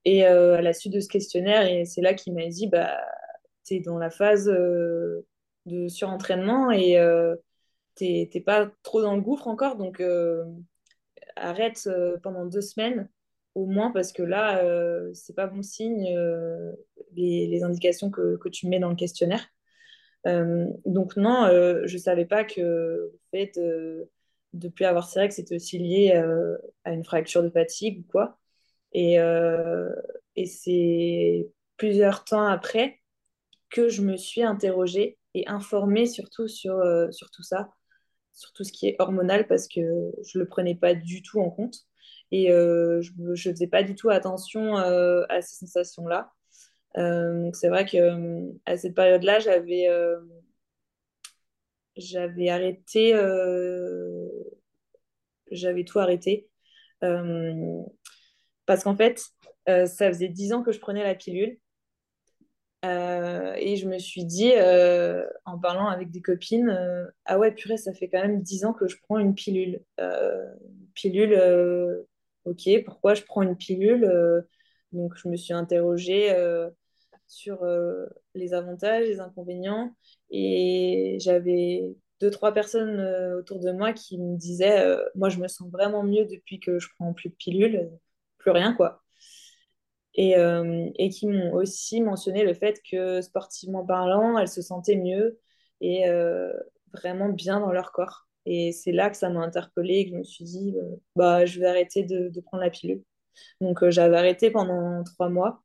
Et 0.04 0.26
à 0.26 0.62
la 0.62 0.74
suite 0.74 0.94
de 0.94 1.00
ce 1.00 1.08
questionnaire, 1.08 1.86
c'est 1.86 2.02
là 2.02 2.13
qu'il 2.13 2.34
m'a 2.34 2.48
dit, 2.48 2.67
bah, 2.67 3.00
tu 3.65 3.76
es 3.76 3.80
dans 3.80 4.00
la 4.00 4.10
phase 4.10 4.46
de 4.48 5.88
surentraînement 5.88 6.72
et 6.72 6.98
t'es 7.95 8.43
pas 8.45 8.69
trop 8.84 9.01
dans 9.01 9.15
le 9.15 9.21
gouffre 9.21 9.47
encore, 9.47 9.77
donc 9.77 10.01
arrête 11.36 11.89
pendant 12.23 12.45
deux 12.45 12.62
semaines 12.62 13.10
au 13.56 13.65
moins 13.65 13.91
parce 13.91 14.12
que 14.13 14.23
là, 14.23 14.63
c'est 15.13 15.36
pas 15.36 15.47
bon 15.47 15.62
signe 15.62 16.08
les, 17.13 17.47
les, 17.47 17.63
indications 17.63 18.10
que, 18.10 18.49
tu 18.49 18.67
mets 18.67 18.80
dans 18.80 18.89
le 18.89 18.95
questionnaire. 18.95 19.45
Euh, 20.27 20.67
donc 20.86 21.17
non, 21.17 21.45
euh, 21.45 21.82
je 21.86 21.97
savais 21.97 22.25
pas 22.25 22.43
que 22.43 22.62
le 22.62 23.19
fait 23.32 23.51
de 23.56 24.10
ne 24.54 24.69
plus 24.69 24.86
avoir 24.86 25.08
ces 25.10 25.19
règles, 25.19 25.34
c'était 25.34 25.56
aussi 25.56 25.80
lié 25.80 26.13
euh, 26.15 26.58
à 26.84 26.91
une 26.93 27.04
fracture 27.04 27.43
de 27.43 27.49
fatigue 27.49 28.01
ou 28.01 28.12
quoi. 28.12 28.38
Et, 28.93 29.17
c'est 30.45 31.49
plusieurs 31.77 32.23
temps 32.23 32.45
après 32.45 32.99
que 33.69 33.89
je 33.89 34.01
me 34.01 34.17
suis 34.17 34.43
interrogée 34.43 35.17
et 35.34 35.47
informée 35.47 36.06
surtout 36.06 36.47
sur, 36.47 36.82
sur 37.12 37.30
tout 37.32 37.43
ça, 37.43 37.69
sur 38.34 38.54
tout 38.54 38.63
ce 38.63 38.72
qui 38.72 38.88
est 38.88 38.96
hormonal, 39.00 39.48
parce 39.48 39.67
que 39.67 39.82
je 40.24 40.38
ne 40.38 40.44
le 40.44 40.48
prenais 40.48 40.76
pas 40.76 40.94
du 40.96 41.22
tout 41.22 41.39
en 41.39 41.50
compte. 41.50 41.86
Et 42.32 42.48
je 42.48 43.12
ne 43.17 43.36
faisais 43.36 43.67
pas 43.67 43.84
du 43.84 43.96
tout 43.96 44.10
attention 44.10 44.76
à 44.78 45.41
ces 45.41 45.56
sensations-là. 45.58 46.32
Euh, 46.98 47.50
c'est 47.54 47.70
vrai 47.70 47.86
que 47.86 47.98
euh, 47.98 48.52
à 48.65 48.78
cette 48.78 48.96
période-là, 48.96 49.39
j'avais 49.39 49.88
euh, 49.88 50.20
j'avais 51.96 52.50
arrêté, 52.50 53.13
j'avais 55.52 55.84
tout 55.84 56.00
arrêté. 56.00 56.50
parce 58.65 58.84
qu'en 58.84 58.96
fait, 58.96 59.22
ça 59.67 60.08
faisait 60.12 60.30
dix 60.30 60.54
ans 60.54 60.63
que 60.63 60.72
je 60.72 60.80
prenais 60.80 61.04
la 61.04 61.15
pilule. 61.15 61.58
Et 62.84 63.76
je 63.78 63.88
me 63.88 64.00
suis 64.00 64.26
dit, 64.26 64.52
en 65.46 65.60
parlant 65.60 65.88
avec 65.88 66.12
des 66.12 66.22
copines, 66.22 66.76
ah 67.26 67.38
ouais, 67.39 67.52
purée, 67.52 67.78
ça 67.78 67.94
fait 67.94 68.10
quand 68.10 68.22
même 68.22 68.41
dix 68.41 68.65
ans 68.65 68.74
que 68.74 68.88
je 68.88 68.98
prends 69.04 69.20
une 69.20 69.36
pilule. 69.36 69.82
pilule, 70.96 72.06
ok, 72.46 72.70
pourquoi 72.86 73.13
je 73.13 73.24
prends 73.24 73.41
une 73.44 73.56
pilule 73.56 74.10
Donc 74.91 75.13
je 75.15 75.28
me 75.30 75.36
suis 75.36 75.54
interrogée 75.54 76.34
sur 77.32 77.63
euh, 77.63 78.06
les 78.36 78.54
avantages, 78.54 79.08
les 79.08 79.20
inconvénients. 79.20 79.96
Et 80.30 81.17
j'avais 81.20 81.96
deux, 82.20 82.30
trois 82.30 82.54
personnes 82.54 83.00
euh, 83.00 83.39
autour 83.39 83.60
de 83.60 83.72
moi 83.72 83.94
qui 83.94 84.17
me 84.20 84.38
disaient 84.38 84.82
euh, 84.86 85.04
Moi, 85.15 85.30
je 85.30 85.39
me 85.39 85.48
sens 85.48 85.70
vraiment 85.72 86.04
mieux 86.04 86.26
depuis 86.26 86.60
que 86.60 86.78
je 86.80 86.89
prends 86.98 87.13
plus 87.13 87.30
de 87.30 87.36
pilules, 87.36 87.89
plus 88.38 88.52
rien, 88.52 88.74
quoi. 88.74 89.02
Et, 90.15 90.34
et 90.97 91.10
qui 91.10 91.28
m'ont 91.28 91.54
aussi 91.54 92.02
mentionné 92.02 92.43
le 92.43 92.54
fait 92.54 92.82
que 92.89 93.21
sportivement 93.21 93.86
parlant, 93.86 94.38
elles 94.38 94.50
se 94.50 94.62
sentaient 94.62 94.97
mieux 94.97 95.39
et 95.80 96.04
vraiment 96.93 97.30
bien 97.30 97.60
dans 97.60 97.71
leur 97.71 97.91
corps. 97.91 98.28
Et 98.45 98.71
c'est 98.71 98.91
là 98.91 99.10
que 99.10 99.17
ça 99.17 99.30
m'a 99.30 99.41
interpellée 99.41 100.00
et 100.00 100.06
que 100.06 100.12
je 100.12 100.17
me 100.17 100.24
suis 100.24 100.43
dit, 100.45 100.76
bah, 101.15 101.45
je 101.45 101.60
vais 101.60 101.67
arrêter 101.67 102.04
de, 102.04 102.30
de 102.30 102.41
prendre 102.41 102.63
la 102.63 102.69
pilule. 102.69 103.04
Donc 103.62 103.88
j'avais 103.89 104.17
arrêté 104.17 104.52
pendant 104.52 105.04
trois 105.04 105.30
mois. 105.30 105.63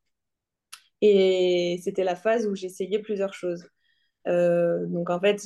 Et 1.02 1.78
c'était 1.82 2.04
la 2.04 2.16
phase 2.16 2.46
où 2.46 2.54
j'essayais 2.54 2.98
plusieurs 3.00 3.34
choses. 3.34 3.68
Euh, 4.28 4.86
donc 4.86 5.10
en 5.10 5.20
fait, 5.20 5.42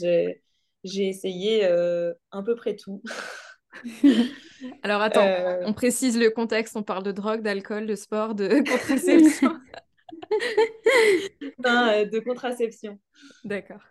j'ai 0.84 1.08
essayé 1.08 1.64
euh, 1.66 2.14
à 2.30 2.42
peu 2.42 2.54
près 2.54 2.76
tout. 2.76 3.02
Alors 4.82 5.00
attends, 5.02 5.26
euh, 5.26 5.62
on 5.64 5.72
précise 5.72 6.18
le 6.18 6.30
contexte, 6.30 6.76
on 6.76 6.82
parle 6.82 7.02
de 7.02 7.12
drogue, 7.12 7.42
d'alcool, 7.42 7.86
de 7.86 7.94
sport, 7.94 8.34
de 8.34 8.48
contraception. 8.70 9.58
non, 11.64 12.04
de 12.04 12.18
contraception. 12.20 12.98
D'accord. 13.44 13.82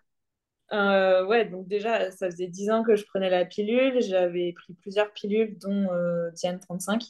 ouais, 0.71 1.45
donc 1.45 1.67
déjà, 1.67 2.11
ça 2.11 2.29
faisait 2.29 2.47
10 2.47 2.71
ans 2.71 2.83
que 2.83 2.95
je 2.95 3.05
prenais 3.05 3.29
la 3.29 3.45
pilule. 3.45 4.01
J'avais 4.01 4.53
pris 4.53 4.73
plusieurs 4.73 5.11
pilules, 5.13 5.57
dont 5.59 5.87
Diane 6.33 6.59
35, 6.59 7.03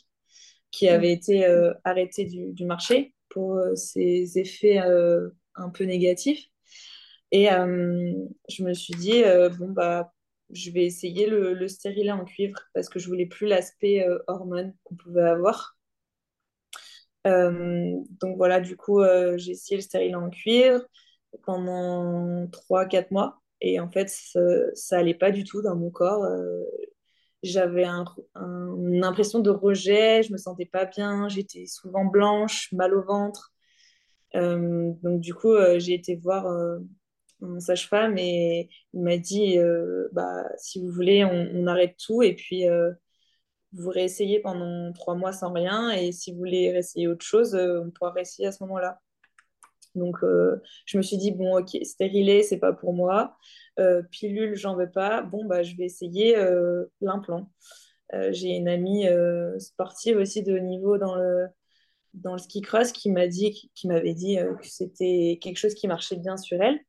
qui 0.72 0.88
mm. 0.88 0.94
avait 0.94 1.12
été 1.12 1.46
arrêtée 1.84 2.26
du, 2.26 2.54
du, 2.54 2.66
marché 2.66 3.14
pour 3.30 3.62
ses 3.76 4.38
euh, 4.38 4.42
effets 4.42 4.82
euh, 4.82 5.30
un 5.56 5.70
peu 5.70 5.86
négatifs. 5.86 6.46
Et 7.32 7.52
euh, 7.52 8.14
je 8.50 8.64
me 8.64 8.74
suis 8.74 8.96
dit, 8.96 9.24
bon, 9.60 9.70
bah, 9.70 10.12
je 10.52 10.72
vais 10.72 10.86
essayer 10.86 11.28
le, 11.28 11.54
le, 11.54 12.12
en 12.12 12.26
cuivre 12.26 12.60
parce 12.74 12.90
que 12.90 13.00
je 13.00 13.08
voulais 13.08 13.26
plus 13.26 13.48
l'aspect 13.48 14.06
hormone 14.28 14.74
qu'on 14.84 14.96
pouvait 14.96 15.24
avoir. 15.24 15.78
donc 17.26 18.38
voilà, 18.38 18.60
du 18.60 18.76
coup, 18.76 19.02
j'ai 19.36 19.52
essayé 19.52 19.78
le 19.78 19.82
stérilet 19.82 20.16
en 20.16 20.30
cuivre 20.30 20.82
pendant 21.44 22.48
3-4 22.48 23.12
mois. 23.12 23.42
Et 23.62 23.80
en 23.80 23.90
fait, 23.92 24.10
ça, 24.10 24.40
ça 24.74 24.98
allait 25.00 25.14
pas 25.14 25.32
du 25.32 25.44
tout 25.44 25.62
dans 25.62 25.76
mon 25.76 25.92
corps. 25.92 26.26
j'avais 27.44 27.86
un, 27.86 28.06
une 28.36 29.04
impression 29.04 29.40
de 29.40 29.50
rejet, 29.50 30.24
je 30.24 30.32
me 30.32 30.38
sentais 30.38 30.66
pas 30.66 30.86
bien, 30.86 31.30
j'étais 31.30 31.66
souvent 31.66 32.06
blanche, 32.06 32.72
mal 32.74 32.94
au 32.94 33.04
ventre. 33.04 33.54
Euh, 34.36 34.94
donc 35.04 35.22
du 35.22 35.34
coup, 35.34 35.54
euh, 35.54 35.80
j'ai 35.80 35.94
été 35.94 36.16
voir 36.16 36.46
euh, 36.48 36.80
mon 37.42 37.60
sage-femme, 37.60 38.18
et 38.18 38.70
il 38.94 39.02
m'a 39.02 39.18
dit 39.18 39.58
bah, 40.12 40.44
si 40.58 40.82
vous 40.82 40.92
voulez, 40.92 41.24
on, 41.26 41.68
arrête 41.68 41.96
tout 42.04 42.24
et 42.24 42.34
puis 42.36 42.66
vous 43.74 43.90
réessayez 43.90 44.40
pendant 44.40 44.92
trois 44.94 45.16
mois 45.16 45.32
sans 45.32 45.54
rien. 45.54 45.92
Et 45.92 46.12
si 46.12 46.32
vous 46.32 46.40
voulez 46.40 46.72
réessayer 46.72 47.08
autre 47.08 47.26
chose, 47.26 47.56
on 47.56 47.92
pourra 47.92 48.12
réessayer 48.12 48.48
à 48.48 48.52
ce 48.52 48.64
moment-là. 48.64 49.00
Donc, 49.96 50.18
je 50.86 50.98
me 50.98 51.02
suis 51.02 51.18
dit 51.18 51.32
bon, 51.32 51.58
ok, 51.60 51.78
stérilet, 51.84 52.44
c'est 52.44 52.60
pas 52.60 52.74
pour 52.74 52.94
moi. 52.94 53.38
pilule, 54.12 54.56
j'en 54.56 54.76
veux 54.76 54.92
pas. 54.92 55.22
Bon, 55.22 55.46
bah, 55.46 55.64
je 55.64 55.76
vais 55.76 55.86
essayer 55.86 56.36
l'implant. 57.02 57.52
J'ai 58.32 58.50
une 58.50 58.68
amie 58.68 59.06
sportive 59.60 60.18
aussi 60.18 60.44
de 60.44 60.56
haut 60.56 60.60
niveau 60.60 60.98
dans 60.98 61.16
le 61.16 61.48
dans 62.14 62.34
le 62.34 62.40
ski 62.40 62.62
cross 62.62 62.92
qui 62.92 63.10
m'a 63.12 63.28
dit, 63.28 63.72
qui 63.76 63.88
m'avait 63.88 64.14
dit 64.14 64.40
euh, 64.40 64.56
que 64.56 64.68
c'était 64.68 65.40
quelque 65.42 65.58
chose 65.58 65.74
qui 65.74 65.88
marchait 65.88 66.18
bien 66.18 66.38
sur 66.38 66.62
elle. 66.62 66.80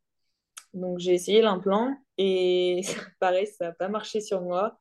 Donc 0.74 0.98
j'ai 0.98 1.14
essayé 1.14 1.42
l'implant 1.42 1.94
et 2.18 2.82
pareil, 3.20 3.46
ça 3.46 3.66
n'a 3.66 3.72
pas 3.72 3.88
marché 3.88 4.20
sur 4.20 4.40
moi. 4.42 4.78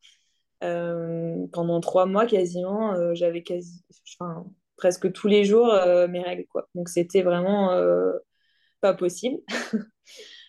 Euh, 0.61 1.47
pendant 1.53 1.79
trois 1.79 2.05
mois 2.05 2.25
quasiment, 2.25 2.93
euh, 2.93 3.13
j'avais 3.13 3.43
quasi, 3.43 3.81
enfin, 4.19 4.45
presque 4.75 5.11
tous 5.13 5.27
les 5.27 5.45
jours 5.45 5.73
mes 6.09 6.21
règles 6.21 6.45
quoi. 6.47 6.67
Donc 6.75 6.89
c'était 6.89 7.21
vraiment 7.21 7.69
pas 8.81 8.93
possible. 8.93 9.37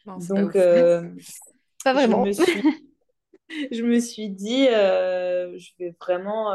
Donc 0.07 0.53
pas, 1.85 1.93
vraiment. 1.93 2.25
Je 2.25 2.29
me 2.29 2.33
suis, 2.33 2.63
je 3.73 3.83
me 3.85 4.01
suis 4.01 4.29
dit, 4.31 4.67
je 4.67 5.71
vais 5.79 5.95
vraiment 6.01 6.53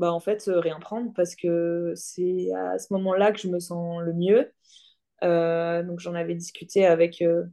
bah, 0.00 0.12
en 0.12 0.20
fait, 0.20 0.48
euh, 0.48 0.60
rien 0.60 0.80
prendre 0.80 1.12
parce 1.14 1.36
que 1.36 1.92
c'est 1.94 2.50
à 2.54 2.78
ce 2.78 2.92
moment-là 2.94 3.32
que 3.32 3.38
je 3.38 3.48
me 3.48 3.60
sens 3.60 4.00
le 4.02 4.14
mieux. 4.14 4.50
Euh, 5.22 5.82
donc, 5.82 6.00
j'en 6.00 6.14
avais 6.14 6.34
discuté 6.34 6.86
avec 6.86 7.22
euh, 7.22 7.44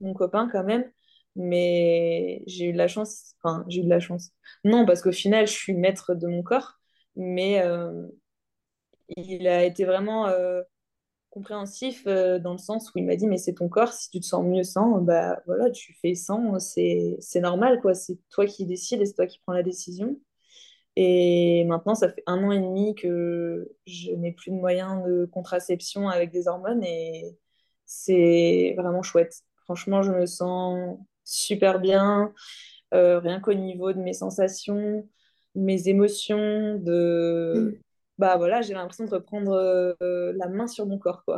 mon 0.00 0.14
copain 0.14 0.48
quand 0.50 0.64
même, 0.64 0.90
mais 1.36 2.42
j'ai 2.46 2.66
eu 2.66 2.72
de 2.72 2.78
la 2.78 2.88
chance. 2.88 3.34
Enfin, 3.42 3.64
j'ai 3.68 3.80
eu 3.80 3.84
de 3.84 3.88
la 3.90 4.00
chance. 4.00 4.30
Non, 4.64 4.86
parce 4.86 5.02
qu'au 5.02 5.12
final, 5.12 5.46
je 5.46 5.52
suis 5.52 5.74
maître 5.74 6.14
de 6.14 6.26
mon 6.28 6.42
corps, 6.42 6.74
mais 7.16 7.62
il 9.16 9.46
a 9.48 9.64
été 9.64 9.84
vraiment 9.84 10.26
compréhensif 11.30 12.04
dans 12.06 12.52
le 12.52 12.58
sens 12.58 12.90
où 12.94 12.98
il 12.98 13.04
m'a 13.04 13.16
dit 13.16 13.26
mais 13.26 13.36
c'est 13.36 13.54
ton 13.54 13.68
corps 13.68 13.92
si 13.92 14.10
tu 14.10 14.20
te 14.20 14.26
sens 14.26 14.44
mieux 14.44 14.62
sans 14.64 15.00
bah 15.02 15.40
voilà 15.46 15.70
tu 15.70 15.94
fais 16.00 16.14
sans 16.14 16.58
c'est 16.58 17.16
c'est 17.20 17.40
normal 17.40 17.80
quoi 17.80 17.94
c'est 17.94 18.18
toi 18.30 18.46
qui 18.46 18.64
décides 18.66 19.02
et 19.02 19.06
c'est 19.06 19.14
toi 19.14 19.26
qui 19.26 19.38
prends 19.40 19.52
la 19.52 19.62
décision 19.62 20.16
et 20.96 21.64
maintenant, 21.66 21.94
ça 21.94 22.10
fait 22.12 22.22
un 22.26 22.44
an 22.44 22.52
et 22.52 22.60
demi 22.60 22.94
que 22.96 23.70
je 23.86 24.12
n'ai 24.12 24.32
plus 24.32 24.50
de 24.50 24.56
moyens 24.56 25.04
de 25.06 25.26
contraception 25.26 26.08
avec 26.08 26.32
des 26.32 26.48
hormones 26.48 26.84
et 26.84 27.38
c'est 27.86 28.74
vraiment 28.78 29.02
chouette. 29.02 29.42
Franchement, 29.68 30.00
je 30.00 30.12
me 30.12 30.24
sens 30.24 30.98
super 31.24 31.78
bien, 31.78 32.32
euh, 32.94 33.18
rien 33.18 33.38
qu'au 33.38 33.52
niveau 33.52 33.92
de 33.92 34.00
mes 34.00 34.14
sensations, 34.14 35.06
mes 35.54 35.88
émotions, 35.90 36.76
de... 36.76 37.52
Mm. 37.54 37.80
Bah 38.16 38.38
voilà, 38.38 38.62
j'ai 38.62 38.72
l'impression 38.72 39.04
de 39.04 39.10
reprendre 39.10 39.52
euh, 39.52 40.32
la 40.36 40.48
main 40.48 40.66
sur 40.66 40.86
mon 40.86 40.98
corps, 40.98 41.22
quoi. 41.26 41.36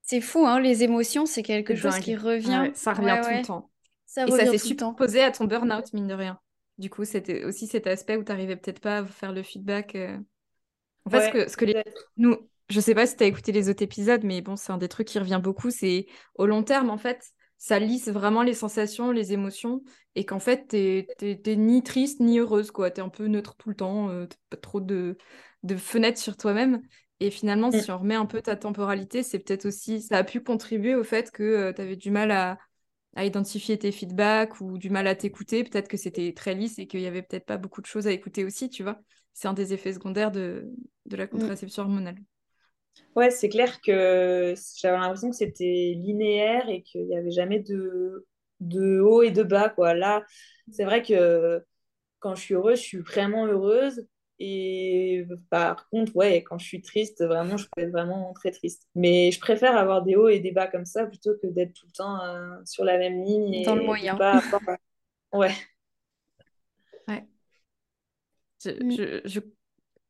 C'est 0.00 0.22
fou, 0.22 0.46
hein, 0.46 0.58
les 0.58 0.84
émotions, 0.84 1.26
c'est 1.26 1.42
quelque 1.42 1.74
chose 1.74 1.98
qui 1.98 2.16
revient. 2.16 2.70
ça 2.72 2.94
revient 2.94 3.20
tout 3.22 3.30
le 3.30 3.44
temps. 3.44 3.70
Ça 4.06 4.26
et 4.26 4.30
ça 4.30 4.46
s'est 4.46 4.56
supposé 4.56 5.22
à 5.22 5.30
ton 5.30 5.44
burn-out, 5.44 5.92
mine 5.92 6.06
de 6.06 6.14
rien. 6.14 6.40
Du 6.78 6.88
coup, 6.88 7.04
c'était 7.04 7.44
aussi 7.44 7.66
cet 7.66 7.86
aspect 7.86 8.16
où 8.16 8.24
tu 8.24 8.32
n'arrivais 8.32 8.56
peut-être 8.56 8.80
pas 8.80 8.98
à 8.98 9.04
faire 9.04 9.32
le 9.32 9.42
feedback. 9.42 9.96
Euh. 9.96 10.18
En 11.04 11.10
fait, 11.10 11.26
ce 11.26 11.32
que, 11.32 11.50
ce 11.50 11.56
que 11.58 11.64
les... 11.66 11.84
nous, 12.16 12.38
je 12.72 12.80
sais 12.80 12.94
pas 12.94 13.06
si 13.06 13.16
tu 13.16 13.22
as 13.22 13.26
écouté 13.26 13.52
les 13.52 13.68
autres 13.68 13.82
épisodes, 13.82 14.24
mais 14.24 14.40
bon, 14.40 14.56
c'est 14.56 14.72
un 14.72 14.78
des 14.78 14.88
trucs 14.88 15.08
qui 15.08 15.18
revient 15.18 15.40
beaucoup. 15.42 15.70
C'est 15.70 16.06
au 16.34 16.46
long 16.46 16.62
terme, 16.62 16.90
en 16.90 16.98
fait, 16.98 17.22
ça 17.58 17.78
lisse 17.78 18.08
vraiment 18.08 18.42
les 18.42 18.54
sensations, 18.54 19.12
les 19.12 19.32
émotions, 19.32 19.82
et 20.14 20.24
qu'en 20.24 20.40
fait, 20.40 20.68
tu 20.68 21.06
n'es 21.22 21.56
ni 21.56 21.82
triste 21.82 22.20
ni 22.20 22.38
heureuse, 22.38 22.70
quoi. 22.70 22.90
Tu 22.90 23.00
es 23.00 23.04
un 23.04 23.08
peu 23.08 23.26
neutre 23.26 23.56
tout 23.56 23.68
le 23.68 23.76
temps, 23.76 24.08
euh, 24.08 24.26
pas 24.50 24.56
trop 24.56 24.80
de, 24.80 25.16
de 25.62 25.76
fenêtres 25.76 26.18
sur 26.18 26.36
toi-même. 26.36 26.82
Et 27.20 27.30
finalement, 27.30 27.68
mm. 27.68 27.80
si 27.80 27.90
on 27.90 27.98
remet 27.98 28.14
un 28.14 28.26
peu 28.26 28.42
ta 28.42 28.56
temporalité, 28.56 29.22
c'est 29.22 29.38
peut-être 29.38 29.66
aussi, 29.66 30.02
ça 30.02 30.16
a 30.16 30.24
pu 30.24 30.40
contribuer 30.40 30.94
au 30.94 31.04
fait 31.04 31.30
que 31.30 31.42
euh, 31.42 31.72
tu 31.72 31.82
avais 31.82 31.96
du 31.96 32.10
mal 32.10 32.32
à, 32.32 32.58
à 33.14 33.24
identifier 33.24 33.78
tes 33.78 33.92
feedbacks 33.92 34.60
ou 34.60 34.78
du 34.78 34.90
mal 34.90 35.06
à 35.06 35.14
t'écouter. 35.14 35.62
Peut-être 35.62 35.88
que 35.88 35.96
c'était 35.96 36.32
très 36.32 36.54
lisse 36.54 36.78
et 36.78 36.86
qu'il 36.86 37.00
y 37.00 37.06
avait 37.06 37.22
peut-être 37.22 37.46
pas 37.46 37.58
beaucoup 37.58 37.80
de 37.80 37.86
choses 37.86 38.06
à 38.08 38.12
écouter 38.12 38.44
aussi, 38.44 38.70
tu 38.70 38.82
vois. 38.82 38.98
C'est 39.34 39.46
un 39.46 39.52
des 39.52 39.72
effets 39.72 39.92
secondaires 39.92 40.32
de, 40.32 40.68
de 41.06 41.16
la 41.16 41.26
mm. 41.26 41.28
contraception 41.28 41.84
hormonale. 41.84 42.16
Ouais, 43.14 43.30
c'est 43.30 43.48
clair 43.48 43.80
que 43.80 44.54
j'avais 44.78 44.96
l'impression 44.96 45.30
que 45.30 45.36
c'était 45.36 45.94
linéaire 45.96 46.68
et 46.68 46.82
qu'il 46.82 47.06
n'y 47.06 47.16
avait 47.16 47.30
jamais 47.30 47.60
de, 47.60 48.26
de 48.60 49.00
haut 49.00 49.22
et 49.22 49.30
de 49.30 49.42
bas, 49.42 49.68
quoi. 49.68 49.94
Là, 49.94 50.24
c'est 50.70 50.84
vrai 50.84 51.02
que 51.02 51.62
quand 52.20 52.34
je 52.34 52.42
suis 52.42 52.54
heureuse, 52.54 52.78
je 52.78 52.84
suis 52.84 52.98
vraiment 52.98 53.46
heureuse. 53.46 54.06
Et 54.38 55.24
par 55.50 55.88
contre, 55.90 56.16
ouais, 56.16 56.42
quand 56.42 56.58
je 56.58 56.66
suis 56.66 56.82
triste, 56.82 57.22
vraiment, 57.22 57.56
je 57.56 57.66
peux 57.70 57.82
être 57.82 57.92
vraiment 57.92 58.32
très 58.32 58.50
triste. 58.50 58.88
Mais 58.94 59.30
je 59.30 59.38
préfère 59.38 59.76
avoir 59.76 60.02
des 60.02 60.16
hauts 60.16 60.28
et 60.28 60.40
des 60.40 60.50
bas 60.50 60.66
comme 60.66 60.86
ça 60.86 61.06
plutôt 61.06 61.32
que 61.40 61.46
d'être 61.46 61.74
tout 61.74 61.86
le 61.86 61.92
temps 61.92 62.20
euh, 62.24 62.56
sur 62.64 62.84
la 62.84 62.98
même 62.98 63.22
ligne. 63.22 63.62
Dans 63.64 63.76
le 63.76 63.84
moyen. 63.84 64.18
Ouais. 65.32 65.54
Ouais. 67.08 67.26
Je, 68.62 68.70
mm. 68.70 68.90
je, 68.92 69.20
je... 69.24 69.40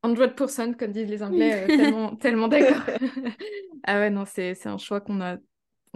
100%, 0.03 0.75
comme 0.75 0.93
disent 0.93 1.09
les 1.09 1.23
Anglais, 1.23 1.65
euh, 1.65 1.67
tellement, 1.67 2.17
tellement 2.17 2.49
d'accord. 2.49 2.83
ah 3.85 3.99
ouais, 3.99 4.11
non, 4.11 4.25
c'est 4.27 4.67
un 4.67 4.79
choix 4.79 5.01
qu'on 5.01 5.21
a 5.21 5.37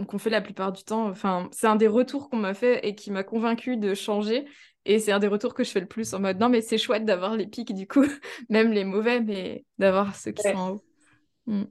qu'on 0.05 0.19
fait 0.19 0.29
la 0.29 0.41
plupart 0.41 0.71
du 0.71 0.83
temps. 0.83 1.09
Enfin, 1.09 1.49
c'est 1.51 1.67
un 1.67 1.75
des 1.75 1.87
retours 1.87 2.29
qu'on 2.29 2.37
m'a 2.37 2.53
fait 2.53 2.87
et 2.87 2.93
qui 2.93 3.09
m'a 3.09 3.23
convaincu 3.23 3.77
de 3.77 3.95
changer. 3.95 4.45
Et 4.85 4.99
c'est 4.99 5.11
un 5.11 5.19
des 5.19 5.27
retours 5.27 5.53
que 5.53 5.63
je 5.63 5.71
fais 5.71 5.79
le 5.79 5.87
plus 5.87 6.13
en 6.13 6.19
mode 6.19 6.39
non, 6.39 6.49
mais 6.49 6.61
c'est 6.61 6.77
chouette 6.77 7.03
d'avoir 7.03 7.35
les 7.35 7.47
pics, 7.47 7.73
du 7.73 7.87
coup, 7.87 8.05
même 8.49 8.71
les 8.71 8.83
mauvais, 8.83 9.21
mais 9.21 9.65
d'avoir 9.77 10.15
ceux 10.15 10.31
qui 10.31 10.43
sont 10.43 10.55
en 10.55 10.69
haut. 10.71 10.83
Mm. 11.47 11.63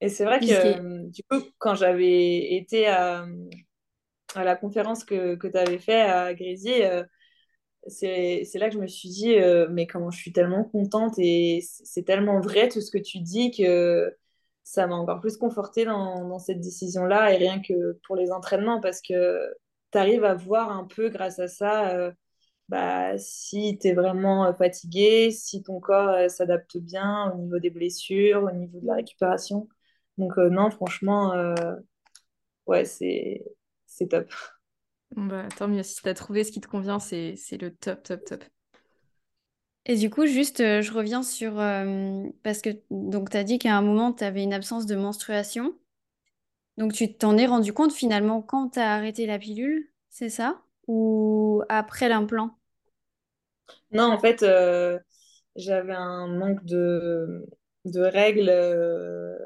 Et 0.00 0.08
c'est 0.08 0.24
vrai 0.24 0.40
que 0.40 0.46
euh, 0.46 1.02
du 1.08 1.22
coup, 1.24 1.40
quand 1.58 1.74
j'avais 1.74 2.54
été 2.54 2.86
à, 2.86 3.26
à, 4.34 4.44
la 4.44 4.56
conférence 4.56 5.04
que, 5.04 5.34
que 5.34 5.48
tu 5.48 5.56
avais 5.56 5.78
fait 5.78 6.00
à 6.00 6.34
Grésy, 6.34 6.82
euh, 6.82 7.04
c'est 7.88 8.46
là 8.54 8.68
que 8.68 8.74
je 8.74 8.80
me 8.80 8.86
suis 8.86 9.08
dit, 9.08 9.34
euh, 9.36 9.68
mais 9.70 9.86
comment 9.86 10.10
je 10.10 10.18
suis 10.18 10.32
tellement 10.32 10.64
contente 10.64 11.14
et 11.18 11.60
c'est 11.62 12.04
tellement 12.04 12.40
vrai 12.40 12.68
tout 12.68 12.80
ce 12.80 12.90
que 12.90 12.98
tu 12.98 13.20
dis 13.20 13.50
que 13.50 14.14
ça 14.64 14.86
m'a 14.86 14.96
encore 14.96 15.20
plus 15.20 15.36
confortée 15.36 15.84
dans, 15.84 16.38
cette 16.38 16.60
décision-là 16.60 17.32
et 17.32 17.36
rien 17.36 17.60
que 17.60 17.98
pour 18.06 18.16
les 18.16 18.30
entraînements 18.30 18.80
parce 18.80 19.00
que 19.00 19.40
tu 19.92 19.98
arrives 19.98 20.24
à 20.24 20.34
voir 20.34 20.70
un 20.70 20.84
peu 20.84 21.08
grâce 21.08 21.38
à 21.38 21.48
ça 21.48 22.12
bah, 22.68 23.16
si 23.18 23.78
tu 23.80 23.88
es 23.88 23.94
vraiment 23.94 24.46
euh, 24.46 24.52
fatigué, 24.54 25.30
si 25.30 25.62
ton 25.62 25.80
corps 25.80 26.08
euh, 26.10 26.28
s'adapte 26.28 26.76
bien 26.78 27.32
au 27.32 27.38
niveau 27.38 27.58
des 27.58 27.70
blessures, 27.70 28.44
au 28.44 28.50
niveau 28.52 28.80
de 28.80 28.86
la 28.86 28.94
récupération. 28.96 29.68
Donc 30.18 30.38
euh, 30.38 30.50
non, 30.50 30.70
franchement, 30.70 31.32
ouais, 32.66 32.84
c'est 32.84 33.44
top. 34.08 34.32
Bah, 35.16 35.46
tant 35.56 35.68
mieux, 35.68 35.82
si 35.82 35.96
tu 36.02 36.08
as 36.08 36.14
trouvé 36.14 36.44
ce 36.44 36.52
qui 36.52 36.60
te 36.62 36.66
convient, 36.68 36.98
c'est 36.98 37.34
le 37.60 37.74
top, 37.74 38.02
top, 38.02 38.24
top. 38.24 38.44
Et 39.86 39.96
du 39.96 40.10
coup, 40.10 40.26
juste, 40.26 40.58
je 40.58 40.92
reviens 40.92 41.22
sur... 41.22 41.54
parce 42.42 42.60
que 42.62 42.70
donc 42.90 43.30
tu 43.30 43.36
as 43.36 43.44
dit 43.44 43.58
qu'à 43.58 43.76
un 43.76 43.82
moment, 43.82 44.12
tu 44.12 44.24
avais 44.24 44.42
une 44.42 44.52
absence 44.54 44.86
de 44.86 44.94
menstruation. 44.96 45.74
Donc 46.78 46.92
tu 46.94 47.14
t'en 47.14 47.36
es 47.36 47.46
rendu 47.46 47.72
compte 47.74 47.92
finalement 47.92 48.40
quand 48.42 48.70
tu 48.70 48.78
as 48.80 48.94
arrêté 48.94 49.26
la 49.26 49.38
pilule, 49.38 49.90
c'est 50.10 50.30
ça? 50.30 50.62
Ou 50.86 51.62
après 51.68 52.08
l'implant? 52.08 52.56
Non, 53.92 54.04
en 54.12 54.18
fait, 54.18 54.42
euh, 54.42 54.98
j'avais 55.56 55.94
un 55.94 56.28
manque 56.28 56.64
de, 56.64 57.46
de 57.84 58.00
règles 58.02 58.48
euh, 58.50 59.36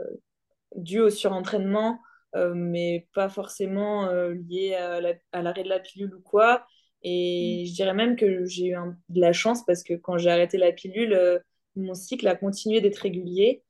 dû 0.76 1.00
au 1.00 1.10
surentraînement, 1.10 2.00
euh, 2.00 2.11
mais 2.34 3.08
pas 3.14 3.28
forcément 3.28 4.10
lié 4.48 4.74
à 4.74 5.42
l'arrêt 5.42 5.64
de 5.64 5.68
la 5.68 5.80
pilule 5.80 6.14
ou 6.14 6.20
quoi. 6.20 6.66
Et 7.02 7.62
mm. 7.62 7.66
je 7.68 7.74
dirais 7.74 7.94
même 7.94 8.16
que 8.16 8.44
j'ai 8.44 8.68
eu 8.68 8.76
de 9.08 9.20
la 9.20 9.32
chance 9.32 9.64
parce 9.64 9.82
que 9.82 9.94
quand 9.94 10.18
j'ai 10.18 10.30
arrêté 10.30 10.58
la 10.58 10.72
pilule, 10.72 11.42
mon 11.76 11.94
cycle 11.94 12.26
a 12.28 12.36
continué 12.36 12.80
d'être 12.80 12.98
régulier, 12.98 13.62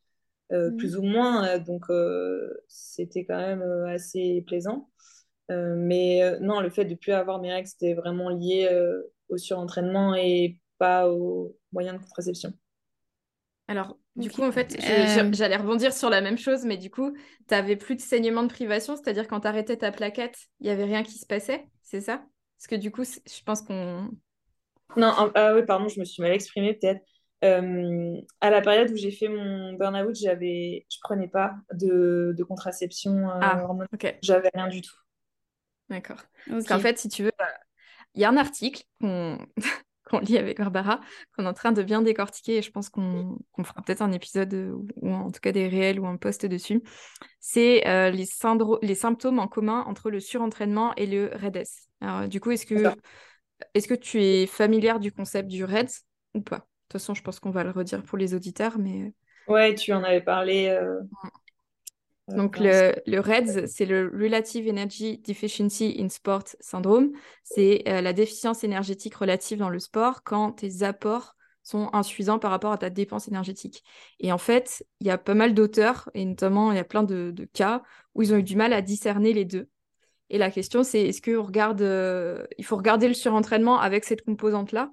mm. 0.50 0.76
plus 0.76 0.96
ou 0.96 1.02
moins. 1.02 1.58
donc, 1.58 1.84
c'était 2.68 3.24
quand 3.24 3.38
même 3.38 3.62
assez 3.86 4.44
plaisant. 4.46 4.88
mais 5.48 6.38
non, 6.40 6.60
le 6.60 6.70
fait 6.70 6.84
de 6.84 6.90
ne 6.90 6.96
plus 6.96 7.12
avoir 7.12 7.40
mes 7.40 7.52
règles, 7.52 7.68
c'était 7.68 7.94
vraiment 7.94 8.28
lié 8.28 8.68
au 9.28 9.36
surentraînement 9.38 10.14
et 10.14 10.60
pas 10.78 11.08
aux 11.08 11.56
moyens 11.72 11.98
de 11.98 12.04
contraception. 12.04 12.52
Alors, 13.68 13.96
du 14.16 14.30
coup, 14.30 14.42
en 14.42 14.52
fait, 14.52 14.76
euh. 14.82 15.30
j'allais 15.32 15.56
rebondir 15.56 15.92
sur 15.92 16.10
la 16.10 16.20
même 16.20 16.36
chose, 16.36 16.64
mais 16.64 16.76
du 16.76 16.90
coup, 16.90 17.12
tu 17.12 17.20
n'avais 17.54 17.76
plus 17.76 17.96
de 17.96 18.00
saignement 18.00 18.42
de 18.42 18.48
privation, 18.48 18.96
c'est-à-dire 18.96 19.28
quand 19.28 19.40
tu 19.40 19.48
arrêtais 19.48 19.76
ta 19.76 19.92
plaquette, 19.92 20.38
il 20.60 20.64
n'y 20.64 20.70
avait 20.70 20.84
rien 20.84 21.02
qui 21.02 21.18
se 21.18 21.26
passait, 21.26 21.66
c'est 21.82 22.00
ça? 22.00 22.22
Parce 22.58 22.66
que 22.68 22.74
du 22.76 22.90
coup, 22.90 23.04
je 23.04 23.42
pense 23.44 23.62
qu'on... 23.62 24.10
Non, 24.96 25.12
ah 25.34 25.54
oui, 25.54 25.62
pardon, 25.66 25.88
je 25.88 26.00
me 26.00 26.04
suis 26.04 26.22
mal 26.22 26.32
exprimée 26.32 26.74
peut-être. 26.74 27.00
Euh, 27.44 28.20
à 28.40 28.50
la 28.50 28.60
période 28.60 28.90
où 28.92 28.96
j'ai 28.96 29.10
fait 29.10 29.28
mon 29.28 29.72
burn-out, 29.72 30.14
j'avais, 30.14 30.86
je 30.88 30.98
prenais 31.02 31.26
pas 31.26 31.54
de, 31.72 32.34
de 32.36 32.44
contraception 32.44 33.30
euh, 33.30 33.38
ah, 33.40 33.66
J'avais 34.22 34.50
rien 34.54 34.68
du 34.68 34.80
tout. 34.80 34.94
D'accord. 35.88 36.22
Parce 36.48 36.66
qu'en 36.66 36.78
fait, 36.78 36.98
si 36.98 37.08
tu 37.08 37.24
veux, 37.24 37.32
il 38.14 38.20
y 38.20 38.24
a 38.24 38.28
un 38.28 38.36
article 38.36 38.84
qu'on 39.00 39.38
lit 40.20 40.38
avec 40.38 40.58
Barbara, 40.58 41.00
qu'on 41.36 41.44
est 41.44 41.48
en 41.48 41.52
train 41.52 41.72
de 41.72 41.82
bien 41.82 42.02
décortiquer, 42.02 42.58
et 42.58 42.62
je 42.62 42.70
pense 42.70 42.88
qu'on 42.88 43.38
fera 43.64 43.82
peut-être 43.82 44.02
un 44.02 44.12
épisode, 44.12 44.74
ou 44.96 45.12
en 45.12 45.30
tout 45.30 45.40
cas 45.40 45.52
des 45.52 45.68
réels 45.68 46.00
ou 46.00 46.06
un 46.06 46.16
post 46.16 46.46
dessus. 46.46 46.82
C'est 47.40 47.82
les, 48.10 48.26
les 48.82 48.94
symptômes 48.94 49.38
en 49.38 49.48
commun 49.48 49.84
entre 49.86 50.10
le 50.10 50.20
surentraînement 50.20 50.94
et 50.96 51.06
le 51.06 51.30
REDS. 51.32 51.88
Alors, 52.00 52.28
du 52.28 52.40
coup, 52.40 52.50
est-ce 52.50 52.66
que, 52.66 52.94
est 53.74 53.86
que 53.86 53.94
tu 53.94 54.22
es 54.22 54.46
familière 54.46 55.00
du 55.00 55.12
concept 55.12 55.48
du 55.48 55.64
REDS 55.64 56.04
ou 56.34 56.40
pas? 56.40 56.56
De 56.58 56.62
toute 56.88 57.00
façon, 57.00 57.14
je 57.14 57.22
pense 57.22 57.40
qu'on 57.40 57.50
va 57.50 57.64
le 57.64 57.70
redire 57.70 58.02
pour 58.02 58.18
les 58.18 58.34
auditeurs, 58.34 58.78
mais... 58.78 59.12
Ouais, 59.48 59.74
tu 59.74 59.92
en 59.92 60.04
avais 60.04 60.20
parlé. 60.20 60.68
Euh, 60.68 61.00
Donc 62.28 62.58
le, 62.58 62.94
le 63.06 63.20
REDS, 63.20 63.66
c'est 63.66 63.84
le 63.84 64.10
Relative 64.14 64.68
Energy 64.68 65.18
Deficiency 65.18 65.96
in 65.98 66.08
Sport 66.08 66.44
Syndrome. 66.60 67.10
C'est 67.42 67.82
euh, 67.88 68.00
la 68.00 68.12
déficience 68.12 68.62
énergétique 68.64 69.14
relative 69.14 69.58
dans 69.58 69.68
le 69.68 69.80
sport 69.80 70.22
quand 70.22 70.52
tes 70.52 70.82
apports 70.82 71.34
sont 71.64 71.90
insuffisants 71.92 72.38
par 72.38 72.50
rapport 72.50 72.72
à 72.72 72.78
ta 72.78 72.90
dépense 72.90 73.28
énergétique. 73.28 73.82
Et 74.20 74.32
en 74.32 74.38
fait, 74.38 74.84
il 75.00 75.06
y 75.06 75.10
a 75.10 75.18
pas 75.18 75.34
mal 75.34 75.54
d'auteurs, 75.54 76.10
et 76.14 76.24
notamment 76.24 76.72
il 76.72 76.76
y 76.76 76.80
a 76.80 76.84
plein 76.84 77.02
de, 77.02 77.32
cas 77.52 77.82
où 78.14 78.22
ils 78.22 78.32
ont 78.32 78.36
eu 78.36 78.42
du 78.42 78.56
mal 78.56 78.72
à 78.72 78.82
discerner 78.82 79.32
les 79.32 79.44
deux. 79.44 79.68
Et 80.30 80.38
la 80.38 80.50
question, 80.50 80.82
c'est 80.82 81.08
est-ce 81.08 81.22
qu'il 81.22 81.36
regarde, 81.36 81.82
euh, 81.82 82.44
il 82.58 82.64
faut 82.64 82.76
regarder 82.76 83.06
le 83.06 83.14
surentraînement 83.14 83.78
avec 83.78 84.04
cette 84.04 84.24
composante-là 84.24 84.92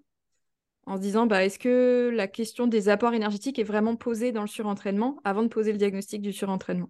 en 0.85 0.97
se 0.97 1.01
disant 1.01 1.27
bah, 1.27 1.45
est-ce 1.45 1.59
que 1.59 2.11
la 2.13 2.27
question 2.27 2.67
des 2.67 2.89
apports 2.89 3.13
énergétiques 3.13 3.59
est 3.59 3.63
vraiment 3.63 3.95
posée 3.95 4.31
dans 4.31 4.41
le 4.41 4.47
surentraînement 4.47 5.19
avant 5.23 5.43
de 5.43 5.47
poser 5.47 5.71
le 5.71 5.77
diagnostic 5.77 6.21
du 6.21 6.33
surentraînement? 6.33 6.89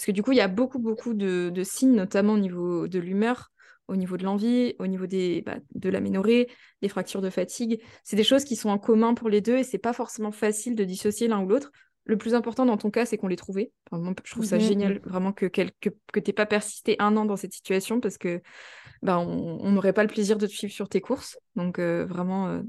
Parce 0.00 0.06
que 0.06 0.12
du 0.12 0.22
coup, 0.22 0.32
il 0.32 0.38
y 0.38 0.40
a 0.40 0.48
beaucoup, 0.48 0.78
beaucoup 0.78 1.12
de, 1.12 1.62
signes, 1.62 1.94
notamment 1.94 2.32
au 2.32 2.38
niveau 2.38 2.88
de 2.88 2.98
l'humeur, 2.98 3.52
au 3.86 3.96
niveau 3.96 4.16
de 4.16 4.24
l'envie, 4.24 4.74
au 4.78 4.86
niveau 4.86 5.06
des, 5.06 5.42
bah, 5.44 5.58
de 5.74 5.90
l'aménorrhée, 5.90 6.48
des 6.80 6.88
fractures 6.88 7.20
de 7.20 7.28
fatigue. 7.28 7.82
C'est 8.02 8.16
des 8.16 8.24
choses 8.24 8.44
qui 8.44 8.56
sont 8.56 8.70
en 8.70 8.78
commun 8.78 9.12
pour 9.12 9.28
les 9.28 9.42
deux 9.42 9.58
et 9.58 9.62
c'est 9.62 9.76
pas 9.76 9.92
forcément 9.92 10.32
facile 10.32 10.74
de 10.74 10.84
dissocier 10.84 11.28
l'un 11.28 11.42
ou 11.42 11.46
l'autre. 11.46 11.70
Le 12.04 12.16
plus 12.16 12.34
important 12.34 12.64
dans 12.64 12.78
ton 12.78 12.90
cas, 12.90 13.04
c'est 13.04 13.18
qu'on 13.18 13.28
l'ait 13.28 13.36
trouvé. 13.36 13.72
je 13.92 14.30
trouve 14.30 14.46
ça 14.46 14.58
génial, 14.58 15.02
vraiment, 15.04 15.34
que, 15.34 15.44
que, 15.44 15.68
que 15.82 15.90
tu 16.18 16.30
n'aies 16.30 16.32
pas 16.32 16.46
persisté 16.46 16.96
un 16.98 17.14
an 17.18 17.26
dans 17.26 17.36
cette 17.36 17.52
situation 17.52 18.00
parce 18.00 18.16
que 18.16 18.40
bah, 19.02 19.18
on 19.18 19.70
n'aurait 19.70 19.92
pas 19.92 20.02
le 20.02 20.08
plaisir 20.08 20.38
de 20.38 20.46
te 20.46 20.52
suivre 20.52 20.72
sur 20.72 20.88
tes 20.88 21.02
courses. 21.02 21.38
Donc, 21.56 21.78
euh, 21.78 22.06
vraiment, 22.06 22.62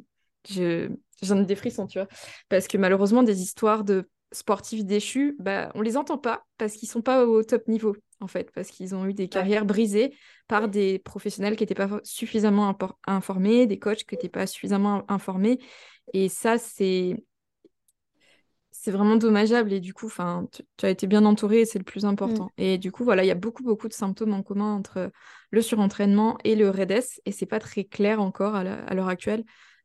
euh, 0.59 0.89
j'en 1.21 1.41
ai 1.41 1.45
des 1.45 1.55
frissons, 1.55 1.87
tu 1.87 1.97
vois. 1.97 2.09
Parce 2.49 2.67
que 2.67 2.77
malheureusement, 2.77 3.23
des 3.23 3.41
histoires 3.41 3.85
de 3.85 4.09
sportifs 4.31 4.85
déchus, 4.85 5.35
bah, 5.39 5.71
on 5.75 5.81
les 5.81 5.97
entend 5.97 6.17
pas 6.17 6.45
parce 6.57 6.73
qu'ils 6.73 6.89
sont 6.89 7.01
pas 7.01 7.25
au 7.25 7.43
top 7.43 7.67
niveau, 7.67 7.95
en 8.19 8.27
fait, 8.27 8.51
parce 8.51 8.69
qu'ils 8.69 8.95
ont 8.95 9.05
eu 9.05 9.13
des 9.13 9.27
carrières 9.27 9.65
brisées 9.65 10.15
par 10.47 10.69
des 10.69 10.99
professionnels 10.99 11.55
qui 11.55 11.63
n'étaient 11.63 11.75
pas 11.75 11.99
suffisamment 12.03 12.77
informés, 13.07 13.67
des 13.67 13.79
coachs 13.79 14.03
qui 14.03 14.15
n'étaient 14.15 14.29
pas 14.29 14.47
suffisamment 14.47 15.03
informés. 15.09 15.59
Et 16.13 16.29
ça, 16.29 16.57
c'est 16.57 17.23
c'est 18.71 18.91
vraiment 18.91 19.15
dommageable. 19.15 19.73
Et 19.73 19.79
du 19.79 19.93
coup, 19.93 20.09
tu 20.77 20.85
as 20.85 20.89
été 20.89 21.05
bien 21.05 21.23
entouré 21.25 21.61
et 21.61 21.65
c'est 21.65 21.77
le 21.77 21.83
plus 21.83 22.05
important. 22.05 22.45
Mm. 22.45 22.61
Et 22.61 22.77
du 22.77 22.91
coup, 22.91 23.03
voilà, 23.03 23.23
il 23.23 23.27
y 23.27 23.31
a 23.31 23.35
beaucoup, 23.35 23.63
beaucoup 23.63 23.87
de 23.87 23.93
symptômes 23.93 24.33
en 24.33 24.41
commun 24.41 24.73
entre 24.73 25.11
le 25.51 25.61
surentraînement 25.61 26.37
et 26.43 26.55
le 26.55 26.69
REDS. 26.69 27.21
Et 27.25 27.31
c'est 27.31 27.45
pas 27.45 27.59
très 27.59 27.83
clair 27.83 28.19
encore 28.21 28.55
à 28.55 28.63
l'heure 28.63 29.07
actuelle, 29.07 29.43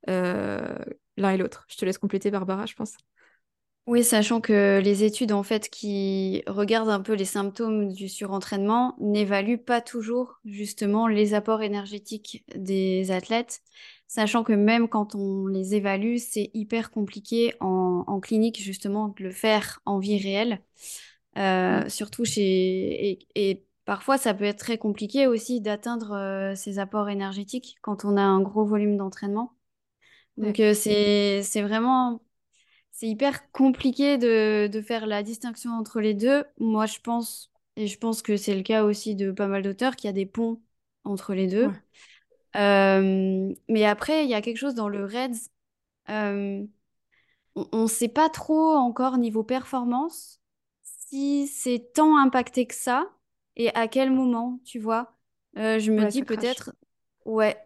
euh, 0.09 0.78
l'un 1.16 1.30
et 1.30 1.36
l'autre. 1.36 1.66
Je 1.68 1.76
te 1.76 1.84
laisse 1.84 1.99
compléter, 1.99 2.30
Barbara, 2.30 2.64
je 2.64 2.74
pense. 2.74 2.94
Oui, 3.87 4.03
sachant 4.03 4.41
que 4.41 4.80
les 4.82 5.05
études 5.05 5.30
en 5.30 5.45
fait 5.45 5.68
qui 5.68 6.43
regardent 6.49 6.91
un 6.91 7.01
peu 7.01 7.12
les 7.12 7.24
symptômes 7.24 7.93
du 7.93 8.09
surentraînement 8.09 8.97
n'évaluent 8.99 9.62
pas 9.62 9.80
toujours 9.80 10.41
justement 10.45 11.07
les 11.07 11.34
apports 11.34 11.62
énergétiques 11.62 12.45
des 12.57 13.12
athlètes, 13.12 13.62
sachant 14.09 14.43
que 14.43 14.53
même 14.53 14.89
quand 14.89 15.14
on 15.14 15.47
les 15.47 15.76
évalue, 15.76 16.16
c'est 16.16 16.51
hyper 16.53 16.91
compliqué 16.91 17.55
en, 17.61 18.18
clinique 18.20 18.61
justement 18.61 19.09
de 19.09 19.22
le 19.22 19.30
faire 19.30 19.80
en 19.84 20.01
vie 20.01 20.18
réelle, 20.18 20.62
euh, 21.39 21.89
surtout 21.89 22.24
chez 22.24 23.20
et, 23.37 23.66
parfois 23.84 24.18
ça 24.18 24.34
peut 24.34 24.45
être 24.45 24.59
très 24.59 24.78
compliqué 24.78 25.28
aussi 25.28 25.61
d'atteindre 25.61 26.12
euh, 26.12 26.55
ces 26.57 26.80
apports 26.80 27.09
énergétiques 27.09 27.76
quand 27.82 28.05
on 28.05 28.16
a 28.16 28.22
un 28.22 28.41
gros 28.41 28.64
volume 28.64 28.97
d'entraînement. 28.97 29.53
Donc 30.39 30.59
euh, 30.59 30.74
c'est 30.74 31.43
c'est 31.45 31.62
vraiment 31.62 32.20
c'est 32.97 33.09
hyper 33.09 33.53
compliqué 33.53 34.16
de, 34.16 34.80
faire 34.80 35.05
la 35.07 35.22
distinction 35.22 35.72
entre 35.72 36.01
les 36.01 36.14
deux. 36.14 36.44
Moi, 36.59 36.86
je 36.86 36.99
pense, 36.99 37.53
et 37.76 37.88
je 37.88 37.99
pense 37.99 38.22
que 38.22 38.38
c'est 38.38 38.55
le 38.55 38.62
cas 38.62 38.84
aussi 38.84 39.14
de 39.14 39.32
pas 39.32 39.49
mal 39.49 39.62
d'auteurs, 39.62 39.97
qu'il 39.97 40.09
y 40.09 40.11
a 40.11 40.14
des 40.14 40.24
ponts 40.24 40.62
entre 41.05 41.34
les 41.34 41.47
deux. 41.47 41.68
Euh, 42.57 43.55
mais 43.68 43.84
après, 43.84 44.24
il 44.24 44.30
y 44.30 44.34
a 44.34 44.40
quelque 44.40 44.57
chose 44.57 44.74
dans 44.74 44.88
le 44.88 45.05
Reds. 45.05 45.51
Euh, 46.09 46.64
on 47.55 47.82
ne 47.82 47.86
sait 47.86 48.09
pas 48.09 48.30
trop 48.30 48.72
encore 48.72 49.18
niveau 49.18 49.42
performance 49.42 50.40
si 50.82 51.49
c'est 51.49 51.92
tant 51.92 52.16
impacté 52.16 52.66
que 52.66 52.74
ça 52.74 53.11
et 53.57 53.74
à 53.74 53.88
quel 53.88 54.11
moment, 54.11 54.59
tu 54.64 54.78
vois. 54.78 55.12
Euh, 55.59 55.78
je 55.78 55.92
me 55.92 56.07
dis 56.07 56.22
peut-être, 56.22 56.74
ouais, 57.26 57.59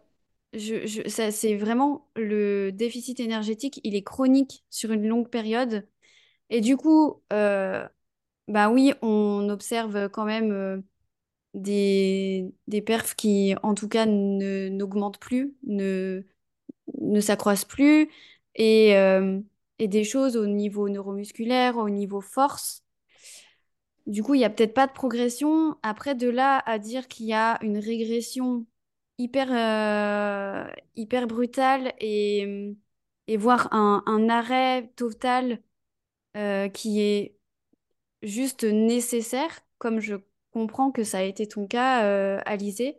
je, 0.53 1.07
ça, 1.09 1.31
c'est 1.31 1.55
vraiment 1.55 2.09
le 2.15 2.71
déficit 2.71 3.19
énergétique, 3.19 3.79
il 3.83 3.95
est 3.95 4.03
chronique 4.03 4.65
sur 4.69 4.91
une 4.91 5.07
longue 5.07 5.29
période. 5.29 5.87
Et 6.49 6.61
du 6.61 6.77
coup, 6.77 7.23
euh, 7.33 7.87
bah 8.47 8.69
oui, 8.71 8.93
on 9.01 9.49
observe 9.49 10.09
quand 10.09 10.25
même 10.25 10.51
euh, 10.51 10.81
des, 11.55 12.53
des 12.67 12.81
perfs 12.81 13.15
qui, 13.15 13.55
en 13.63 13.75
tout 13.75 13.89
cas, 13.89 14.05
ne, 14.07 14.69
n'augmentent 14.69 15.19
plus, 15.19 15.55
ne, 15.67 16.23
ne 16.99 17.21
s'accroissent 17.21 17.65
plus, 17.65 18.09
et, 18.55 18.97
euh, 18.97 19.39
et 19.79 19.87
des 19.87 20.03
choses 20.03 20.37
au 20.37 20.47
niveau 20.47 20.89
neuromusculaire, 20.89 21.77
au 21.77 21.89
niveau 21.89 22.21
force. 22.21 22.83
Du 24.07 24.23
coup, 24.23 24.33
il 24.35 24.39
n'y 24.39 24.45
a 24.45 24.49
peut-être 24.49 24.73
pas 24.73 24.87
de 24.87 24.91
progression. 24.93 25.77
Après, 25.83 26.15
de 26.15 26.29
là 26.29 26.61
à 26.65 26.79
dire 26.79 27.07
qu'il 27.07 27.27
y 27.27 27.33
a 27.33 27.57
une 27.63 27.77
régression 27.77 28.65
hyper, 29.17 29.49
euh, 29.51 30.71
hyper 30.95 31.27
brutal 31.27 31.93
et, 31.99 32.75
et 33.27 33.37
voir 33.37 33.73
un, 33.73 34.03
un 34.05 34.29
arrêt 34.29 34.91
total 34.95 35.59
euh, 36.37 36.69
qui 36.69 37.01
est 37.01 37.35
juste 38.21 38.63
nécessaire, 38.63 39.51
comme 39.77 39.99
je 39.99 40.15
comprends 40.51 40.91
que 40.91 41.03
ça 41.03 41.19
a 41.19 41.23
été 41.23 41.47
ton 41.47 41.67
cas, 41.67 42.05
euh, 42.05 42.39
Alizé. 42.45 42.97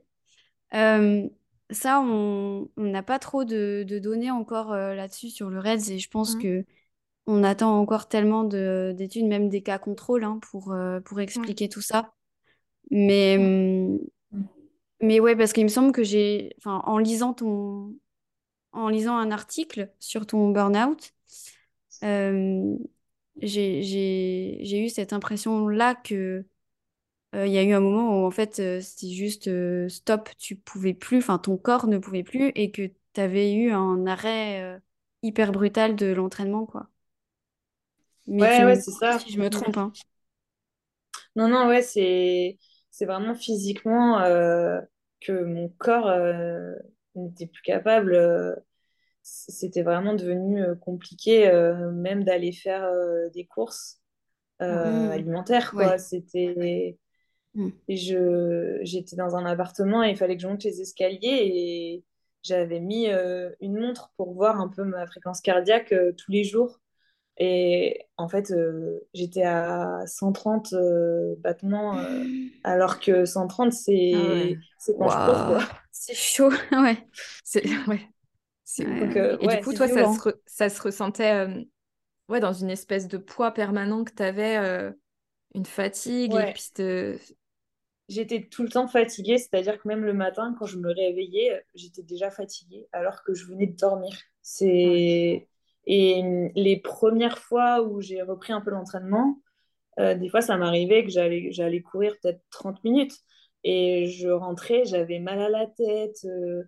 Euh, 0.74 1.28
ça, 1.70 2.00
on 2.00 2.68
n'a 2.76 3.02
pas 3.02 3.18
trop 3.18 3.44
de, 3.44 3.84
de 3.88 3.98
données 3.98 4.30
encore 4.30 4.74
là-dessus 4.74 5.30
sur 5.30 5.48
le 5.48 5.58
REDS 5.58 5.90
et 5.90 5.98
je 5.98 6.10
pense 6.10 6.36
mmh. 6.36 6.42
que 6.42 6.64
on 7.26 7.44
attend 7.44 7.78
encore 7.78 8.08
tellement 8.08 8.44
d'études, 8.44 9.26
même 9.26 9.48
des 9.48 9.62
cas 9.62 9.78
contrôles, 9.78 10.24
hein, 10.24 10.40
pour, 10.42 10.74
pour 11.04 11.20
expliquer 11.20 11.68
tout 11.68 11.80
ça. 11.80 12.12
Mais, 12.90 13.38
hum, 13.38 13.98
mais 15.02 15.20
ouais, 15.20 15.36
parce 15.36 15.52
qu'il 15.52 15.64
me 15.64 15.68
semble 15.68 15.92
que 15.92 16.02
j'ai, 16.02 16.54
enfin, 16.58 16.82
en 16.86 16.98
lisant 16.98 17.34
ton, 17.34 17.94
en 18.72 18.88
lisant 18.88 19.16
un 19.18 19.30
article 19.32 19.92
sur 20.00 20.26
ton 20.26 20.50
burn-out, 20.50 21.12
euh, 22.04 22.76
j'ai 23.42 24.84
eu 24.84 24.88
cette 24.88 25.12
impression-là 25.12 25.94
que 25.96 26.46
euh, 27.34 27.46
il 27.46 27.52
y 27.52 27.58
a 27.58 27.62
eu 27.64 27.72
un 27.72 27.80
moment 27.80 28.22
où 28.22 28.26
en 28.26 28.30
fait 28.30 28.60
euh, 28.60 28.80
c'était 28.80 29.10
juste 29.12 29.50
stop, 29.88 30.30
tu 30.38 30.56
pouvais 30.56 30.94
plus, 30.94 31.18
enfin 31.18 31.38
ton 31.38 31.56
corps 31.58 31.86
ne 31.88 31.98
pouvait 31.98 32.24
plus 32.24 32.52
et 32.56 32.70
que 32.72 32.90
tu 33.14 33.20
avais 33.20 33.54
eu 33.54 33.72
un 33.72 34.06
arrêt 34.06 34.80
hyper 35.22 35.52
brutal 35.52 35.96
de 35.96 36.06
l'entraînement, 36.12 36.66
quoi. 36.66 36.88
Mais 38.26 38.42
ouais, 38.42 38.64
ouais, 38.64 38.76
c'est 38.76 38.90
ça. 38.92 39.18
Si 39.18 39.32
je 39.32 39.38
me 39.40 39.48
trompe, 39.50 39.76
hein. 39.76 39.92
Non, 41.36 41.48
non, 41.48 41.68
ouais, 41.68 41.82
c'est 41.82 42.58
c'est 42.92 43.06
vraiment 43.06 43.34
physiquement 43.34 44.22
que 45.22 45.44
mon 45.44 45.68
corps 45.78 46.08
euh, 46.08 46.74
n'était 47.14 47.46
plus 47.46 47.62
capable. 47.62 48.14
Euh, 48.14 48.54
c'était 49.22 49.82
vraiment 49.82 50.14
devenu 50.14 50.62
euh, 50.62 50.74
compliqué, 50.74 51.50
même 51.92 52.24
d'aller 52.24 52.52
faire 52.52 52.90
des 53.32 53.46
courses 53.46 54.00
mmh. 54.60 54.64
alimentaires. 54.64 55.70
Quoi. 55.70 55.98
C'était. 55.98 56.98
Mmh. 57.54 57.68
Et 57.88 57.96
je, 57.96 58.78
j'étais 58.82 59.16
dans 59.16 59.36
un 59.36 59.44
appartement 59.44 60.02
et 60.02 60.10
il 60.10 60.16
fallait 60.16 60.36
que 60.36 60.42
je 60.42 60.48
monte 60.48 60.64
les 60.64 60.80
escaliers 60.80 61.20
et 61.22 62.04
j'avais 62.42 62.80
mis 62.80 63.08
une 63.60 63.78
montre 63.78 64.12
pour 64.16 64.32
voir 64.32 64.60
un 64.60 64.68
peu 64.68 64.84
ma 64.84 65.06
fréquence 65.06 65.40
cardiaque 65.40 65.94
tous 66.16 66.32
les 66.32 66.44
jours. 66.44 66.80
Et 67.38 68.06
en 68.18 68.28
fait, 68.28 68.50
euh, 68.50 69.00
j'étais 69.14 69.42
à 69.42 70.02
130 70.06 70.74
euh, 70.74 71.34
battements, 71.38 71.98
euh, 71.98 72.24
alors 72.64 73.00
que 73.00 73.24
130, 73.24 73.72
c'est 73.72 74.12
ah 74.14 74.56
je 74.78 74.92
cours, 74.92 75.62
C'est 75.90 76.14
chaud, 76.14 76.50
ouais. 76.72 77.06
C'est... 77.44 77.64
Ouais. 77.88 78.08
et 78.78 79.46
du 79.48 79.62
coup, 79.62 79.74
toi, 79.74 79.86
ça 79.86 80.10
se, 80.14 80.30
ça 80.46 80.68
se, 80.70 80.80
ressentait 80.80 81.46
ouais, 82.30 82.40
dans 82.40 82.54
une 82.54 82.70
espèce 82.70 83.06
de 83.06 83.18
poids 83.18 83.50
permanent 83.50 84.02
que 84.02 84.14
tu 84.14 84.22
avais, 84.22 84.56
une 85.54 85.66
fatigue, 85.66 86.34
et 86.34 86.54
puis 86.54 86.70
j'étais 88.08 88.48
tout 88.50 88.62
le 88.62 88.70
temps 88.70 88.88
fatiguée, 88.88 89.36
c'est-à-dire 89.36 89.78
que 89.78 89.86
même 89.86 90.04
le 90.04 90.14
matin, 90.14 90.56
quand 90.58 90.64
je 90.64 90.78
me 90.78 90.90
réveillais, 90.90 91.62
j'étais 91.74 92.02
déjà 92.02 92.30
fatiguée 92.30 92.88
alors 92.92 93.22
que 93.24 93.34
je 93.34 93.44
venais 93.44 93.66
de 93.66 93.76
dormir. 93.76 94.16
C'est... 94.40 95.48
Et 95.86 96.22
les 96.54 96.76
premières 96.78 97.38
fois 97.38 97.82
où 97.82 98.00
j'ai 98.00 98.22
repris 98.22 98.52
un 98.52 98.60
peu 98.60 98.70
l'entraînement, 98.70 99.40
euh, 100.00 100.14
des 100.14 100.28
fois, 100.28 100.40
ça 100.42 100.56
m'arrivait 100.56 101.04
que 101.04 101.10
j'allais, 101.10 101.52
j'allais 101.52 101.82
courir 101.82 102.14
peut-être 102.22 102.42
30 102.50 102.82
minutes 102.84 103.14
et 103.64 104.06
je 104.08 104.28
rentrais, 104.28 104.84
j'avais 104.86 105.18
mal 105.20 105.40
à 105.40 105.48
la 105.48 105.66
tête, 105.66 106.18
euh, 106.26 106.62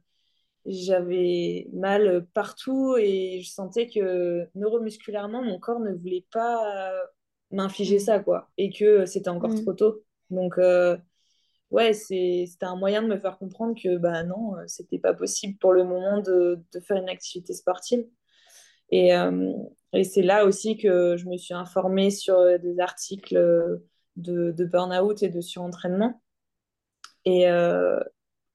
j'avais 0.66 1.68
mal 1.72 2.26
partout 2.34 2.96
et 2.98 3.40
je 3.42 3.50
sentais 3.50 3.88
que 3.88 4.48
neuromusculairement, 4.54 5.42
mon 5.42 5.58
corps 5.58 5.80
ne 5.80 5.92
voulait 5.92 6.26
pas 6.32 6.92
m'infliger 7.50 7.98
ça, 7.98 8.18
quoi, 8.20 8.50
et 8.58 8.70
que 8.72 9.06
c'était 9.06 9.28
encore 9.30 9.50
Mm. 9.50 9.62
trop 9.62 9.72
tôt. 9.74 10.02
Donc, 10.30 10.58
euh, 10.58 10.96
ouais, 11.70 11.92
c'est, 11.94 12.46
c'était 12.48 12.66
un 12.66 12.76
moyen 12.76 13.02
de 13.02 13.08
me 13.08 13.18
faire 13.18 13.38
comprendre 13.38 13.74
que, 13.80 13.96
bah 13.98 14.22
non, 14.24 14.56
euh, 14.56 14.64
c'était 14.66 14.98
pas 14.98 15.14
possible 15.14 15.58
pour 15.58 15.72
le 15.72 15.84
moment 15.84 16.20
de, 16.20 16.60
de 16.72 16.80
faire 16.80 16.96
une 16.98 17.08
activité 17.08 17.54
sportive. 17.54 18.06
Et, 18.90 19.14
euh, 19.16 19.52
et 19.92 20.04
c'est 20.04 20.22
là 20.22 20.44
aussi 20.46 20.76
que 20.76 21.16
je 21.16 21.26
me 21.26 21.36
suis 21.36 21.54
informée 21.54 22.10
sur 22.10 22.36
euh, 22.38 22.58
des 22.58 22.80
articles 22.80 23.36
euh, 23.36 23.78
de, 24.16 24.52
de 24.52 24.64
burn-out 24.64 25.22
et 25.22 25.28
de 25.28 25.40
surentraînement. 25.40 26.22
Et, 27.24 27.46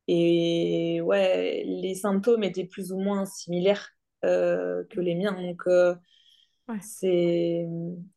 et 0.08 1.02
ouais, 1.02 1.64
les 1.66 1.96
symptômes 1.96 2.44
étaient 2.44 2.66
plus 2.66 2.92
ou 2.92 2.98
moins 3.00 3.26
similaires 3.26 3.90
euh, 4.26 4.84
que 4.90 5.00
les 5.00 5.16
miens. 5.16 5.34
Donc, 5.34 5.64
euh, 5.68 5.96
Ouais. 6.68 6.80
c'est, 6.80 7.68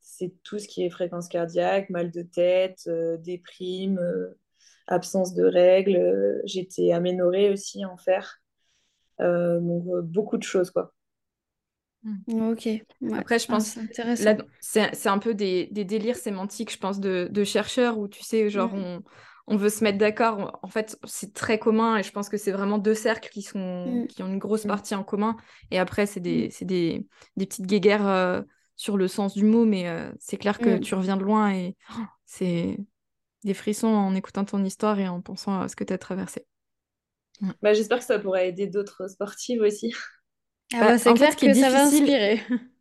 c'est 0.00 0.34
tout 0.44 0.58
ce 0.58 0.68
qui 0.68 0.84
est 0.84 0.90
fréquence 0.90 1.28
cardiaque, 1.28 1.90
mal 1.90 2.10
de 2.10 2.22
tête, 2.22 2.84
euh, 2.88 3.16
déprime, 3.18 4.00
absence 4.88 5.34
de 5.34 5.44
règles. 5.44 6.40
J'étais 6.44 6.92
aménorrhée 6.92 7.50
aussi 7.50 7.84
en 7.84 7.96
fer. 7.96 8.40
Donc, 9.20 9.84
beaucoup 10.04 10.36
de 10.38 10.42
choses, 10.42 10.70
quoi. 10.70 10.92
Ok. 12.28 12.66
Ouais. 12.66 12.84
Après, 13.12 13.38
je 13.38 13.46
Ah, 13.48 13.52
pense, 13.52 13.76
là, 14.18 14.36
c'est 14.60 15.08
un 15.08 15.18
peu 15.18 15.34
des, 15.34 15.66
des 15.72 15.84
délires 15.84 16.16
sémantiques, 16.16 16.72
je 16.72 16.78
pense, 16.78 17.00
de, 17.00 17.28
de 17.30 17.44
chercheurs 17.44 17.98
où, 17.98 18.08
tu 18.08 18.22
sais, 18.22 18.48
genre, 18.48 18.74
Mm. 18.74 18.74
on, 18.74 19.02
on 19.46 19.56
veut 19.56 19.68
se 19.68 19.82
mettre 19.84 19.98
d'accord. 19.98 20.58
En 20.62 20.68
fait, 20.68 20.98
c'est 21.04 21.34
très 21.34 21.58
commun 21.58 21.96
et 21.98 22.02
je 22.02 22.12
pense 22.12 22.28
que 22.28 22.36
c'est 22.36 22.52
vraiment 22.52 22.78
deux 22.78 22.94
cercles 22.94 23.28
qui 23.30 23.42
sont, 23.42 24.04
Mm. 24.04 24.06
qui 24.08 24.22
ont 24.22 24.28
une 24.28 24.38
grosse 24.38 24.64
partie 24.66 24.94
en 24.94 25.04
commun. 25.04 25.36
Et 25.70 25.78
après, 25.78 26.06
c'est 26.06 26.20
des, 26.20 26.50
c'est 26.50 26.64
des, 26.64 27.06
des 27.36 27.46
petites 27.46 27.66
guéguerres 27.66 28.06
euh, 28.06 28.42
sur 28.76 28.96
le 28.96 29.08
sens 29.08 29.34
du 29.34 29.44
mot, 29.44 29.64
mais 29.64 29.88
euh, 29.88 30.10
c'est 30.18 30.38
clair 30.38 30.60
que 30.60 30.78
Mm. 30.78 30.78
tu 30.78 30.94
reviens 30.94 31.16
de 31.16 31.24
loin 31.24 31.52
et 31.52 31.76
oh, 31.90 32.04
c'est 32.24 32.78
des 33.44 33.54
frissons 33.54 33.88
en 33.88 34.14
écoutant 34.14 34.44
ton 34.44 34.64
histoire 34.64 34.98
et 35.00 35.08
en 35.08 35.20
pensant 35.22 35.60
à 35.62 35.68
ce 35.68 35.76
que 35.76 35.84
tu 35.84 35.92
as 35.94 35.98
traversé. 35.98 36.46
Bah, 37.62 37.72
j'espère 37.74 37.98
que 37.98 38.04
ça 38.04 38.18
pourra 38.18 38.44
aider 38.44 38.66
d'autres 38.66 39.08
sportives 39.08 39.62
aussi. 39.62 39.94
Ah 40.72 40.80
Bah, 40.80 40.86
bah, 40.86 40.98
c'est 40.98 41.10
en 41.10 41.14
fait, 41.14 41.18
clair 41.18 41.32
ce 41.32 41.36
qui 41.36 41.46
est 41.46 41.52
que 41.52 41.54
ça 41.58 41.70
va 41.70 41.84
inspirer. 41.84 42.40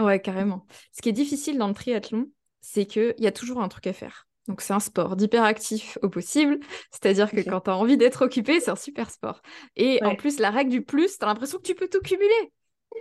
Ouais, 0.00 0.20
carrément. 0.20 0.66
Ce 0.92 1.02
qui 1.02 1.08
est 1.10 1.12
difficile 1.12 1.58
dans 1.58 1.68
le 1.68 1.74
triathlon, 1.74 2.30
c'est 2.60 2.86
qu'il 2.86 3.14
y 3.18 3.26
a 3.26 3.32
toujours 3.32 3.62
un 3.62 3.68
truc 3.68 3.86
à 3.86 3.92
faire. 3.92 4.26
Donc, 4.48 4.62
c'est 4.62 4.72
un 4.72 4.80
sport 4.80 5.14
d'hyperactif 5.14 5.98
au 6.02 6.08
possible. 6.08 6.58
C'est-à-dire 6.90 7.30
que 7.30 7.40
quand 7.40 7.60
tu 7.60 7.70
as 7.70 7.76
envie 7.76 7.96
d'être 7.96 8.24
occupé, 8.24 8.58
c'est 8.60 8.70
un 8.70 8.76
super 8.76 9.10
sport. 9.10 9.42
Et 9.76 10.02
en 10.04 10.16
plus, 10.16 10.40
la 10.40 10.50
règle 10.50 10.70
du 10.70 10.82
plus, 10.82 11.18
tu 11.18 11.24
as 11.24 11.28
l'impression 11.28 11.58
que 11.58 11.62
tu 11.62 11.74
peux 11.74 11.88
tout 11.88 12.00
cumuler. 12.00 12.52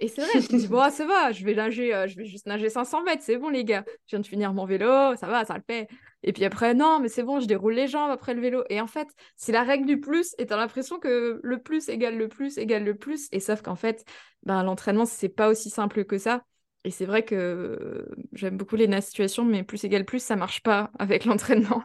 Et 0.02 0.08
c'est 0.08 0.22
vrai, 0.22 0.40
tu 0.40 0.48
te 0.48 0.56
dis, 0.56 0.68
bon, 0.68 0.90
ça 0.92 1.06
va, 1.06 1.32
je 1.32 1.44
vais 1.44 1.56
nager, 1.56 1.94
euh, 1.94 2.08
je 2.08 2.16
vais 2.16 2.26
juste 2.26 2.46
nager 2.46 2.70
500 2.70 3.04
mètres, 3.04 3.24
c'est 3.24 3.38
bon, 3.38 3.50
les 3.50 3.66
gars. 3.66 3.84
Je 4.06 4.16
viens 4.16 4.20
de 4.20 4.28
finir 4.28 4.54
mon 4.54 4.66
vélo, 4.66 5.16
ça 5.16 5.28
va, 5.28 5.46
ça 5.46 5.56
le 5.56 5.64
fait. 5.66 5.88
Et 6.24 6.32
puis 6.32 6.46
après, 6.46 6.74
non, 6.74 7.00
mais 7.00 7.10
c'est 7.10 7.24
bon, 7.24 7.40
je 7.40 7.48
déroule 7.48 7.74
les 7.74 7.88
jambes 7.88 8.12
après 8.12 8.34
le 8.34 8.42
vélo. 8.42 8.64
Et 8.70 8.80
en 8.80 8.88
fait, 8.88 9.08
c'est 9.36 9.52
la 9.52 9.64
règle 9.64 9.86
du 9.86 10.00
plus, 10.00 10.36
et 10.38 10.46
tu 10.46 10.54
as 10.54 10.58
l'impression 10.58 11.00
que 11.00 11.40
le 11.42 11.62
plus 11.62 11.90
égale 11.90 12.18
le 12.18 12.28
plus 12.28 12.58
égale 12.58 12.84
le 12.84 12.96
plus. 12.96 13.28
Et 13.32 13.40
sauf 13.40 13.62
qu'en 13.62 13.76
fait, 13.76 14.06
ben, 14.44 14.64
l'entraînement, 14.64 15.06
c'est 15.06 15.30
pas 15.30 15.50
aussi 15.50 15.70
simple 15.70 16.06
que 16.06 16.18
ça. 16.18 16.44
Et 16.86 16.92
c'est 16.92 17.06
vrai 17.06 17.24
que 17.24 17.36
euh, 17.36 18.06
j'aime 18.34 18.58
beaucoup 18.58 18.76
les 18.76 19.02
situations, 19.02 19.44
mais 19.44 19.64
plus 19.64 19.84
égale 19.84 20.06
plus, 20.06 20.24
ça 20.24 20.36
marche 20.36 20.62
pas 20.62 20.92
avec 20.98 21.26
l'entraînement. 21.26 21.84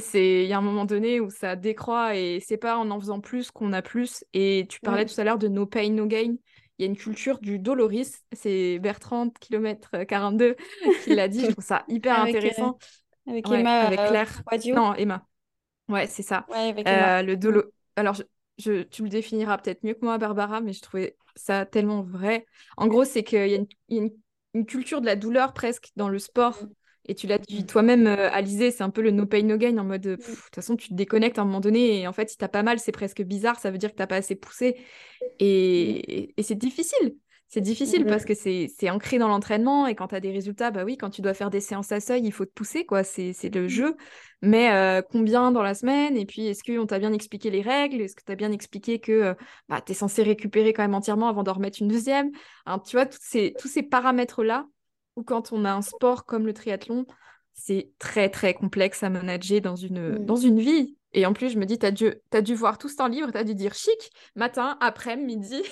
C'est, 0.00 0.42
il 0.42 0.48
y 0.48 0.52
a 0.52 0.58
un 0.58 0.62
moment 0.62 0.86
donné 0.86 1.20
où 1.20 1.30
ça 1.30 1.54
décroît 1.54 2.16
et 2.16 2.40
c'est 2.44 2.56
pas 2.56 2.76
en 2.78 2.90
en 2.90 2.98
faisant 2.98 3.20
plus 3.20 3.52
qu'on 3.52 3.72
a 3.72 3.80
plus. 3.80 4.24
Et 4.32 4.66
tu 4.68 4.80
parlais 4.80 5.04
tout 5.06 5.20
à 5.20 5.22
l'heure 5.22 5.38
de 5.38 5.46
no 5.46 5.66
pain, 5.66 5.88
no 5.90 6.06
gain. 6.06 6.34
Il 6.78 6.82
y 6.84 6.88
a 6.88 6.90
une 6.90 6.96
culture 6.96 7.38
du 7.38 7.58
doloris. 7.58 8.24
C'est 8.32 8.78
Bertrand, 8.80 9.30
kilomètre 9.30 10.04
42, 10.04 10.56
qui 11.02 11.14
l'a 11.14 11.28
dit. 11.28 11.44
Je 11.44 11.50
trouve 11.52 11.64
ça 11.64 11.84
hyper 11.88 12.18
Avec, 12.18 12.36
euh, 12.44 12.50
intéressant. 12.50 12.78
Avec 13.26 13.48
Ouais, 13.48 13.60
Emma 13.60 13.86
avec 13.86 14.00
euh, 14.00 14.08
Claire. 14.08 14.42
Non, 14.74 14.94
Emma. 14.94 15.26
Ouais, 15.88 16.06
c'est 16.06 16.22
ça. 16.22 16.46
Ouais, 16.48 16.68
avec 16.70 16.90
Emma. 16.90 17.18
Euh, 17.20 17.22
le 17.22 17.36
dolo. 17.36 17.64
Alors, 17.96 18.14
je, 18.14 18.22
je- 18.58 18.82
tu 18.82 19.02
le 19.02 19.08
définiras 19.08 19.58
peut-être 19.58 19.82
mieux 19.84 19.94
que 19.94 20.04
moi, 20.04 20.18
Barbara, 20.18 20.60
mais 20.60 20.72
je 20.72 20.80
trouvais 20.82 21.16
ça 21.36 21.66
tellement 21.66 22.02
vrai. 22.02 22.46
En 22.76 22.86
gros, 22.86 23.04
c'est 23.04 23.22
qu'il 23.22 23.38
y 23.48 23.54
a, 23.54 23.56
une, 23.56 23.66
il 23.88 23.96
y 23.96 24.00
a 24.00 24.02
une- 24.04 24.12
une 24.54 24.66
culture 24.66 25.00
de 25.00 25.06
la 25.06 25.16
douleur 25.16 25.52
presque 25.52 25.90
dans 25.96 26.08
le 26.08 26.18
sport. 26.18 26.58
Et 27.06 27.14
tu 27.14 27.26
l'as 27.26 27.38
dit 27.38 27.66
toi-même, 27.66 28.06
euh, 28.06 28.30
Alizé, 28.30 28.70
c'est 28.70 28.82
un 28.82 28.90
peu 28.90 29.02
le 29.02 29.10
no 29.10 29.26
pain, 29.26 29.42
no 29.42 29.56
gain 29.58 29.76
en 29.78 29.84
mode, 29.84 30.06
euh, 30.06 30.16
pff, 30.16 30.28
Mm. 30.28 30.32
de 30.32 30.40
toute 30.44 30.54
façon, 30.54 30.76
tu 30.76 30.88
te 30.88 30.94
déconnectes 30.94 31.38
à 31.38 31.42
un 31.42 31.44
moment 31.44 31.60
donné. 31.60 32.00
Et 32.00 32.06
en 32.08 32.12
fait, 32.12 32.28
si 32.30 32.36
t'as 32.38 32.48
pas 32.48 32.62
mal, 32.62 32.78
c'est 32.78 32.92
presque 32.92 33.22
bizarre. 33.22 33.58
Ça 33.60 33.70
veut 33.70 33.78
dire 33.78 33.90
que 33.90 33.96
t'as 33.96 34.06
pas 34.06 34.16
assez 34.16 34.34
poussé. 34.36 34.76
Et, 35.38 36.20
et, 36.22 36.34
et 36.36 36.42
c'est 36.42 36.54
difficile. 36.54 37.16
C'est 37.48 37.60
difficile 37.60 38.04
parce 38.06 38.24
que 38.24 38.34
c'est 38.34 38.90
ancré 38.90 39.18
dans 39.18 39.28
l'entraînement. 39.28 39.86
Et 39.86 39.94
quand 39.94 40.08
tu 40.08 40.14
as 40.16 40.20
des 40.20 40.32
résultats, 40.32 40.72
bah 40.72 40.82
oui, 40.84 40.96
quand 40.96 41.10
tu 41.10 41.22
dois 41.22 41.34
faire 41.34 41.50
des 41.50 41.60
séances 41.60 41.92
à 41.92 42.00
seuil, 42.00 42.22
il 42.24 42.32
faut 42.32 42.44
te 42.46 42.50
pousser, 42.52 42.84
quoi. 42.84 43.04
C'est 43.04 43.54
le 43.54 43.68
jeu. 43.68 43.96
Mais 44.42 44.72
euh, 44.72 45.02
combien 45.02 45.52
dans 45.52 45.62
la 45.62 45.74
semaine? 45.74 46.16
Et 46.16 46.26
puis, 46.26 46.46
est-ce 46.46 46.64
qu'on 46.64 46.86
t'a 46.86 46.98
bien 46.98 47.12
expliqué 47.12 47.50
les 47.50 47.62
règles? 47.62 48.00
Est-ce 48.00 48.16
que 48.16 48.22
tu 48.24 48.32
as 48.32 48.36
bien 48.36 48.50
expliqué 48.50 48.98
que 48.98 49.12
euh, 49.12 49.34
bah, 49.68 49.80
tu 49.84 49.92
es 49.92 49.94
censé 49.94 50.22
récupérer 50.24 50.72
quand 50.72 50.82
même 50.82 50.94
entièrement 50.94 51.28
avant 51.28 51.44
d'en 51.44 51.52
remettre 51.52 51.80
une 51.80 51.88
deuxième? 51.88 52.30
Hein, 52.66 52.80
Tu 52.80 52.96
vois, 52.96 53.06
tous 53.06 53.18
ces, 53.22 53.54
tous 53.58 53.68
ces 53.68 53.82
paramètres-là, 53.84 54.66
où 55.16 55.22
quand 55.24 55.52
on 55.52 55.64
a 55.64 55.72
un 55.72 55.82
sport 55.82 56.24
comme 56.26 56.46
le 56.46 56.52
triathlon, 56.54 57.06
c'est 57.54 57.90
très, 57.98 58.28
très 58.30 58.54
complexe 58.54 59.02
à 59.02 59.10
manager 59.10 59.60
dans 59.60 59.76
une, 59.76 60.18
dans 60.18 60.36
une 60.36 60.60
vie. 60.60 60.96
Et 61.12 61.26
en 61.26 61.32
plus, 61.32 61.50
je 61.50 61.58
me 61.58 61.66
dis, 61.66 61.78
tu 61.78 61.86
as 61.86 61.92
dû, 61.92 62.12
t'as 62.30 62.40
dû 62.42 62.54
voir 62.54 62.78
tout 62.78 62.88
ce 62.88 62.96
temps 62.96 63.06
libre, 63.08 63.30
tu 63.30 63.38
as 63.38 63.44
dû 63.44 63.54
dire 63.54 63.74
chic, 63.74 64.10
matin, 64.34 64.76
après, 64.80 65.16
midi. 65.16 65.62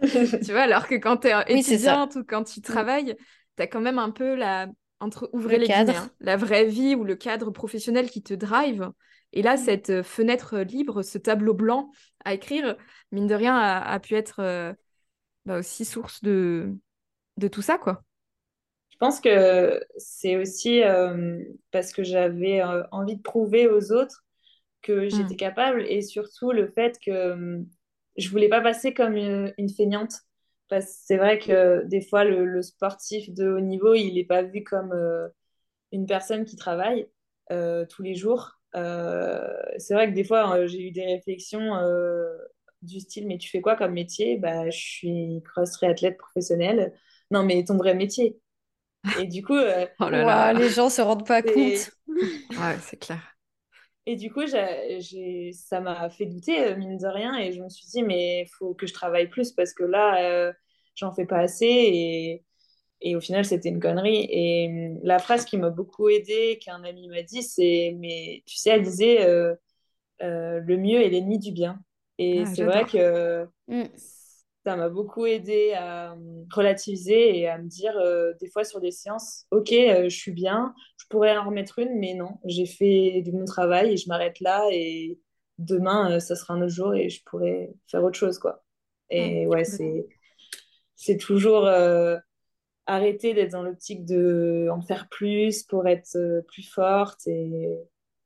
tu 0.42 0.52
vois, 0.52 0.62
alors 0.62 0.86
que 0.88 0.94
quand 0.96 1.18
tu 1.18 1.28
es 1.28 1.52
Oui, 1.52 1.62
étudiante 1.62 2.16
ou 2.16 2.24
quand 2.24 2.44
tu 2.44 2.60
travailles, 2.60 3.16
tu 3.56 3.62
as 3.62 3.66
quand 3.66 3.80
même 3.80 3.98
un 3.98 4.10
peu 4.10 4.34
la, 4.34 4.68
entre 5.00 5.30
ouvrez 5.32 5.56
Le 5.56 5.58
les 5.58 5.68
cadre. 5.68 5.70
guillemets, 5.70 5.96
hein, 5.96 6.10
la 6.20 6.36
vraie 6.36 6.64
vie 6.66 6.94
ou 6.94 7.04
le 7.04 7.16
cadre 7.16 7.50
professionnel 7.50 8.10
qui 8.10 8.22
te 8.22 8.34
drive. 8.34 8.90
Et 9.32 9.42
là, 9.42 9.56
cette 9.56 9.90
euh, 9.90 10.02
fenêtre 10.02 10.58
libre, 10.60 11.02
ce 11.02 11.18
tableau 11.18 11.54
blanc 11.54 11.90
à 12.24 12.34
écrire, 12.34 12.76
mine 13.12 13.26
de 13.26 13.34
rien, 13.34 13.56
a, 13.56 13.78
a 13.80 14.00
pu 14.00 14.14
être 14.14 14.40
euh, 14.40 14.72
bah, 15.46 15.58
aussi 15.60 15.84
source 15.84 16.22
de, 16.22 16.76
de 17.38 17.48
tout 17.48 17.62
ça, 17.62 17.78
quoi. 17.78 18.04
Je 19.00 19.06
pense 19.06 19.20
que 19.20 19.80
c'est 19.96 20.36
aussi 20.36 20.82
euh, 20.82 21.38
parce 21.70 21.92
que 21.92 22.02
j'avais 22.02 22.60
euh, 22.62 22.82
envie 22.90 23.16
de 23.16 23.22
prouver 23.22 23.68
aux 23.68 23.92
autres 23.92 24.24
que 24.82 25.08
j'étais 25.08 25.36
capable 25.36 25.82
et 25.88 26.02
surtout 26.02 26.52
le 26.52 26.68
fait 26.72 26.98
que 27.04 27.10
euh, 27.12 27.62
je 28.16 28.30
voulais 28.30 28.48
pas 28.48 28.60
passer 28.62 28.94
comme 28.94 29.16
une, 29.16 29.54
une 29.58 29.70
feignante. 29.70 30.14
Parce 30.68 30.86
que 30.86 30.92
c'est 31.04 31.16
vrai 31.18 31.38
que 31.38 31.84
des 31.86 32.00
fois, 32.02 32.24
le, 32.24 32.46
le 32.46 32.62
sportif 32.62 33.30
de 33.34 33.48
haut 33.50 33.60
niveau, 33.60 33.94
il 33.94 34.14
n'est 34.14 34.24
pas 34.24 34.42
vu 34.42 34.64
comme 34.64 34.94
une 35.92 36.06
personne 36.06 36.44
qui 36.44 36.56
travaille 36.56 37.08
tous 37.90 38.02
les 38.02 38.14
jours. 38.14 38.60
C'est 38.74 39.94
vrai 39.94 40.08
que 40.10 40.14
des 40.14 40.24
fois, 40.24 40.66
j'ai 40.66 40.88
eu 40.88 40.90
des 40.92 41.04
réflexions 41.06 41.72
du 42.82 43.00
style, 43.00 43.26
mais 43.26 43.38
tu 43.38 43.48
fais 43.50 43.60
quoi 43.60 43.76
comme 43.76 43.92
métier? 43.92 44.36
Bah, 44.38 44.70
je 44.70 44.78
suis 44.78 45.42
cross 45.44 45.72
triathlète 45.72 46.16
professionnelle. 46.18 46.92
Non, 47.30 47.42
mais 47.44 47.64
ton 47.64 47.76
vrai 47.76 47.94
métier. 47.94 48.40
Et 49.14 49.26
du 49.26 49.42
coup, 49.44 49.54
euh, 49.54 49.86
Oh 50.00 50.08
là 50.10 50.52
les 50.54 50.70
gens 50.70 50.90
se 50.90 51.00
rendent 51.02 51.26
pas 51.26 51.42
compte. 51.42 51.90
Ouais, 52.56 52.78
c'est 52.80 52.98
clair. 52.98 53.36
Et 54.06 54.16
du 54.16 54.32
coup, 54.32 54.46
j'ai, 54.46 55.00
j'ai- 55.00 55.52
ça 55.52 55.80
m'a 55.80 56.08
fait 56.10 56.26
douter, 56.26 56.64
euh, 56.64 56.76
mine 56.76 56.96
de 56.98 57.06
rien, 57.06 57.36
et 57.38 57.52
je 57.52 57.62
me 57.62 57.68
suis 57.68 57.86
dit, 57.88 58.02
mais 58.02 58.42
il 58.42 58.48
faut 58.48 58.74
que 58.74 58.86
je 58.86 58.94
travaille 58.94 59.28
plus 59.28 59.52
parce 59.52 59.74
que 59.74 59.84
là, 59.84 60.22
euh, 60.48 60.52
j'en 60.94 61.12
fais 61.12 61.26
pas 61.26 61.38
assez. 61.40 61.66
Et, 61.66 62.44
et 63.02 63.16
au 63.16 63.20
final, 63.20 63.44
c'était 63.46 63.68
une 63.70 63.80
connerie. 63.80 64.26
Et 64.30 64.68
hum, 64.98 65.00
la 65.04 65.18
phrase 65.20 65.44
qui 65.46 65.58
m'a 65.58 65.70
beaucoup 65.70 66.08
aidée, 66.10 66.58
qu'un 66.64 66.84
ami 66.84 67.08
m'a 67.08 67.22
dit, 67.22 67.42
c'est, 67.42 67.96
mais 68.00 68.42
tu 68.46 68.56
sais, 68.56 68.70
elle 68.70 68.82
disait, 68.84 69.26
euh, 69.26 69.54
euh, 70.22 70.60
le 70.60 70.76
mieux 70.78 71.02
est 71.02 71.10
l'ennemi 71.10 71.38
du 71.40 71.52
bien. 71.52 71.80
Et 72.18 72.44
Ah, 72.44 72.46
c'est 72.46 72.64
vrai 72.64 72.86
que 72.86 73.48
Mm. 73.68 73.88
Ça 74.64 74.76
m'a 74.76 74.88
beaucoup 74.88 75.26
aidé 75.26 75.72
à 75.74 76.16
relativiser 76.52 77.38
et 77.38 77.48
à 77.48 77.58
me 77.58 77.68
dire 77.68 77.96
euh, 77.96 78.32
des 78.40 78.50
fois 78.50 78.64
sur 78.64 78.80
des 78.80 78.90
séances, 78.90 79.46
ok, 79.50 79.72
euh, 79.72 80.08
je 80.08 80.16
suis 80.16 80.32
bien, 80.32 80.74
je 80.96 81.06
pourrais 81.08 81.36
en 81.36 81.46
remettre 81.46 81.78
une, 81.78 81.98
mais 81.98 82.14
non, 82.14 82.38
j'ai 82.44 82.66
fait 82.66 83.22
du 83.22 83.32
bon 83.32 83.44
travail 83.44 83.92
et 83.92 83.96
je 83.96 84.08
m'arrête 84.08 84.40
là 84.40 84.68
et 84.72 85.18
demain, 85.58 86.12
euh, 86.12 86.20
ça 86.20 86.36
sera 86.36 86.54
un 86.54 86.62
autre 86.62 86.74
jour 86.74 86.94
et 86.94 87.08
je 87.08 87.22
pourrais 87.24 87.70
faire 87.86 88.02
autre 88.04 88.18
chose, 88.18 88.38
quoi. 88.38 88.64
Et 89.10 89.46
ouais, 89.46 89.64
c'est 89.64 90.06
c'est 90.96 91.16
toujours 91.16 91.64
euh, 91.64 92.18
arrêter 92.84 93.32
d'être 93.32 93.52
dans 93.52 93.62
l'optique 93.62 94.04
de 94.04 94.68
en 94.70 94.82
faire 94.82 95.08
plus 95.08 95.62
pour 95.62 95.86
être 95.86 96.42
plus 96.48 96.68
forte 96.68 97.26
et 97.26 97.70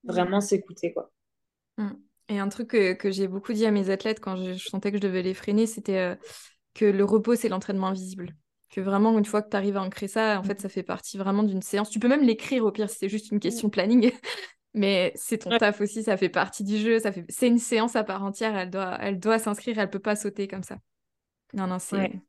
vraiment 0.05 0.41
s'écouter, 0.41 0.93
quoi. 0.93 1.13
Mm. 1.79 1.93
Et 2.29 2.39
un 2.39 2.49
truc 2.49 2.69
que, 2.69 2.93
que 2.95 3.11
j'ai 3.11 3.29
beaucoup 3.29 3.53
dit 3.53 3.67
à 3.67 3.71
mes 3.71 3.91
athlètes 3.91 4.21
quand 4.21 4.37
je, 4.37 4.55
je 4.55 4.69
sentais 4.69 4.91
que 4.91 4.97
je 4.99 5.03
devais 5.03 5.23
les 5.23 5.35
freiner, 5.35 5.67
c'était 5.67 5.99
euh, 5.99 6.15
que 6.75 6.85
le 6.85 7.05
repos, 7.05 7.35
c'est 7.35 7.49
l'entraînement 7.49 7.89
invisible. 7.89 8.35
Que 8.71 8.81
vraiment, 8.81 9.19
une 9.19 9.25
fois 9.25 9.43
que 9.43 9.51
tu 9.51 9.57
arrives 9.57 9.77
à 9.77 9.83
ancrer 9.83 10.09
ça, 10.09 10.39
en 10.41 10.43
fait, 10.43 10.61
ça 10.61 10.69
fait 10.69 10.83
partie 10.83 11.19
vraiment 11.19 11.43
d'une 11.43 11.63
séance. 11.63 11.91
Tu 11.91 11.99
peux 11.99 12.09
même 12.09 12.23
l'écrire 12.25 12.65
au 12.65 12.73
pire 12.73 12.89
si 12.89 12.97
c'est 12.99 13.09
juste 13.09 13.31
une 13.31 13.41
question 13.41 13.69
planning. 13.71 14.13
Mais 14.75 15.13
c'est 15.17 15.39
ton 15.39 15.51
taf 15.59 15.83
aussi, 15.83 16.03
ça 16.03 16.17
fait 16.17 16.31
partie 16.31 16.65
du 16.65 16.79
jeu. 16.79 16.99
Ça 16.99 17.13
fait... 17.13 17.25
C'est 17.29 17.49
une 17.49 17.59
séance 17.59 17.95
à 17.97 18.05
part 18.05 18.25
entière, 18.25 18.57
elle 18.57 18.71
doit, 18.71 18.97
elle 19.01 19.19
doit 19.21 19.39
s'inscrire, 19.39 19.79
elle 19.79 19.91
peut 19.91 19.99
pas 19.99 20.17
sauter 20.17 20.49
comme 20.49 20.63
ça. 20.63 20.79
Non, 21.53 21.67
non, 21.67 21.79
c'est... 21.79 21.97
Ouais. 21.99 22.23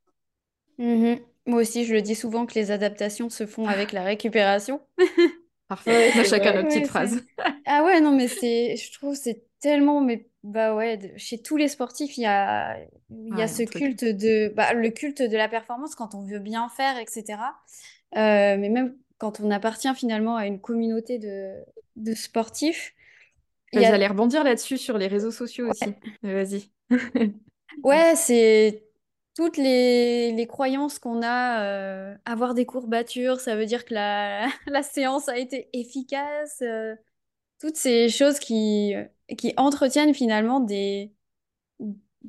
Mhm. 0.77 1.19
Moi 1.45 1.61
aussi, 1.61 1.85
je 1.85 1.93
le 1.93 2.01
dis 2.01 2.15
souvent 2.15 2.45
que 2.45 2.55
les 2.55 2.71
adaptations 2.71 3.29
se 3.29 3.45
font 3.45 3.67
avec 3.67 3.91
la 3.91 4.03
récupération. 4.03 4.81
Parfait. 5.67 6.11
Ouais, 6.15 6.23
chacun 6.29 6.53
Ouais, 6.53 6.63
petite 6.63 6.87
phrase. 6.87 7.21
c'est- 7.37 7.43
Ah 7.65 7.83
ouais, 7.83 8.01
non, 8.01 8.15
mais 8.15 8.27
c'est, 8.27 8.75
je 8.77 8.91
trouve, 8.93 9.15
c'est 9.15 9.43
tellement, 9.63 10.01
mais 10.01 10.29
bah 10.43 10.75
ouais, 10.75 10.97
de- 10.97 11.17
chez 11.17 11.41
tous 11.41 11.57
les 11.57 11.69
sportifs, 11.69 12.17
il 12.19 12.23
y 12.23 12.27
a, 12.27 12.77
il 13.11 13.35
y 13.35 13.41
a 13.43 13.47
ce 13.49 13.63
culte 13.63 14.05
de, 14.05 14.49
bah, 14.55 14.73
le 14.73 14.91
culte 14.91 15.23
de 15.23 15.37
la 15.37 15.49
performance 15.49 15.95
quand 15.95 16.15
on 16.15 16.23
veut 16.25 16.39
bien 16.39 16.69
faire, 16.69 16.99
etc. 16.99 17.55
Euh, 18.17 18.57
mais 18.59 18.69
même 18.69 18.97
quand 19.19 19.39
on 19.41 19.51
appartient 19.51 19.93
finalement 19.95 20.37
à 20.37 20.47
une 20.47 20.61
communauté 20.61 21.19
de, 21.19 21.55
de 21.97 22.13
sportifs, 22.15 22.95
y 23.73 23.85
a 23.85 23.91
J'allais 23.91 24.07
rebondir 24.07 24.43
là-dessus 24.43 24.77
sur 24.77 24.97
les 24.97 25.07
réseaux 25.07 25.31
sociaux 25.31 25.67
aussi. 25.69 25.95
Vas-y. 26.21 26.71
Ouais, 27.83 28.15
c'est 28.15 28.87
toutes 29.35 29.57
les, 29.57 30.31
les 30.31 30.47
croyances 30.47 30.99
qu'on 30.99 31.21
a. 31.23 31.63
euh, 31.65 32.15
avoir 32.25 32.53
des 32.53 32.65
courbatures, 32.65 33.39
ça 33.41 33.55
veut 33.55 33.65
dire 33.65 33.83
que 33.85 33.93
la, 33.93 34.47
la 34.67 34.83
séance 34.83 35.27
a 35.29 35.37
été 35.37 35.69
efficace. 35.73 36.61
euh, 36.61 36.95
toutes 37.63 37.77
ces 37.77 38.09
choses 38.09 38.39
qui, 38.39 38.93
qui 39.37 39.53
entretiennent 39.57 40.13
finalement 40.13 40.59
des, 40.59 41.13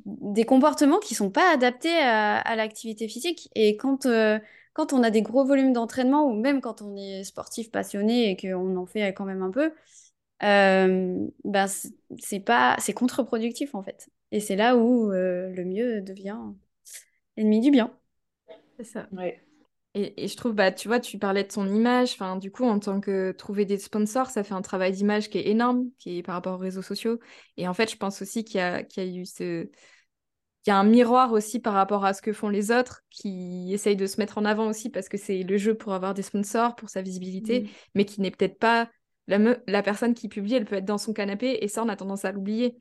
des 0.05 0.45
comportements 0.45 0.99
qui 0.99 1.15
sont 1.15 1.31
pas 1.31 1.53
adaptés 1.53 1.97
à, 1.97 2.37
à 2.37 2.55
l'activité 2.55 3.07
physique. 3.07 3.49
Et 3.55 3.77
quand, 3.77 4.05
euh, 4.05 4.39
quand 4.73 4.93
on 4.93 5.03
a 5.03 5.09
des 5.09 5.21
gros 5.21 5.45
volumes 5.45 5.73
d'entraînement, 5.73 6.25
ou 6.27 6.33
même 6.39 6.61
quand 6.61 6.81
on 6.81 6.95
est 6.95 7.23
sportif 7.23 7.71
passionné 7.71 8.31
et 8.31 8.37
qu'on 8.37 8.75
en 8.77 8.85
fait 8.85 9.13
quand 9.13 9.25
même 9.25 9.41
un 9.41 9.51
peu, 9.51 9.73
euh, 10.43 11.27
ben, 11.45 11.67
c'est 12.19 12.39
pas, 12.41 12.77
c'est 12.79 12.93
contre-productif 12.93 13.75
en 13.75 13.83
fait. 13.83 14.09
Et 14.31 14.39
c'est 14.41 14.55
là 14.57 14.77
où 14.77 15.11
euh, 15.13 15.51
le 15.51 15.65
mieux 15.65 16.01
devient 16.01 16.37
ennemi 17.37 17.61
du 17.61 17.71
bien. 17.71 17.97
C'est 18.77 18.85
ça. 18.85 19.07
Ouais. 19.11 19.44
Et, 19.97 20.25
et 20.25 20.27
je 20.27 20.35
trouve, 20.35 20.53
bah, 20.53 20.71
tu 20.71 20.89
vois, 20.89 20.99
tu 20.99 21.17
parlais 21.17 21.43
de 21.45 21.51
son 21.51 21.67
image. 21.73 22.13
Enfin, 22.13 22.35
du 22.35 22.51
coup, 22.51 22.65
en 22.65 22.79
tant 22.79 22.99
que 22.99 23.31
trouver 23.31 23.65
des 23.65 23.77
sponsors, 23.77 24.29
ça 24.29 24.43
fait 24.43 24.53
un 24.53 24.61
travail 24.61 24.91
d'image 24.91 25.29
qui 25.29 25.37
est 25.37 25.47
énorme, 25.47 25.85
qui 25.99 26.17
est 26.19 26.23
par 26.23 26.35
rapport 26.35 26.55
aux 26.55 26.57
réseaux 26.57 26.81
sociaux. 26.81 27.19
Et 27.57 27.67
en 27.67 27.73
fait, 27.73 27.89
je 27.91 27.95
pense 27.97 28.21
aussi 28.21 28.43
qu'il 28.43 28.57
y 28.57 28.61
a, 28.61 28.83
qu'il 28.83 29.03
y 29.05 29.17
a 29.17 29.21
eu 29.21 29.25
ce... 29.25 29.63
qu'il 29.63 29.71
y 30.67 30.69
a 30.71 30.77
un 30.77 30.83
miroir 30.83 31.31
aussi 31.31 31.59
par 31.59 31.73
rapport 31.73 32.05
à 32.05 32.13
ce 32.13 32.21
que 32.21 32.33
font 32.33 32.49
les 32.49 32.71
autres, 32.71 33.03
qui 33.09 33.71
essayent 33.73 33.95
de 33.95 34.07
se 34.07 34.19
mettre 34.19 34.37
en 34.37 34.45
avant 34.45 34.67
aussi 34.67 34.89
parce 34.89 35.09
que 35.09 35.17
c'est 35.17 35.43
le 35.43 35.57
jeu 35.57 35.75
pour 35.75 35.93
avoir 35.93 36.13
des 36.13 36.23
sponsors, 36.23 36.75
pour 36.75 36.89
sa 36.89 37.01
visibilité, 37.01 37.61
Mm. 37.61 37.67
mais 37.95 38.05
qui 38.05 38.21
n'est 38.21 38.31
peut-être 38.31 38.59
pas... 38.59 38.89
La, 39.27 39.39
me- 39.39 39.63
la 39.67 39.81
personne 39.81 40.13
qui 40.13 40.27
publie, 40.29 40.55
elle 40.55 40.65
peut 40.65 40.75
être 40.75 40.85
dans 40.85 40.97
son 40.99 41.13
canapé 41.13 41.57
et 41.61 41.67
ça, 41.67 41.83
on 41.83 41.89
a 41.89 41.95
tendance 41.95 42.25
à 42.25 42.31
l'oublier. 42.31 42.77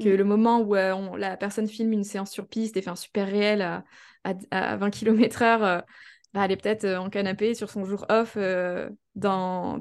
Que 0.00 0.08
Mm. 0.08 0.16
le 0.16 0.24
moment 0.24 0.60
où 0.60 0.74
euh, 0.74 0.92
on- 0.94 1.16
la 1.16 1.36
personne 1.36 1.68
filme 1.68 1.92
une 1.92 2.04
séance 2.04 2.30
sur 2.30 2.48
piste 2.48 2.76
et 2.76 2.82
fait 2.82 2.90
un 2.90 2.96
super 2.96 3.26
réel 3.28 3.62
à, 3.62 3.84
à, 4.24 4.34
à 4.50 4.76
20 4.76 4.90
km/h, 4.90 5.82
bah, 6.34 6.44
elle 6.44 6.52
est 6.52 6.56
peut-être 6.56 6.84
euh, 6.84 6.98
en 6.98 7.10
canapé 7.10 7.54
sur 7.54 7.70
son 7.70 7.84
jour 7.84 8.06
off 8.08 8.34
euh, 8.36 8.88
dans... 9.14 9.80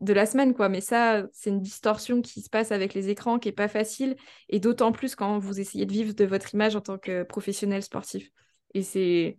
de 0.00 0.12
la 0.12 0.26
semaine, 0.26 0.54
quoi. 0.54 0.68
Mais 0.68 0.80
ça, 0.80 1.24
c'est 1.32 1.50
une 1.50 1.60
distorsion 1.60 2.22
qui 2.22 2.40
se 2.40 2.50
passe 2.50 2.70
avec 2.72 2.94
les 2.94 3.08
écrans 3.08 3.38
qui 3.38 3.48
est 3.48 3.52
pas 3.52 3.68
facile, 3.68 4.16
et 4.48 4.60
d'autant 4.60 4.92
plus 4.92 5.14
quand 5.14 5.38
vous 5.38 5.58
essayez 5.58 5.86
de 5.86 5.92
vivre 5.92 6.14
de 6.14 6.24
votre 6.24 6.54
image 6.54 6.76
en 6.76 6.80
tant 6.80 6.98
que 6.98 7.24
professionnel 7.24 7.82
sportif. 7.82 8.30
Et 8.74 8.82
c'est... 8.82 9.38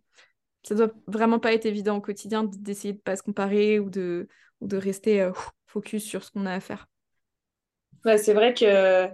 Ça 0.64 0.76
doit 0.76 0.92
vraiment 1.08 1.40
pas 1.40 1.54
être 1.54 1.66
évident 1.66 1.96
au 1.96 2.02
quotidien 2.02 2.44
d'essayer 2.44 2.94
de 2.94 3.00
pas 3.00 3.16
se 3.16 3.24
comparer 3.24 3.80
ou 3.80 3.90
de, 3.90 4.28
de 4.60 4.76
rester 4.76 5.22
euh, 5.22 5.32
focus 5.68 6.04
sur 6.04 6.24
ce 6.24 6.32
qu'on 6.32 6.46
a 6.46 6.54
à 6.54 6.60
faire. 6.60 6.88
Ouais, 8.04 8.18
c'est 8.18 8.34
vrai 8.34 8.54
que 8.54 9.08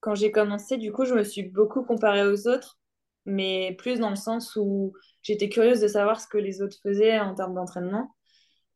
quand 0.00 0.14
j'ai 0.14 0.30
commencé, 0.30 0.76
du 0.76 0.92
coup, 0.92 1.06
je 1.06 1.14
me 1.14 1.24
suis 1.24 1.44
beaucoup 1.44 1.82
comparée 1.82 2.26
aux 2.26 2.46
autres, 2.48 2.78
mais 3.24 3.74
plus 3.78 3.98
dans 3.98 4.10
le 4.10 4.16
sens 4.16 4.56
où 4.56 4.92
j'étais 5.22 5.48
curieuse 5.48 5.80
de 5.80 5.88
savoir 5.88 6.20
ce 6.20 6.28
que 6.28 6.38
les 6.38 6.62
autres 6.62 6.78
faisaient 6.82 7.18
en 7.18 7.34
termes 7.34 7.54
d'entraînement. 7.54 8.14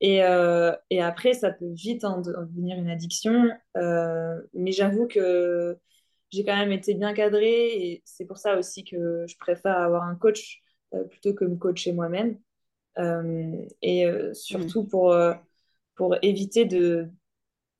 Et, 0.00 0.22
euh, 0.22 0.74
et 0.90 1.00
après, 1.00 1.32
ça 1.32 1.50
peut 1.50 1.72
vite 1.72 2.04
en, 2.04 2.18
en 2.18 2.42
devenir 2.42 2.76
une 2.76 2.90
addiction. 2.90 3.50
Euh, 3.76 4.40
mais 4.52 4.72
j'avoue 4.72 5.06
que 5.06 5.78
j'ai 6.30 6.44
quand 6.44 6.56
même 6.56 6.72
été 6.72 6.94
bien 6.94 7.14
cadrée 7.14 7.68
et 7.74 8.02
c'est 8.04 8.26
pour 8.26 8.38
ça 8.38 8.58
aussi 8.58 8.84
que 8.84 9.24
je 9.26 9.36
préfère 9.38 9.78
avoir 9.78 10.02
un 10.02 10.16
coach 10.16 10.62
euh, 10.92 11.04
plutôt 11.04 11.32
que 11.32 11.44
me 11.44 11.56
coacher 11.56 11.92
moi-même. 11.92 12.38
Et 13.82 14.06
surtout 14.34 14.84
pour, 14.84 15.12
euh, 15.12 15.34
pour 15.96 16.16
éviter 16.22 16.64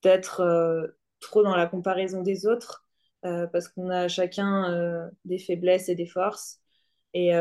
d'être 0.03 0.95
trop 1.21 1.43
dans 1.43 1.55
la 1.55 1.67
comparaison 1.67 2.23
des 2.23 2.47
autres 2.47 2.87
parce 3.23 3.69
qu'on 3.69 3.91
a 3.91 4.09
chacun 4.09 5.11
des 5.25 5.39
faiblesses 5.39 5.89
et 5.89 5.95
des 5.95 6.07
forces. 6.07 6.59
Et, 7.13 7.33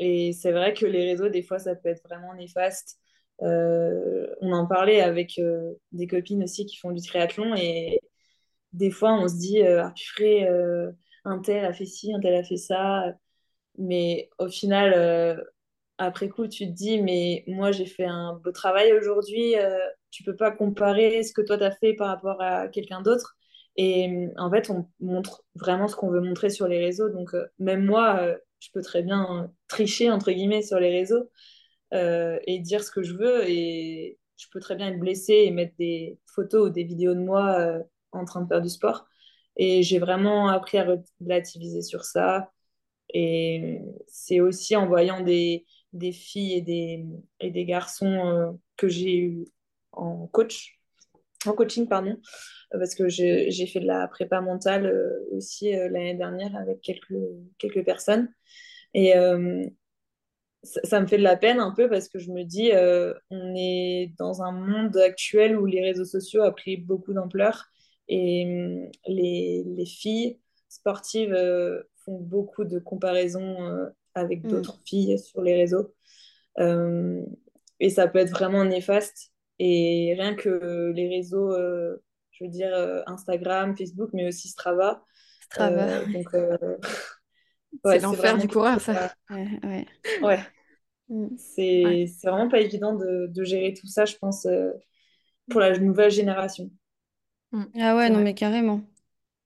et 0.00 0.32
c'est 0.32 0.52
vrai 0.52 0.72
que 0.72 0.86
les 0.86 1.04
réseaux, 1.10 1.28
des 1.28 1.42
fois, 1.42 1.58
ça 1.58 1.76
peut 1.76 1.90
être 1.90 2.02
vraiment 2.08 2.34
néfaste. 2.34 2.98
Euh, 3.42 4.26
on 4.40 4.52
en 4.52 4.66
parlait 4.66 5.02
avec 5.02 5.38
euh, 5.38 5.74
des 5.92 6.06
copines 6.06 6.42
aussi 6.42 6.66
qui 6.66 6.76
font 6.78 6.90
du 6.90 7.02
triathlon 7.02 7.54
et 7.54 8.00
des 8.72 8.90
fois, 8.90 9.14
on 9.14 9.28
se 9.28 9.36
dit, 9.36 9.62
euh, 9.62 9.84
ah, 9.84 9.94
euh, 10.22 10.92
un 11.24 11.40
tel 11.40 11.64
a 11.66 11.72
fait 11.74 11.86
ci, 11.86 12.14
un 12.14 12.20
tel 12.20 12.34
a 12.34 12.44
fait 12.44 12.56
ça. 12.56 13.14
Mais 13.78 14.30
au 14.38 14.48
final, 14.48 15.44
après 15.98 16.28
coup, 16.28 16.48
tu 16.48 16.66
te 16.66 16.72
dis, 16.72 17.02
mais 17.02 17.44
moi, 17.46 17.72
j'ai 17.72 17.86
fait 17.86 18.04
un 18.06 18.34
beau 18.44 18.52
travail 18.52 18.92
aujourd'hui. 18.94 19.54
tu 20.10 20.24
peux 20.24 20.36
pas 20.36 20.50
comparer 20.52 21.22
ce 21.22 21.32
que 21.32 21.42
toi, 21.42 21.58
tu 21.58 21.64
as 21.64 21.72
fait 21.72 21.94
par 21.94 22.08
rapport 22.08 22.40
à 22.42 22.68
quelqu'un 22.68 23.02
d'autre. 23.02 23.36
Et 23.76 24.28
en 24.38 24.50
fait, 24.50 24.70
on 24.70 24.88
montre 25.00 25.44
vraiment 25.54 25.88
ce 25.88 25.96
qu'on 25.96 26.10
veut 26.10 26.20
montrer 26.20 26.50
sur 26.50 26.68
les 26.68 26.78
réseaux. 26.78 27.10
Donc, 27.10 27.30
même 27.58 27.84
moi, 27.84 28.36
je 28.60 28.68
peux 28.72 28.82
très 28.82 29.02
bien 29.02 29.52
tricher, 29.68 30.10
entre 30.10 30.30
guillemets, 30.32 30.62
sur 30.62 30.78
les 30.78 30.90
réseaux 30.90 31.30
euh, 31.94 32.38
et 32.46 32.58
dire 32.60 32.84
ce 32.84 32.90
que 32.90 33.02
je 33.02 33.14
veux. 33.14 33.48
Et 33.48 34.18
je 34.36 34.46
peux 34.52 34.60
très 34.60 34.76
bien 34.76 34.88
être 34.88 35.00
blessée 35.00 35.44
et 35.46 35.50
mettre 35.50 35.74
des 35.78 36.18
photos 36.26 36.68
ou 36.68 36.70
des 36.70 36.84
vidéos 36.84 37.14
de 37.14 37.20
moi 37.20 37.58
euh, 37.58 37.82
en 38.12 38.24
train 38.24 38.42
de 38.42 38.48
faire 38.48 38.62
du 38.62 38.70
sport. 38.70 39.06
Et 39.56 39.82
j'ai 39.82 39.98
vraiment 39.98 40.48
appris 40.48 40.78
à 40.78 40.86
relativiser 41.20 41.82
sur 41.82 42.04
ça. 42.04 42.50
Et 43.14 43.80
c'est 44.08 44.40
aussi 44.40 44.76
en 44.76 44.86
voyant 44.86 45.20
des, 45.22 45.66
filles 46.12 46.54
et 46.54 46.62
des, 46.62 47.04
et 47.40 47.50
des 47.50 47.64
garçons 47.64 48.26
euh, 48.28 48.52
que 48.76 48.88
j'ai 48.88 49.16
eu 49.16 49.44
en 49.92 50.26
coach, 50.28 50.79
en 51.46 51.52
coaching, 51.52 51.88
pardon, 51.88 52.16
euh, 52.74 52.78
parce 52.78 52.94
que 52.94 53.08
j'ai 53.08 53.66
fait 53.66 53.80
de 53.80 53.86
la 53.86 54.08
prépa 54.08 54.40
mentale 54.40 54.86
euh, 54.86 55.26
aussi 55.32 55.74
euh, 55.76 55.88
l'année 55.88 56.14
dernière 56.14 56.54
avec 56.56 56.80
quelques, 56.82 57.14
quelques 57.58 57.84
personnes. 57.84 58.28
Et 58.94 59.16
euh, 59.16 59.64
ça, 60.62 60.80
ça 60.84 61.00
me 61.00 61.06
fait 61.06 61.18
de 61.18 61.22
la 61.22 61.36
peine 61.36 61.60
un 61.60 61.72
peu 61.72 61.88
parce 61.88 62.08
que 62.08 62.18
je 62.18 62.30
me 62.30 62.44
dis, 62.44 62.72
euh, 62.72 63.14
on 63.30 63.54
est 63.56 64.12
dans 64.18 64.42
un 64.42 64.52
monde 64.52 64.96
actuel 64.98 65.56
où 65.58 65.66
les 65.66 65.82
réseaux 65.82 66.04
sociaux 66.04 66.42
ont 66.42 66.52
pris 66.52 66.76
beaucoup 66.76 67.12
d'ampleur 67.14 67.66
et 68.08 68.44
hum, 68.46 68.90
les, 69.06 69.64
les 69.66 69.86
filles 69.86 70.40
sportives 70.68 71.32
euh, 71.34 71.82
font 72.04 72.18
beaucoup 72.20 72.64
de 72.64 72.78
comparaisons 72.78 73.56
avec 74.14 74.46
Mm. 74.46 74.48
d'autres 74.48 74.80
filles 74.84 75.18
sur 75.18 75.42
les 75.42 75.54
réseaux. 75.56 75.94
Et 77.80 77.90
ça 77.90 78.06
peut 78.08 78.18
être 78.18 78.30
vraiment 78.30 78.64
néfaste. 78.64 79.29
Et 79.60 80.16
rien 80.18 80.36
que 80.36 80.92
les 80.96 81.08
réseaux, 81.10 81.52
euh, 81.54 81.98
je 82.32 82.44
veux 82.44 82.50
dire 82.50 82.74
euh, 82.74 83.02
Instagram, 83.08 83.76
Facebook, 83.78 84.10
mais 84.14 84.28
aussi 84.28 84.48
Strava. 84.48 85.04
Strava. 85.40 85.90
Euh, 85.90 86.06
donc, 86.06 86.34
euh, 86.34 86.58
C'est 87.84 87.98
l'enfer 88.00 88.38
du 88.38 88.48
coureur, 88.48 88.80
ça. 88.80 89.14
Ouais, 89.30 89.48
ouais. 89.64 89.86
Ouais, 90.20 90.40
Mm. 91.08 91.28
c'est 91.36 91.82
Ouais. 91.84 92.10
c'est 92.20 92.28
vraiment 92.30 92.48
pas 92.48 92.60
évident 92.60 92.94
de, 92.94 93.28
de 93.28 93.44
gérer 93.44 93.74
tout 93.74 93.86
ça, 93.88 94.04
je 94.06 94.16
pense, 94.16 94.46
euh, 94.46 94.72
pour 95.50 95.60
la 95.60 95.78
nouvelle 95.78 96.10
génération. 96.12 96.70
Ah 97.74 97.96
ouais, 97.96 98.10
non, 98.10 98.20
vrai. 98.20 98.24
mais 98.24 98.34
carrément. 98.34 98.82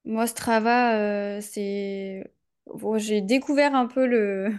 Moi, 0.05 0.27
Strava, 0.27 0.97
euh, 0.99 1.41
c'est... 1.43 2.33
Bon, 2.67 2.99
j'ai 2.99 3.21
découvert 3.23 3.75
un 3.75 3.87
peu 3.87 4.07
le, 4.07 4.55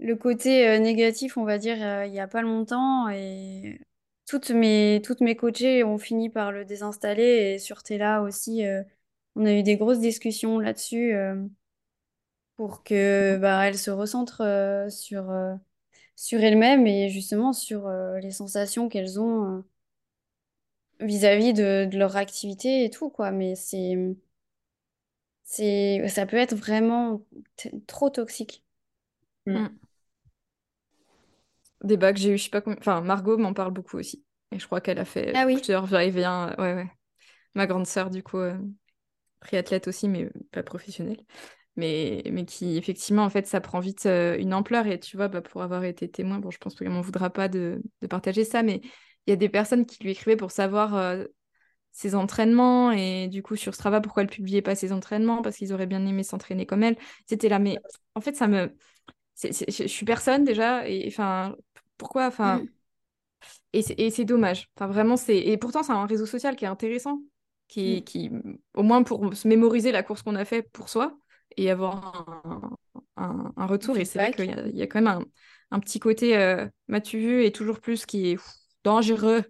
le 0.00 0.16
côté 0.16 0.68
euh, 0.68 0.78
négatif, 0.80 1.36
on 1.38 1.44
va 1.44 1.58
dire, 1.58 1.78
euh, 1.82 2.06
il 2.06 2.14
y 2.14 2.20
a 2.20 2.28
pas 2.28 2.42
longtemps. 2.42 3.08
Et 3.10 3.80
toutes 4.26 4.50
mes, 4.50 5.02
toutes 5.04 5.20
mes 5.20 5.36
coachées 5.36 5.84
ont 5.84 5.98
fini 5.98 6.30
par 6.30 6.52
le 6.52 6.64
désinstaller. 6.64 7.54
Et 7.54 7.58
sur 7.58 7.82
Tela 7.82 8.22
aussi, 8.22 8.64
euh, 8.66 8.82
on 9.36 9.46
a 9.46 9.52
eu 9.54 9.62
des 9.62 9.76
grosses 9.76 10.00
discussions 10.00 10.58
là-dessus 10.58 11.14
euh, 11.14 11.36
pour 12.56 12.84
que 12.84 13.38
bah, 13.38 13.66
elles 13.66 13.78
se 13.78 13.90
recentrent 13.90 14.42
euh, 14.42 14.88
sur, 14.90 15.30
euh, 15.30 15.54
sur 16.16 16.40
elles-mêmes 16.42 16.86
et 16.86 17.10
justement 17.10 17.52
sur 17.52 17.86
euh, 17.88 18.18
les 18.20 18.30
sensations 18.32 18.88
qu'elles 18.88 19.20
ont 19.20 19.58
euh, 19.60 19.62
vis-à-vis 21.00 21.52
de, 21.52 21.84
de 21.90 21.98
leur 21.98 22.16
activité 22.16 22.84
et 22.84 22.90
tout, 22.90 23.10
quoi. 23.10 23.30
Mais 23.30 23.54
c'est... 23.56 23.96
c'est, 25.44 26.06
ça 26.08 26.26
peut 26.26 26.36
être 26.36 26.54
vraiment 26.54 27.24
trop 27.86 28.10
toxique. 28.10 28.64
Mm. 29.46 29.66
Débat 31.82 32.12
que 32.12 32.18
j'ai 32.18 32.30
eu, 32.30 32.38
je 32.38 32.44
sais 32.44 32.50
pas 32.50 32.62
Enfin, 32.78 33.00
Margot 33.00 33.36
m'en 33.36 33.52
parle 33.52 33.72
beaucoup 33.72 33.98
aussi. 33.98 34.24
Et 34.52 34.58
je 34.58 34.66
crois 34.66 34.80
qu'elle 34.80 34.98
a 34.98 35.04
fait 35.04 35.32
ah, 35.34 35.46
oui. 35.46 35.56
plusieurs 35.56 35.86
va-et-vient. 35.86 36.54
Ouais, 36.58 36.74
ouais. 36.74 36.90
Ma 37.54 37.66
grande 37.66 37.86
sœur, 37.86 38.10
du 38.10 38.22
coup, 38.22 38.38
euh, 38.38 38.56
triathlète 39.40 39.88
aussi, 39.88 40.08
mais 40.08 40.30
pas 40.52 40.62
professionnelle. 40.62 41.20
Mais, 41.76 42.22
mais 42.30 42.44
qui, 42.44 42.76
effectivement, 42.76 43.24
en 43.24 43.30
fait, 43.30 43.46
ça 43.46 43.60
prend 43.60 43.80
vite 43.80 44.06
euh, 44.06 44.36
une 44.38 44.52
ampleur. 44.52 44.86
Et 44.86 45.00
tu 45.00 45.16
vois, 45.16 45.28
bah, 45.28 45.40
pour 45.40 45.62
avoir 45.62 45.84
été 45.84 46.08
témoin, 46.10 46.38
bon, 46.38 46.50
je 46.50 46.58
pense 46.58 46.74
qu'elle 46.74 46.90
m'en 46.90 47.00
voudra 47.00 47.30
pas 47.30 47.48
de, 47.48 47.82
de, 48.02 48.06
partager 48.06 48.44
ça, 48.44 48.62
mais 48.62 48.80
il 49.26 49.30
y 49.30 49.32
a 49.32 49.36
des 49.36 49.48
personnes 49.48 49.86
qui 49.86 50.02
lui 50.02 50.10
écrivaient 50.10 50.36
pour 50.36 50.50
savoir 50.50 50.94
euh, 50.94 51.24
ses 51.92 52.14
entraînements. 52.14 52.92
Et 52.92 53.28
du 53.28 53.42
coup, 53.42 53.56
sur 53.56 53.74
Strava, 53.74 54.02
pourquoi 54.02 54.22
elle 54.22 54.28
publiait 54.28 54.62
pas 54.62 54.74
ses 54.74 54.92
entraînements 54.92 55.40
Parce 55.40 55.56
qu'ils 55.56 55.72
auraient 55.72 55.86
bien 55.86 56.04
aimé 56.06 56.22
s'entraîner 56.22 56.66
comme 56.66 56.82
elle. 56.82 56.96
C'était 57.26 57.48
là. 57.48 57.58
Mais 57.58 57.78
en 58.14 58.20
fait, 58.20 58.36
ça 58.36 58.48
me. 58.48 58.74
je 59.42 59.86
suis 59.86 60.04
personne 60.04 60.44
déjà. 60.44 60.86
Et 60.86 61.06
enfin, 61.08 61.56
pourquoi 62.02 62.26
Enfin. 62.26 62.58
Mm. 62.58 62.68
Et 63.72 64.10
c'est 64.10 64.24
dommage. 64.24 64.68
Enfin, 64.76 64.86
vraiment, 64.86 65.16
c'est. 65.16 65.38
Et 65.38 65.56
pourtant, 65.56 65.82
c'est 65.82 65.92
un 65.92 66.06
réseau 66.06 66.26
social 66.26 66.56
qui 66.56 66.64
est 66.64 66.68
intéressant. 66.68 67.20
Qui, 67.68 68.00
mm. 68.00 68.04
qui, 68.04 68.30
au 68.74 68.82
moins 68.82 69.02
pour 69.02 69.34
se 69.34 69.48
mémoriser 69.48 69.92
la 69.92 70.02
course 70.02 70.22
qu'on 70.22 70.34
a 70.34 70.44
fait 70.44 70.62
pour 70.62 70.88
soi 70.88 71.16
et 71.56 71.70
avoir 71.70 72.76
un, 73.16 73.52
un, 73.56 73.66
retour. 73.66 73.96
Et 73.96 74.04
c'est 74.04 74.18
vrai 74.18 74.32
qu'il 74.32 74.74
y, 74.74 74.78
y, 74.78 74.82
a 74.82 74.86
quand 74.86 75.00
même 75.00 75.06
un, 75.06 75.24
un 75.70 75.80
petit 75.80 76.00
côté, 76.00 76.36
euh, 76.36 76.66
m'as-tu 76.88 77.18
vu, 77.18 77.44
et 77.44 77.52
toujours 77.52 77.80
plus 77.80 78.04
qui 78.04 78.32
est 78.32 78.38
dangereux 78.84 79.44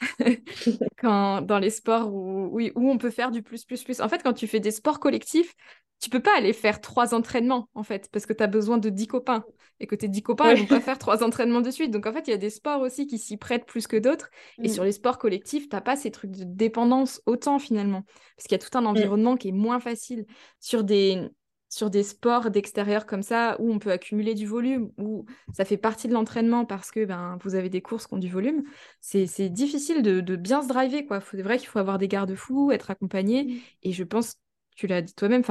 quand, 0.98 1.42
dans 1.42 1.58
les 1.58 1.70
sports 1.70 2.12
où, 2.12 2.58
où, 2.58 2.60
où, 2.74 2.90
on 2.90 2.98
peut 2.98 3.10
faire 3.10 3.30
du 3.30 3.42
plus, 3.42 3.64
plus, 3.64 3.84
plus. 3.84 4.00
En 4.00 4.08
fait, 4.08 4.22
quand 4.22 4.32
tu 4.32 4.46
fais 4.46 4.60
des 4.60 4.70
sports 4.70 5.00
collectifs, 5.00 5.54
tu 6.00 6.10
peux 6.10 6.20
pas 6.20 6.36
aller 6.36 6.52
faire 6.52 6.80
trois 6.80 7.14
entraînements, 7.14 7.68
en 7.74 7.82
fait, 7.82 8.08
parce 8.12 8.26
que 8.26 8.32
tu 8.32 8.42
as 8.42 8.46
besoin 8.46 8.78
de 8.78 8.88
dix 8.88 9.06
copains. 9.06 9.44
Et 9.78 9.86
que 9.86 9.94
tes 9.94 10.08
dix 10.08 10.22
copains, 10.22 10.52
ils 10.52 10.60
vont 10.60 10.66
pas 10.66 10.80
faire 10.80 10.98
trois 10.98 11.22
entraînements 11.22 11.60
de 11.60 11.70
suite. 11.70 11.90
Donc, 11.90 12.06
en 12.06 12.12
fait, 12.12 12.26
il 12.28 12.30
y 12.30 12.34
a 12.34 12.38
des 12.38 12.50
sports 12.50 12.80
aussi 12.80 13.06
qui 13.06 13.18
s'y 13.18 13.36
prêtent 13.36 13.66
plus 13.66 13.86
que 13.86 13.96
d'autres. 13.96 14.30
Et 14.62 14.68
mm. 14.68 14.72
sur 14.72 14.84
les 14.84 14.92
sports 14.92 15.18
collectifs, 15.18 15.68
t'as 15.68 15.82
pas 15.82 15.96
ces 15.96 16.10
trucs 16.10 16.30
de 16.30 16.44
dépendance 16.44 17.20
autant, 17.26 17.58
finalement. 17.58 18.02
Parce 18.36 18.46
qu'il 18.48 18.52
y 18.52 18.60
a 18.62 18.66
tout 18.66 18.76
un 18.76 18.82
mm. 18.82 18.86
environnement 18.86 19.36
qui 19.36 19.48
est 19.48 19.52
moins 19.52 19.80
facile. 19.80 20.24
Sur 20.60 20.82
des, 20.82 21.28
sur 21.68 21.90
des 21.90 22.02
sports 22.02 22.50
d'extérieur 22.50 23.04
comme 23.04 23.22
ça, 23.22 23.56
où 23.58 23.70
on 23.70 23.78
peut 23.78 23.90
accumuler 23.90 24.34
du 24.34 24.46
volume, 24.46 24.92
où 24.98 25.26
ça 25.52 25.64
fait 25.64 25.76
partie 25.76 26.08
de 26.08 26.14
l'entraînement 26.14 26.64
parce 26.64 26.90
que 26.90 27.04
ben, 27.04 27.38
vous 27.42 27.54
avez 27.54 27.68
des 27.68 27.82
courses 27.82 28.06
qui 28.06 28.14
ont 28.14 28.18
du 28.18 28.30
volume, 28.30 28.62
c'est 29.00 29.50
difficile 29.50 30.02
de, 30.02 30.36
bien 30.36 30.62
se 30.62 30.68
driver. 30.68 31.04
C'est 31.30 31.42
vrai 31.42 31.58
qu'il 31.58 31.68
faut 31.68 31.78
avoir 31.78 31.98
des 31.98 32.08
garde-fous, 32.08 32.70
être 32.70 32.90
accompagné. 32.90 33.44
Mm. 33.44 33.56
Et 33.82 33.92
je 33.92 34.04
pense, 34.04 34.36
tu 34.76 34.86
l'as 34.86 35.02
dit 35.02 35.14
toi-même, 35.14 35.42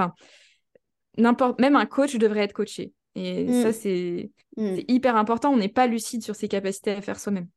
n'importe 1.17 1.59
même 1.59 1.75
un 1.75 1.85
coach 1.85 2.15
devrait 2.15 2.41
être 2.41 2.53
coaché. 2.53 2.93
Et 3.15 3.47
ça, 3.61 3.69
mm. 3.69 3.73
c'est 3.73 4.31
mm. 4.57 4.77
hyper 4.87 5.15
important. 5.15 5.51
On 5.51 5.57
n'est 5.57 5.69
pas 5.69 5.87
lucide 5.87 6.23
sur 6.23 6.35
ses 6.35 6.47
capacités 6.47 6.91
à 6.91 7.01
faire 7.01 7.19
soi-même. 7.19 7.47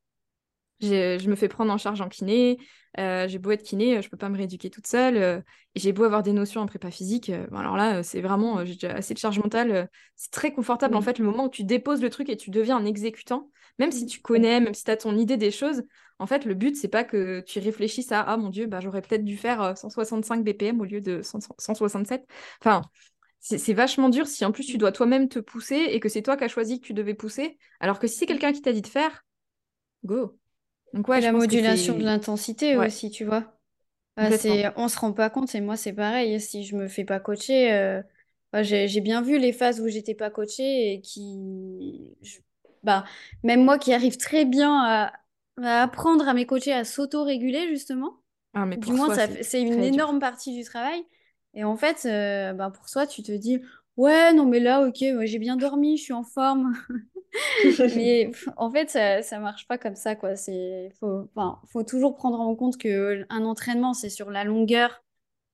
Je 0.81 1.29
me 1.29 1.35
fais 1.35 1.49
prendre 1.49 1.73
en 1.73 1.79
charge 1.79 2.01
en 2.01 2.09
kiné, 2.09 2.59
euh, 3.01 3.27
j'ai 3.27 3.39
beau 3.39 3.51
être 3.51 3.64
kiné, 3.64 4.01
je 4.01 4.09
peux 4.09 4.16
pas 4.16 4.29
me 4.29 4.37
rééduquer 4.37 4.71
toute 4.71 4.87
seule, 4.87 5.16
euh, 5.16 5.41
et 5.75 5.81
j'ai 5.81 5.93
beau 5.93 6.05
avoir 6.05 6.23
des 6.23 6.33
notions 6.33 6.61
en 6.61 6.66
prépa 6.66 6.93
physique, 6.93 7.31
euh, 7.31 7.49
alors 7.53 7.77
là, 7.77 8.05
c'est 8.05 8.21
vraiment, 8.21 8.64
j'ai 8.64 8.75
déjà 8.75 8.93
assez 8.93 9.12
de 9.12 9.19
charge 9.19 9.41
mentale, 9.41 9.89
c'est 10.14 10.31
très 10.31 10.53
confortable 10.53 10.95
en 10.95 11.01
mmh. 11.01 11.03
fait 11.03 11.19
le 11.19 11.25
moment 11.25 11.47
où 11.47 11.49
tu 11.49 11.64
déposes 11.64 12.01
le 12.01 12.11
truc 12.11 12.29
et 12.29 12.37
tu 12.37 12.51
deviens 12.51 12.77
un 12.77 12.85
exécutant, 12.85 13.51
même 13.79 13.93
si 13.93 14.05
mmh. 14.05 14.09
tu 14.09 14.20
connais, 14.20 14.61
même 14.61 14.74
si 14.74 14.85
tu 14.85 14.91
as 14.91 14.97
ton 14.97 15.16
idée 15.16 15.37
des 15.37 15.51
choses, 15.51 15.83
en 16.18 16.26
fait, 16.26 16.45
le 16.45 16.55
but, 16.55 16.76
c'est 16.76 16.89
pas 16.89 17.05
que 17.05 17.41
tu 17.41 17.61
réfléchisses 17.61 18.11
à, 18.11 18.20
ah 18.22 18.37
mon 18.37 18.49
Dieu, 18.49 18.66
bah, 18.66 18.81
j'aurais 18.81 19.03
peut-être 19.03 19.24
dû 19.24 19.37
faire 19.37 19.76
165 19.76 20.43
BPM 20.43 20.81
au 20.81 20.85
lieu 20.85 21.01
de 21.01 21.22
167. 21.22 22.26
Enfin, 22.61 22.83
c'est 23.41 23.72
vachement 23.72 24.09
dur 24.09 24.26
si 24.26 24.45
en 24.45 24.51
plus 24.51 24.64
tu 24.64 24.79
dois 24.79 24.91
toi-même 24.91 25.29
te 25.29 25.39
pousser 25.39 25.76
et 25.76 26.01
que 26.01 26.09
c'est 26.09 26.22
toi 26.22 26.37
qui 26.37 26.45
as 26.45 26.49
choisi 26.49 26.81
que 26.81 26.87
tu 26.87 26.93
devais 26.93 27.14
pousser, 27.14 27.57
alors 27.79 28.01
que 28.01 28.09
si 28.09 28.16
c'est 28.16 28.26
quelqu'un 28.26 28.53
qui 28.53 28.62
t'a 28.62 28.72
dit 28.72 28.83
de 28.83 28.89
faire, 28.89 29.24
go. 30.05 30.37
Donc, 30.93 31.07
ouais, 31.09 31.20
la 31.20 31.33
modulation 31.33 31.97
de 31.97 32.05
l'intensité 32.05 32.76
aussi, 32.76 33.11
tu 33.11 33.24
vois. 33.24 33.55
On 34.16 34.31
c'est, 34.37 34.66
on 34.76 34.89
se 34.89 34.99
rend 34.99 35.12
pas 35.12 35.31
compte, 35.31 35.55
et 35.55 35.61
moi 35.61 35.76
c'est 35.76 35.93
pareil. 35.93 36.41
Si 36.41 36.64
je 36.64 36.74
me 36.74 36.89
fais 36.89 37.05
pas 37.05 37.20
coacher, 37.20 37.72
euh, 37.72 38.03
j'ai 38.62 39.01
bien 39.01 39.22
vu 39.22 39.39
les 39.39 39.53
phases 39.53 39.81
où 39.81 39.87
j'étais 39.87 40.14
pas 40.14 40.31
coachée 40.31 40.95
et 40.95 41.01
qui, 41.01 42.16
bah, 42.83 43.05
même 43.43 43.64
moi 43.64 43.79
qui 43.79 43.93
arrive 43.93 44.16
très 44.16 44.45
bien 44.45 44.83
à, 44.83 45.12
apprendre 45.62 46.29
à 46.29 46.35
mes 46.35 46.47
coachés 46.47 46.72
à 46.72 46.85
s'auto-réguler 46.85 47.68
justement. 47.68 48.20
Ah, 48.55 48.64
mais 48.64 48.76
du 48.76 48.93
moins, 48.93 49.14
c'est 49.43 49.61
une 49.61 49.83
énorme 49.83 50.20
partie 50.20 50.57
du 50.57 50.64
travail. 50.64 51.05
Et 51.55 51.64
en 51.64 51.76
fait, 51.76 52.07
euh, 52.07 52.53
bah, 52.53 52.70
pour 52.70 52.89
soi, 52.89 53.07
tu 53.07 53.22
te 53.22 53.33
dis, 53.33 53.61
ouais, 53.97 54.33
non, 54.33 54.47
mais 54.47 54.61
là, 54.61 54.87
ok, 54.87 55.05
j'ai 55.24 55.39
bien 55.39 55.57
dormi, 55.57 55.97
je 55.97 56.05
suis 56.05 56.12
en 56.12 56.24
forme. 56.24 56.74
Mais 57.95 58.31
en 58.57 58.70
fait, 58.70 58.89
ça, 58.91 59.22
ça 59.22 59.39
marche 59.39 59.66
pas 59.68 59.76
comme 59.79 59.95
ça, 59.95 60.16
quoi. 60.16 60.35
C'est, 60.35 60.91
faut, 60.99 61.29
faut 61.66 61.83
toujours 61.83 62.16
prendre 62.16 62.41
en 62.41 62.55
compte 62.55 62.79
que 62.79 63.26
un 63.29 63.45
entraînement, 63.45 63.93
c'est 63.93 64.09
sur 64.09 64.31
la 64.31 64.45
longueur, 64.45 65.03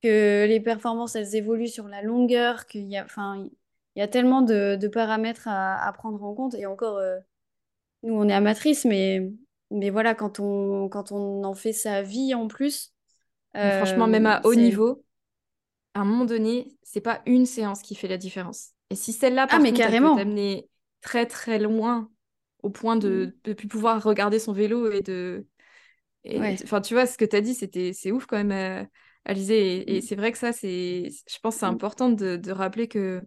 que 0.03 0.47
les 0.47 0.61
performances, 0.61 1.17
elles 1.17 1.35
évoluent 1.35 1.69
sur 1.69 1.89
la 1.89 2.03
longueur, 2.03 2.67
qu'il 2.67 2.89
y 2.89 2.97
a, 2.97 3.05
enfin, 3.05 3.49
il 3.97 4.01
y 4.01 4.03
a 4.03 4.09
tellement 4.09 4.43
de, 4.43 4.77
de 4.77 4.89
paramètres 4.89 5.47
à, 5.47 5.87
à, 5.87 5.93
prendre 5.93 6.23
en 6.23 6.35
compte. 6.35 6.55
Et 6.55 6.67
encore, 6.67 6.99
euh, 6.99 7.19
nous, 8.03 8.15
on 8.15 8.29
est 8.29 8.35
amatrices, 8.35 8.85
mais, 8.85 9.31
mais 9.71 9.91
voilà, 9.91 10.15
quand 10.15 10.41
on, 10.41 10.89
quand 10.89 11.13
on 11.13 11.45
en 11.45 11.55
fait 11.55 11.73
sa 11.73 12.03
vie 12.03 12.35
en 12.35 12.49
plus. 12.49 12.93
franchement, 13.55 14.07
même 14.07 14.27
à 14.27 14.39
euh, 14.39 14.41
haut 14.45 14.55
niveau, 14.55 15.05
à 15.95 16.01
un 16.01 16.05
moment 16.05 16.25
donné, 16.25 16.77
c'est 16.83 17.01
pas 17.01 17.23
une 17.27 17.47
séance 17.47 17.83
qui 17.83 17.95
fait 17.95 18.09
la 18.09 18.19
différence. 18.19 18.71
Et 18.91 18.97
si 18.97 19.13
celle-là, 19.13 19.47
par 19.47 19.61
ah, 19.61 19.63
mais 19.63 19.73
carrément. 19.73 20.15
peut 20.15 20.23
t'amener 20.23 20.69
très 21.01 21.27
très 21.27 21.59
loin 21.59 22.11
au 22.63 22.71
point 22.71 22.97
de 22.97 23.35
ne 23.47 23.53
mmh. 23.53 23.55
plus 23.55 23.69
pouvoir 23.69 24.03
regarder 24.03 24.39
son 24.39 24.53
vélo 24.53 24.91
et 24.91 25.03
de. 25.03 25.47
Enfin, 26.65 26.81
tu 26.81 26.95
vois, 26.95 27.07
ce 27.07 27.19
que 27.19 27.25
tu 27.25 27.37
as 27.37 27.43
dit, 27.43 27.55
c'était 27.55 27.93
c'est 27.93 28.11
ouf 28.11 28.27
quand 28.27 28.43
même, 28.43 28.53
euh, 28.53 28.85
Alizé. 29.27 29.95
Et, 29.95 29.99
mmh. 29.99 30.03
c'est 30.03 30.17
vrai 30.17 30.33
que 30.33 30.39
ça, 30.39 30.53
c'est, 30.53 31.09
je 31.09 31.39
pense 31.43 31.57
c'est 31.57 31.67
mmh. 31.67 31.71
important 31.71 32.11
de, 32.11 32.37
de, 32.37 32.53
rappeler 32.53 32.89
que 32.89 33.23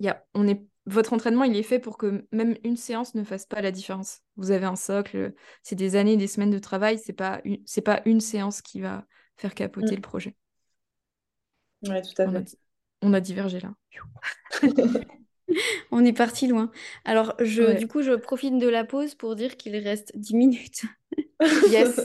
y 0.00 0.08
a, 0.08 0.24
on 0.34 0.46
est, 0.48 0.62
votre 0.86 1.12
entraînement, 1.12 1.44
il 1.44 1.56
est 1.56 1.62
fait 1.62 1.78
pour 1.78 1.96
que 1.96 2.26
même 2.32 2.56
une 2.62 2.76
séance 2.76 3.14
ne 3.14 3.24
fasse 3.24 3.46
pas 3.46 3.62
la 3.62 3.70
différence. 3.70 4.20
Vous 4.36 4.50
avez 4.50 4.66
un 4.66 4.76
socle, 4.76 5.32
c'est 5.62 5.76
des 5.76 5.96
années, 5.96 6.16
des 6.16 6.26
semaines 6.26 6.50
de 6.50 6.58
travail, 6.58 6.98
c'est 6.98 7.12
pas 7.12 7.40
c'est 7.64 7.80
pas 7.80 8.02
une 8.04 8.20
séance 8.20 8.60
qui 8.60 8.80
va 8.80 9.06
faire 9.36 9.54
capoter 9.54 9.94
le 9.94 10.02
projet. 10.02 10.36
Ouais, 11.88 12.02
tout 12.02 12.22
à 12.22 12.30
fait. 12.30 12.56
On 13.02 13.12
a, 13.12 13.20
divergé 13.20 13.60
là. 13.60 13.74
On 15.90 16.04
est 16.04 16.14
parti 16.14 16.46
loin. 16.46 16.70
Alors, 17.04 17.34
je, 17.38 17.76
du 17.76 17.86
coup, 17.86 18.00
je 18.00 18.12
profite 18.12 18.58
de 18.58 18.68
la 18.68 18.84
pause 18.84 19.14
pour 19.14 19.36
dire 19.36 19.58
qu'il 19.58 19.76
reste 19.76 20.16
10 20.16 20.34
minutes. 20.34 20.84
yes. 21.70 22.00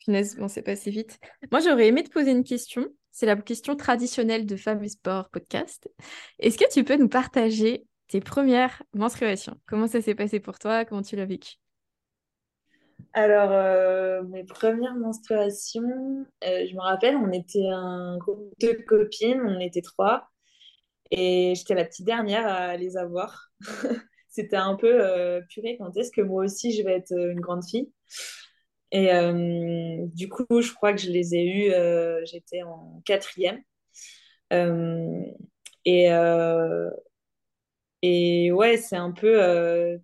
Punaise, 0.00 0.36
bon, 0.36 0.48
c'est 0.48 0.62
passé 0.62 0.90
vite. 0.90 1.18
Moi, 1.50 1.60
j'aurais 1.60 1.88
aimé 1.88 2.02
te 2.04 2.10
poser 2.10 2.30
une 2.30 2.44
question. 2.44 2.88
C'est 3.18 3.26
la 3.26 3.34
question 3.34 3.74
traditionnelle 3.74 4.46
de 4.46 4.54
et 4.54 4.88
Sport 4.88 5.28
podcast. 5.30 5.90
Est-ce 6.38 6.56
que 6.56 6.72
tu 6.72 6.84
peux 6.84 6.94
nous 6.94 7.08
partager 7.08 7.84
tes 8.06 8.20
premières 8.20 8.80
menstruations? 8.94 9.56
Comment 9.66 9.88
ça 9.88 10.00
s'est 10.00 10.14
passé 10.14 10.38
pour 10.38 10.60
toi? 10.60 10.84
Comment 10.84 11.02
tu 11.02 11.16
l'as 11.16 11.24
vécu? 11.24 11.56
Alors, 13.14 13.50
euh, 13.50 14.22
mes 14.22 14.44
premières 14.44 14.94
menstruations, 14.94 16.26
euh, 16.44 16.66
je 16.70 16.76
me 16.76 16.80
rappelle, 16.80 17.16
on 17.16 17.32
était 17.32 17.66
un 17.68 18.18
groupe 18.18 18.52
de 18.60 18.70
copines, 18.86 19.42
on 19.44 19.58
était 19.58 19.82
trois. 19.82 20.28
Et 21.10 21.54
j'étais 21.56 21.74
la 21.74 21.86
petite 21.86 22.06
dernière 22.06 22.46
à 22.46 22.76
les 22.76 22.96
avoir. 22.96 23.50
C'était 24.28 24.54
un 24.54 24.76
peu 24.76 25.04
euh, 25.04 25.40
purée, 25.48 25.76
quand 25.80 25.96
est-ce 25.96 26.12
que 26.12 26.20
moi 26.20 26.44
aussi 26.44 26.70
je 26.70 26.84
vais 26.84 26.94
être 26.94 27.18
une 27.18 27.40
grande 27.40 27.64
fille? 27.68 27.90
Et 28.92 29.12
euh, 29.12 30.06
du 30.14 30.28
coup, 30.28 30.46
je 30.62 30.72
crois 30.74 30.92
que 30.94 31.00
je 31.00 31.10
les 31.10 31.34
ai 31.34 31.44
eues, 31.44 31.72
euh, 31.72 32.24
j'étais 32.26 32.62
en 32.62 33.02
quatrième. 33.04 33.62
et, 35.84 36.08
et 38.02 38.52
ouais, 38.52 38.76
c'est 38.76 38.96
un 38.96 39.10
peu, 39.12 39.32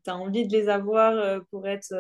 tu 0.05 0.11
as 0.11 0.17
envie 0.17 0.47
de 0.47 0.53
les 0.53 0.69
avoir 0.69 1.43
pour 1.51 1.67
être 1.69 1.95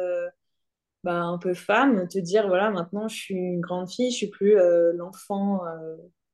bah, 1.02 1.22
un 1.22 1.38
peu 1.38 1.54
femme, 1.54 2.08
te 2.08 2.18
dire, 2.18 2.48
voilà, 2.48 2.70
maintenant 2.70 3.08
je 3.08 3.16
suis 3.16 3.34
une 3.34 3.60
grande 3.60 3.90
fille, 3.90 4.10
je 4.10 4.16
suis 4.16 4.28
plus 4.28 4.56
l'enfant 4.94 5.60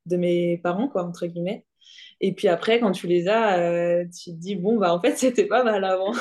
de 0.06 0.16
mes 0.16 0.58
parents, 0.58 0.88
quoi, 0.88 1.04
entre 1.04 1.26
guillemets. 1.26 1.66
Et 2.20 2.34
puis 2.34 2.48
après, 2.48 2.80
quand 2.80 2.92
tu 2.92 3.06
les 3.08 3.28
as, 3.28 3.58
euh, 3.60 4.04
tu 4.06 4.32
te 4.32 4.36
dis, 4.36 4.56
bon, 4.56 4.78
bah 4.78 4.94
en 4.94 5.00
fait, 5.02 5.16
c'était 5.18 5.46
pas 5.46 5.64
mal 5.64 5.84
avant. 5.84 6.12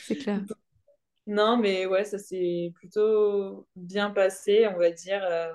C'est 0.00 0.16
clair. 0.16 0.44
Non, 1.26 1.56
mais 1.56 1.86
ouais, 1.86 2.04
ça 2.04 2.18
s'est 2.18 2.70
plutôt 2.74 3.66
bien 3.76 4.10
passé, 4.10 4.66
on 4.68 4.78
va 4.78 4.90
dire. 4.90 5.22
Euh. 5.24 5.52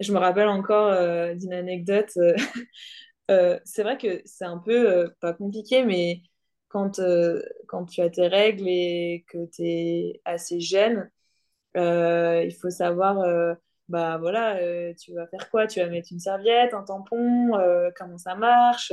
je 0.00 0.12
me 0.12 0.18
rappelle 0.18 0.48
encore 0.48 0.88
euh, 0.92 1.34
d'une 1.34 1.54
anecdote. 1.54 2.10
c'est 3.64 3.82
vrai 3.82 3.98
que 3.98 4.20
c'est 4.24 4.44
un 4.44 4.58
peu, 4.58 5.12
pas 5.20 5.32
compliqué, 5.32 5.84
mais 5.84 6.22
quand, 6.68 7.00
quand 7.68 7.86
tu 7.86 8.00
as 8.02 8.10
tes 8.10 8.28
règles 8.28 8.68
et 8.68 9.24
que 9.28 9.46
tu 9.46 9.62
es 9.64 10.20
assez 10.24 10.60
jeune, 10.60 11.10
il 11.76 12.54
faut 12.60 12.70
savoir 12.70 13.24
bah 13.88 14.18
voilà, 14.18 14.58
tu 14.94 15.14
vas 15.14 15.26
faire 15.28 15.50
quoi? 15.50 15.66
Tu 15.66 15.80
vas 15.80 15.86
mettre 15.88 16.08
une 16.12 16.20
serviette, 16.20 16.74
un 16.74 16.82
tampon, 16.82 17.52
comment 17.96 18.18
ça 18.18 18.34
marche? 18.34 18.92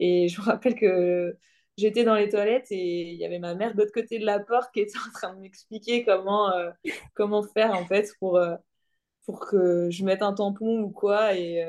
Et 0.00 0.28
je 0.28 0.40
me 0.40 0.46
rappelle 0.46 0.74
que 0.74 1.36
j'étais 1.76 2.04
dans 2.04 2.14
les 2.14 2.28
toilettes 2.28 2.70
et 2.70 3.02
il 3.12 3.16
y 3.16 3.24
avait 3.24 3.38
ma 3.38 3.54
mère 3.54 3.74
de 3.74 3.78
l'autre 3.78 3.92
côté 3.92 4.18
de 4.18 4.26
la 4.26 4.40
porte 4.40 4.72
qui 4.72 4.80
était 4.80 4.98
en 5.08 5.12
train 5.12 5.34
de 5.34 5.40
m'expliquer 5.40 6.04
comment, 6.04 6.52
comment 7.14 7.42
faire 7.42 7.72
en 7.72 7.86
fait 7.86 8.12
pour, 8.20 8.40
pour 9.26 9.40
que 9.40 9.90
je 9.90 10.04
mette 10.04 10.22
un 10.22 10.34
tampon 10.34 10.80
ou 10.80 10.90
quoi. 10.90 11.36
Et 11.36 11.64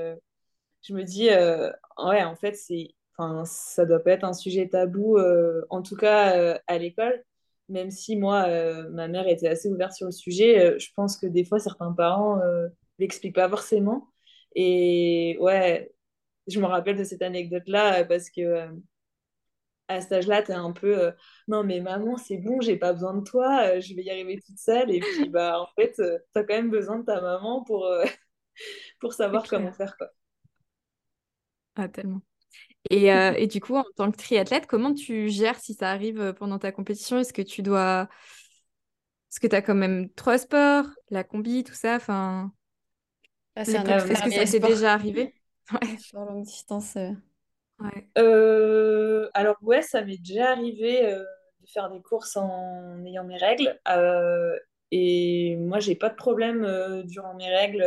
je 0.83 0.93
me 0.93 1.03
dis, 1.03 1.29
ouais, 1.29 2.23
en 2.23 2.35
fait, 2.35 2.55
c'est, 2.55 2.89
ça 3.45 3.85
doit 3.85 4.03
pas 4.03 4.11
être 4.11 4.25
un 4.25 4.33
sujet 4.33 4.67
tabou, 4.67 5.17
en 5.69 5.81
tout 5.81 5.95
cas 5.95 6.59
à 6.67 6.77
l'école 6.77 7.23
même 7.69 7.91
si 7.91 8.15
moi, 8.15 8.45
euh, 8.47 8.89
ma 8.89 9.07
mère 9.07 9.27
était 9.27 9.47
assez 9.47 9.69
ouverte 9.69 9.93
sur 9.93 10.05
le 10.07 10.11
sujet, 10.11 10.59
euh, 10.75 10.79
je 10.79 10.89
pense 10.95 11.17
que 11.17 11.27
des 11.27 11.43
fois, 11.45 11.59
certains 11.59 11.91
parents 11.93 12.39
euh, 12.41 12.67
l'expliquent 12.99 13.35
pas 13.35 13.49
forcément. 13.49 14.09
Et 14.55 15.37
ouais, 15.39 15.91
je 16.47 16.59
me 16.59 16.65
rappelle 16.65 16.97
de 16.97 17.03
cette 17.03 17.21
anecdote-là 17.21 18.05
parce 18.05 18.29
que 18.29 18.69
à 19.87 20.01
cet 20.01 20.11
âge-là, 20.11 20.41
tu 20.41 20.51
es 20.51 20.55
un 20.55 20.71
peu 20.71 21.11
non, 21.47 21.63
mais 21.63 21.79
maman, 21.79 22.17
c'est 22.17 22.37
bon, 22.37 22.61
j'ai 22.61 22.77
pas 22.77 22.93
besoin 22.93 23.13
de 23.13 23.23
toi, 23.23 23.79
je 23.79 23.93
vais 23.95 24.03
y 24.03 24.09
arriver 24.09 24.39
toute 24.45 24.57
seule. 24.57 24.91
Et 24.91 24.99
puis, 24.99 25.29
bah, 25.29 25.59
en 25.59 25.67
fait, 25.75 25.93
tu 25.95 26.03
as 26.39 26.43
quand 26.43 26.55
même 26.55 26.71
besoin 26.71 26.99
de 26.99 27.05
ta 27.05 27.21
maman 27.21 27.63
pour, 27.63 27.87
pour 28.99 29.13
savoir 29.13 29.47
comment 29.47 29.71
faire. 29.71 29.95
Quoi. 29.97 30.09
Ah, 31.75 31.89
tellement. 31.89 32.21
Et, 32.89 33.11
euh, 33.11 33.33
et, 33.35 33.47
du 33.47 33.59
coup, 33.59 33.75
en 33.75 33.83
tant 33.95 34.11
que 34.11 34.17
triathlète, 34.17 34.67
comment 34.67 34.93
tu 34.93 35.29
gères 35.29 35.59
si 35.59 35.73
ça 35.73 35.89
arrive 35.89 36.19
euh, 36.19 36.33
pendant 36.33 36.59
ta 36.59 36.71
compétition? 36.71 37.17
Est-ce 37.17 37.33
que 37.33 37.41
tu 37.41 37.61
dois. 37.61 38.07
Est-ce 39.31 39.39
que 39.39 39.47
tu 39.47 39.55
as 39.55 39.61
quand 39.61 39.75
même 39.75 40.09
trois 40.13 40.37
sports, 40.37 40.85
la 41.09 41.23
combi, 41.23 41.63
tout 41.63 41.73
ça? 41.73 41.95
Enfin... 41.95 42.53
Ah, 43.55 43.61
Est-ce 43.61 44.23
que 44.23 44.31
ça 44.31 44.45
t'est 44.45 44.59
déjà 44.59 44.93
arrivé? 44.93 45.33
Ouais. 45.71 45.97
Sur 45.97 46.19
longue 46.19 46.43
distance. 46.43 46.95
Euh. 48.17 49.29
Alors, 49.33 49.57
ouais, 49.61 49.81
ça 49.81 50.03
m'est 50.03 50.17
déjà 50.17 50.51
arrivé 50.51 51.01
de 51.03 51.67
faire 51.67 51.89
des 51.89 52.01
courses 52.01 52.37
en 52.37 53.03
ayant 53.05 53.23
mes 53.23 53.37
règles. 53.37 53.79
et 54.91 55.55
moi, 55.57 55.79
j'ai 55.79 55.95
pas 55.95 56.09
de 56.09 56.15
problème 56.15 57.03
durant 57.03 57.33
mes 57.35 57.53
règles 57.53 57.83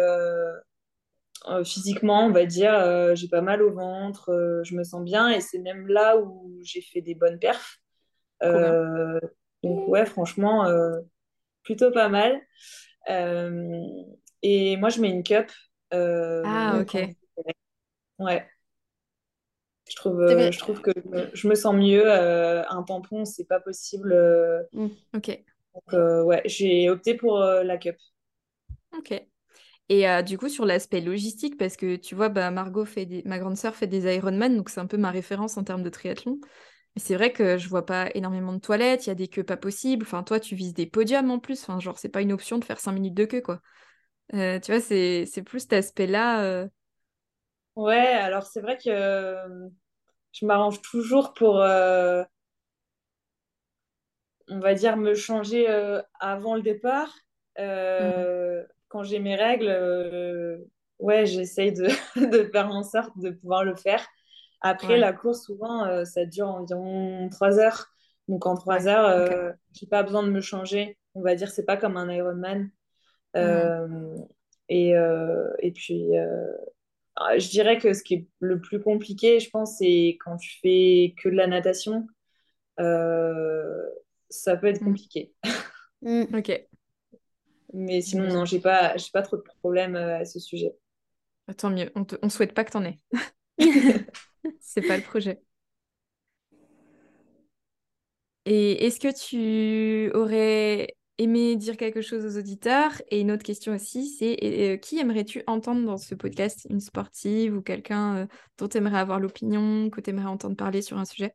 euh, 1.47 1.65
physiquement, 1.65 2.27
on 2.27 2.33
va 2.33 2.47
dire, 2.47 2.75
euh, 2.75 3.15
j'ai 3.15 3.29
pas 3.29 3.41
mal 3.41 3.63
au 3.63 3.73
ventre, 3.73 4.31
euh, 4.31 4.63
je 4.65 4.75
me 4.75 4.83
sens 4.83 5.03
bien 5.05 5.31
et 5.31 5.41
c'est 5.41 5.61
même 5.61 5.87
là 5.87 6.19
où 6.19 6.59
j'ai 6.63 6.81
fait 6.81 7.01
des 7.01 7.15
bonnes 7.15 7.39
perfs. 7.39 7.81
donc 8.43 9.89
ouais, 9.89 10.05
franchement, 10.05 10.67
plutôt 11.63 11.91
pas 11.91 12.09
mal. 12.09 12.41
et 14.43 14.77
moi, 14.77 14.89
je 14.89 15.01
mets 15.01 15.11
une 15.11 15.23
cup. 15.23 15.51
ah, 15.93 16.81
ok. 16.81 16.97
Ouais. 18.19 18.47
Je 19.89 19.97
trouve, 19.97 20.27
je 20.29 20.59
trouve 20.59 20.81
que 20.81 20.91
je 21.33 21.49
me 21.49 21.55
sens 21.55 21.75
mieux. 21.75 22.11
un 22.11 22.83
tampon, 22.83 23.25
c'est 23.25 23.47
pas 23.47 23.61
possible. 23.61 24.15
Mmh, 24.73 24.89
ok. 25.15 25.45
Donc, 25.75 26.27
ouais, 26.27 26.43
j'ai 26.45 26.91
opté 26.91 27.15
pour 27.15 27.39
la 27.39 27.77
cup. 27.79 27.97
Ok. 28.97 29.21
Et 29.89 30.09
euh, 30.09 30.23
du 30.23 30.37
coup, 30.37 30.49
sur 30.49 30.67
l'aspect 30.67 31.01
logistique, 31.01 31.57
parce 31.57 31.77
que 31.77 31.97
tu 31.97 32.15
vois, 32.15 32.29
bah, 32.29 32.51
Margot 32.51 32.85
fait 32.85 33.07
des... 33.07 33.23
ma 33.25 33.39
grande 33.39 33.57
sœur 33.57 33.75
fait 33.75 33.87
des 33.87 34.15
Ironman, 34.15 34.57
donc 34.57 34.69
c'est 34.69 34.81
un 34.81 34.87
peu 34.87 34.99
ma 34.99 35.11
référence 35.11 35.57
en 35.57 35.65
termes 35.65 35.83
de 35.83 35.89
triathlon. 35.89 36.39
Mais 36.95 37.03
c'est 37.03 37.15
vrai 37.15 37.33
que 37.33 37.57
je 37.57 37.69
vois 37.69 37.87
pas 37.87 38.11
énormément 38.15 38.53
de 38.53 38.59
toilettes, 38.59 39.07
il 39.07 39.11
y 39.11 39.13
a 39.13 39.15
des 39.15 39.29
queues 39.29 39.45
pas 39.45 39.57
possibles. 39.57 40.05
Enfin, 40.05 40.23
toi, 40.23 40.41
tu 40.41 40.55
vises 40.55 40.75
des 40.75 40.87
podiums 40.87 41.31
en 41.31 41.39
plus. 41.39 41.63
Enfin, 41.63 41.81
genre, 41.81 41.99
c'est 41.99 42.11
pas 42.11 42.21
une 42.21 42.33
option 42.33 42.59
de 42.59 42.65
faire 42.65 42.81
5 42.81 42.93
minutes 42.93 43.15
de 43.15 43.25
queue, 43.25 43.41
quoi. 43.41 43.61
Euh, 44.35 44.61
tu 44.61 44.73
vois, 44.73 44.81
c'est 44.81 45.43
plus 45.45 45.61
cet 45.61 45.73
aspect-là. 45.73 46.69
Euh. 47.79 47.83
Ouais, 47.83 48.07
alors 48.07 48.45
c'est 48.45 48.61
vrai 48.61 48.77
que 48.77 49.37
je 50.33 50.47
m'arrange 50.47 50.83
toujours 50.83 51.33
pour, 51.35 51.57
on 51.57 52.27
va 54.49 54.75
dire, 54.75 54.97
me 54.97 55.15
changer 55.15 55.67
avant 56.21 56.57
le 56.57 56.63
départ. 56.63 57.15
Mmh 57.59 58.65
quand 58.89 59.03
j'ai 59.03 59.19
mes 59.19 59.37
règles, 59.37 59.69
euh, 59.69 60.59
ouais, 60.99 61.27
j'essaye 61.27 61.73
de, 61.73 61.87
de, 62.17 62.51
faire 62.51 62.69
en 62.69 62.83
sorte 62.83 63.13
de 63.19 63.31
pouvoir 63.31 63.65
le 63.65 63.77
faire. 63.77 64.05
Après, 64.61 64.99
la 64.99 65.13
course, 65.13 65.45
souvent, 65.45 65.85
euh, 65.85 66.05
ça 66.05 66.25
dure 66.25 66.49
environ 66.49 67.29
3 67.31 67.61
heures. 67.61 67.87
Donc, 68.27 68.45
en 68.45 68.57
3 68.57 68.89
heures, 68.89 69.07
euh, 69.07 69.53
je 69.75 69.85
n'ai 69.85 69.89
pas 69.89 70.03
besoin 70.03 70.25
de 70.25 70.31
me 70.31 70.41
changer. 70.41 70.99
On 71.15 71.23
va 71.23 71.37
dire, 71.37 71.51
c'est 71.51 71.65
pas 71.65 71.77
comme 71.77 71.97
un 71.97 72.11
Ironman. 72.11 72.71
Mhm. 73.35 74.27
et, 74.69 74.95
et 75.61 75.73
puis, 75.73 76.11
je 77.37 77.49
dirais 77.49 77.79
que 77.79 77.93
ce 77.95 78.03
qui 78.03 78.15
est 78.15 78.27
le 78.41 78.61
plus 78.61 78.81
compliqué, 78.81 79.41
je 79.41 79.51
pense, 79.51 79.79
c'est 79.79 80.19
quand 80.25 80.37
tu 80.37 80.59
fais 80.61 81.15
que 81.23 81.29
de 81.29 81.35
la 81.35 81.47
natation. 81.47 82.07
ça 82.77 84.57
peut 84.57 84.67
être 84.67 84.81
mhm. 84.81 84.89
compliqué. 84.89 85.33
Mm. 86.03 86.37
ok. 86.37 86.69
Mais 87.73 88.01
sinon, 88.01 88.29
non, 88.29 88.45
j'ai 88.45 88.61
pas, 88.61 88.97
j'ai 88.97 89.11
pas 89.13 89.23
trop 89.23 89.37
de 89.37 89.43
problèmes 89.43 89.97
euh, 89.97 90.19
à 90.19 90.25
ce 90.25 90.39
sujet. 90.39 90.75
Bah, 91.47 91.55
tant 91.55 91.71
mieux. 91.71 91.91
On, 91.95 92.05
te... 92.05 92.17
souhaite 92.29 92.55
pas 92.55 92.65
que 92.65 92.73
t'en 92.73 92.85
aies. 92.85 92.99
C'est 94.61 94.83
pas 94.83 94.97
le 94.97 95.03
projet. 95.03 95.43
Et 98.47 98.87
est-ce 98.87 98.99
que 99.01 99.13
tu 99.13 100.11
aurais 100.17 100.97
aimé 101.19 101.57
dire 101.57 101.77
quelque 101.77 102.01
chose 102.01 102.25
aux 102.25 102.39
auditeurs 102.39 102.93
Et 103.11 103.21
une 103.21 103.31
autre 103.31 103.43
question 103.43 103.75
aussi, 103.75 104.07
c'est 104.07 104.37
euh, 104.43 104.77
qui 104.77 104.99
aimerais-tu 104.99 105.43
entendre 105.47 105.85
dans 105.85 105.99
ce 105.99 106.15
podcast? 106.15 106.67
Une 106.71 106.81
sportive 106.81 107.55
ou 107.55 107.61
quelqu'un 107.61 108.17
euh, 108.17 108.27
dont 108.57 108.69
tu 108.69 108.79
aimerais 108.79 108.99
avoir 108.99 109.21
l'opinion, 109.21 109.91
que 109.91 110.01
tu 110.01 110.11
aimerais 110.11 110.27
entendre 110.27 110.57
parler 110.57 110.83
sur 110.83 110.99
un 110.99 111.05
sujet? 111.05 111.35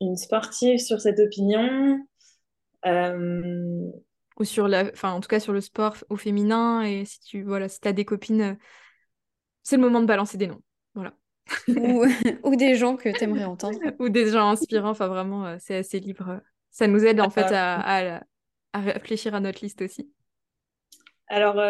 Une 0.00 0.16
sportive 0.16 0.78
sur 0.78 1.00
cette 1.00 1.18
opinion. 1.18 1.98
Euh, 2.86 3.90
ou 4.38 4.44
sur 4.44 4.68
la, 4.68 4.90
enfin 4.92 5.12
en 5.12 5.20
tout 5.20 5.28
cas 5.28 5.40
sur 5.40 5.52
le 5.52 5.60
sport 5.60 5.96
au 6.10 6.16
féminin 6.16 6.82
et 6.82 7.04
si 7.04 7.20
tu 7.20 7.42
voilà 7.42 7.68
si 7.68 7.78
as 7.84 7.92
des 7.92 8.04
copines, 8.04 8.40
euh, 8.40 8.54
c'est 9.62 9.76
le 9.76 9.82
moment 9.82 10.00
de 10.00 10.06
balancer 10.06 10.36
des 10.36 10.46
noms, 10.46 10.60
voilà. 10.94 11.14
ou, 12.42 12.56
des 12.56 12.74
gens 12.74 12.96
que 12.96 13.08
tu 13.10 13.24
aimerais 13.24 13.44
entendre. 13.44 13.78
ou 13.98 14.08
des 14.08 14.28
gens 14.30 14.48
inspirants, 14.48 14.90
enfin 14.90 15.08
vraiment 15.08 15.46
euh, 15.46 15.56
c'est 15.60 15.76
assez 15.76 16.00
libre. 16.00 16.40
Ça 16.70 16.86
nous 16.86 17.04
aide 17.04 17.20
en 17.20 17.30
fait 17.30 17.52
à, 17.52 17.80
à, 17.80 18.22
à, 18.72 18.80
réfléchir 18.80 19.34
à 19.34 19.40
notre 19.40 19.62
liste 19.62 19.82
aussi. 19.82 20.10
Alors 21.28 21.60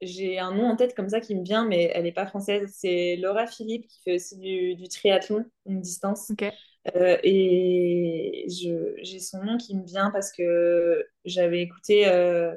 j'ai 0.00 0.38
un 0.38 0.54
nom 0.54 0.64
en 0.64 0.76
tête 0.76 0.94
comme 0.94 1.08
ça 1.08 1.20
qui 1.20 1.34
me 1.34 1.44
vient, 1.44 1.66
mais 1.66 1.90
elle 1.94 2.04
n'est 2.04 2.12
pas 2.12 2.26
française. 2.26 2.72
C'est 2.74 3.16
Laura 3.16 3.46
Philippe 3.46 3.86
qui 3.86 4.00
fait 4.02 4.14
aussi 4.14 4.38
du, 4.38 4.74
du 4.74 4.88
triathlon, 4.88 5.44
une 5.66 5.80
distance. 5.80 6.30
Ok. 6.30 6.50
Euh, 6.96 7.18
et 7.22 8.46
j'ai 8.48 9.18
son 9.20 9.42
nom 9.44 9.58
qui 9.58 9.76
me 9.76 9.84
vient 9.84 10.10
parce 10.10 10.32
que 10.32 11.06
j'avais 11.24 11.60
écouté 11.60 12.08
euh, 12.08 12.54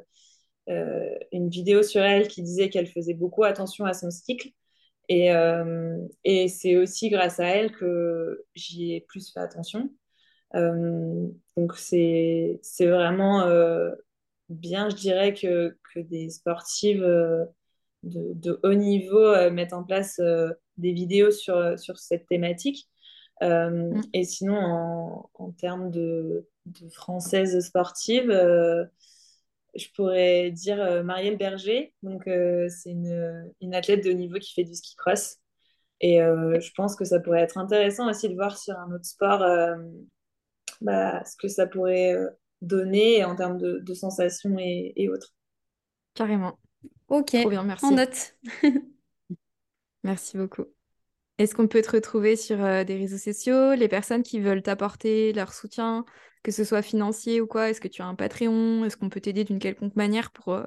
euh, 0.69 1.09
une 1.33 1.49
vidéo 1.49 1.83
sur 1.83 2.01
elle 2.01 2.29
qui 2.29 2.41
disait 2.41 2.69
qu'elle 2.69 2.87
faisait 2.87 3.13
beaucoup 3.13 3.43
attention 3.43 3.85
à 3.85 3.93
son 3.93 4.09
cycle. 4.09 4.49
Et, 5.09 5.29
et 6.23 6.47
c'est 6.47 6.77
aussi 6.77 7.09
grâce 7.09 7.39
à 7.39 7.47
elle 7.47 7.71
que 7.71 8.45
j'y 8.55 8.93
ai 8.93 9.01
plus 9.01 9.31
fait 9.31 9.41
attention. 9.41 9.89
donc 10.53 11.75
c'est 11.75 12.59
vraiment 12.79 13.45
bien, 14.49 14.89
je 14.89 14.95
dirais, 14.95 15.33
que, 15.33 15.77
que 15.93 15.99
des 15.99 16.29
sportives 16.29 17.01
de, 17.01 18.33
de, 18.33 18.59
haut 18.63 18.73
niveau 18.73 19.51
mettent 19.51 19.73
en 19.73 19.83
place 19.83 20.19
des 20.77 20.93
vidéos 20.93 21.31
sur, 21.31 21.77
sur 21.77 21.97
cette 21.97 22.27
thématique. 22.27 22.89
Euh, 23.41 23.69
mm. 23.69 24.01
Et 24.13 24.23
sinon, 24.23 24.57
en, 24.57 25.29
en 25.33 25.51
termes 25.51 25.91
de, 25.91 26.47
de 26.65 26.89
française 26.89 27.59
sportive, 27.65 28.29
euh, 28.29 28.85
je 29.75 29.87
pourrais 29.95 30.51
dire 30.51 30.81
euh, 30.81 31.03
Marielle 31.03 31.37
Berger. 31.37 31.93
Donc, 32.03 32.23
c'est 32.25 32.91
une, 32.91 33.51
une, 33.61 33.75
athlète 33.75 34.03
de 34.03 34.11
haut 34.11 34.15
niveau 34.15 34.39
qui 34.39 34.53
fait 34.53 34.63
du 34.63 34.75
ski 34.75 34.95
cross. 34.95 35.37
Et 36.01 36.17
je 36.17 36.71
pense 36.75 36.97
que 36.97 37.05
ça 37.05 37.21
pourrait 37.21 37.41
être 37.41 37.57
intéressant 37.57 38.09
aussi 38.09 38.27
de 38.27 38.33
voir 38.33 38.57
sur 38.57 38.77
un 38.77 38.93
autre 38.93 39.05
sport 39.05 39.39
bah, 40.81 41.23
ce 41.23 41.37
que 41.37 41.47
ça 41.47 41.65
pourrait 41.65 42.17
donner 42.61 43.23
en 43.23 43.35
termes 43.35 43.57
de, 43.57 43.79
de 43.79 43.93
sensations 43.93 44.57
et, 44.59 44.91
et, 44.97 45.07
autres. 45.07 45.33
Carrément. 46.13 46.59
Ok, 47.07 47.31
Trop 47.31 47.49
bien, 47.49 47.63
merci. 47.63 47.85
On 47.85 47.91
note. 47.91 48.35
merci 50.03 50.37
beaucoup. 50.37 50.65
Est-ce 51.37 51.55
qu'on 51.55 51.67
peut 51.67 51.81
te 51.81 51.91
retrouver 51.91 52.35
sur 52.35 52.63
euh, 52.63 52.83
des 52.83 52.95
réseaux 52.95 53.17
sociaux, 53.17 53.73
les 53.73 53.87
personnes 53.87 54.23
qui 54.23 54.39
veulent 54.39 54.61
t'apporter 54.61 55.33
leur 55.33 55.53
soutien, 55.53 56.05
que 56.43 56.51
ce 56.51 56.65
soit 56.65 56.81
financier 56.81 57.41
ou 57.41 57.47
quoi 57.47 57.69
Est-ce 57.69 57.81
que 57.81 57.87
tu 57.87 58.01
as 58.01 58.05
un 58.05 58.15
Patreon 58.15 58.85
Est-ce 58.85 58.97
qu'on 58.97 59.09
peut 59.09 59.21
t'aider 59.21 59.45
d'une 59.45 59.59
quelconque 59.59 59.95
manière 59.95 60.31
pour, 60.31 60.53
euh, 60.53 60.65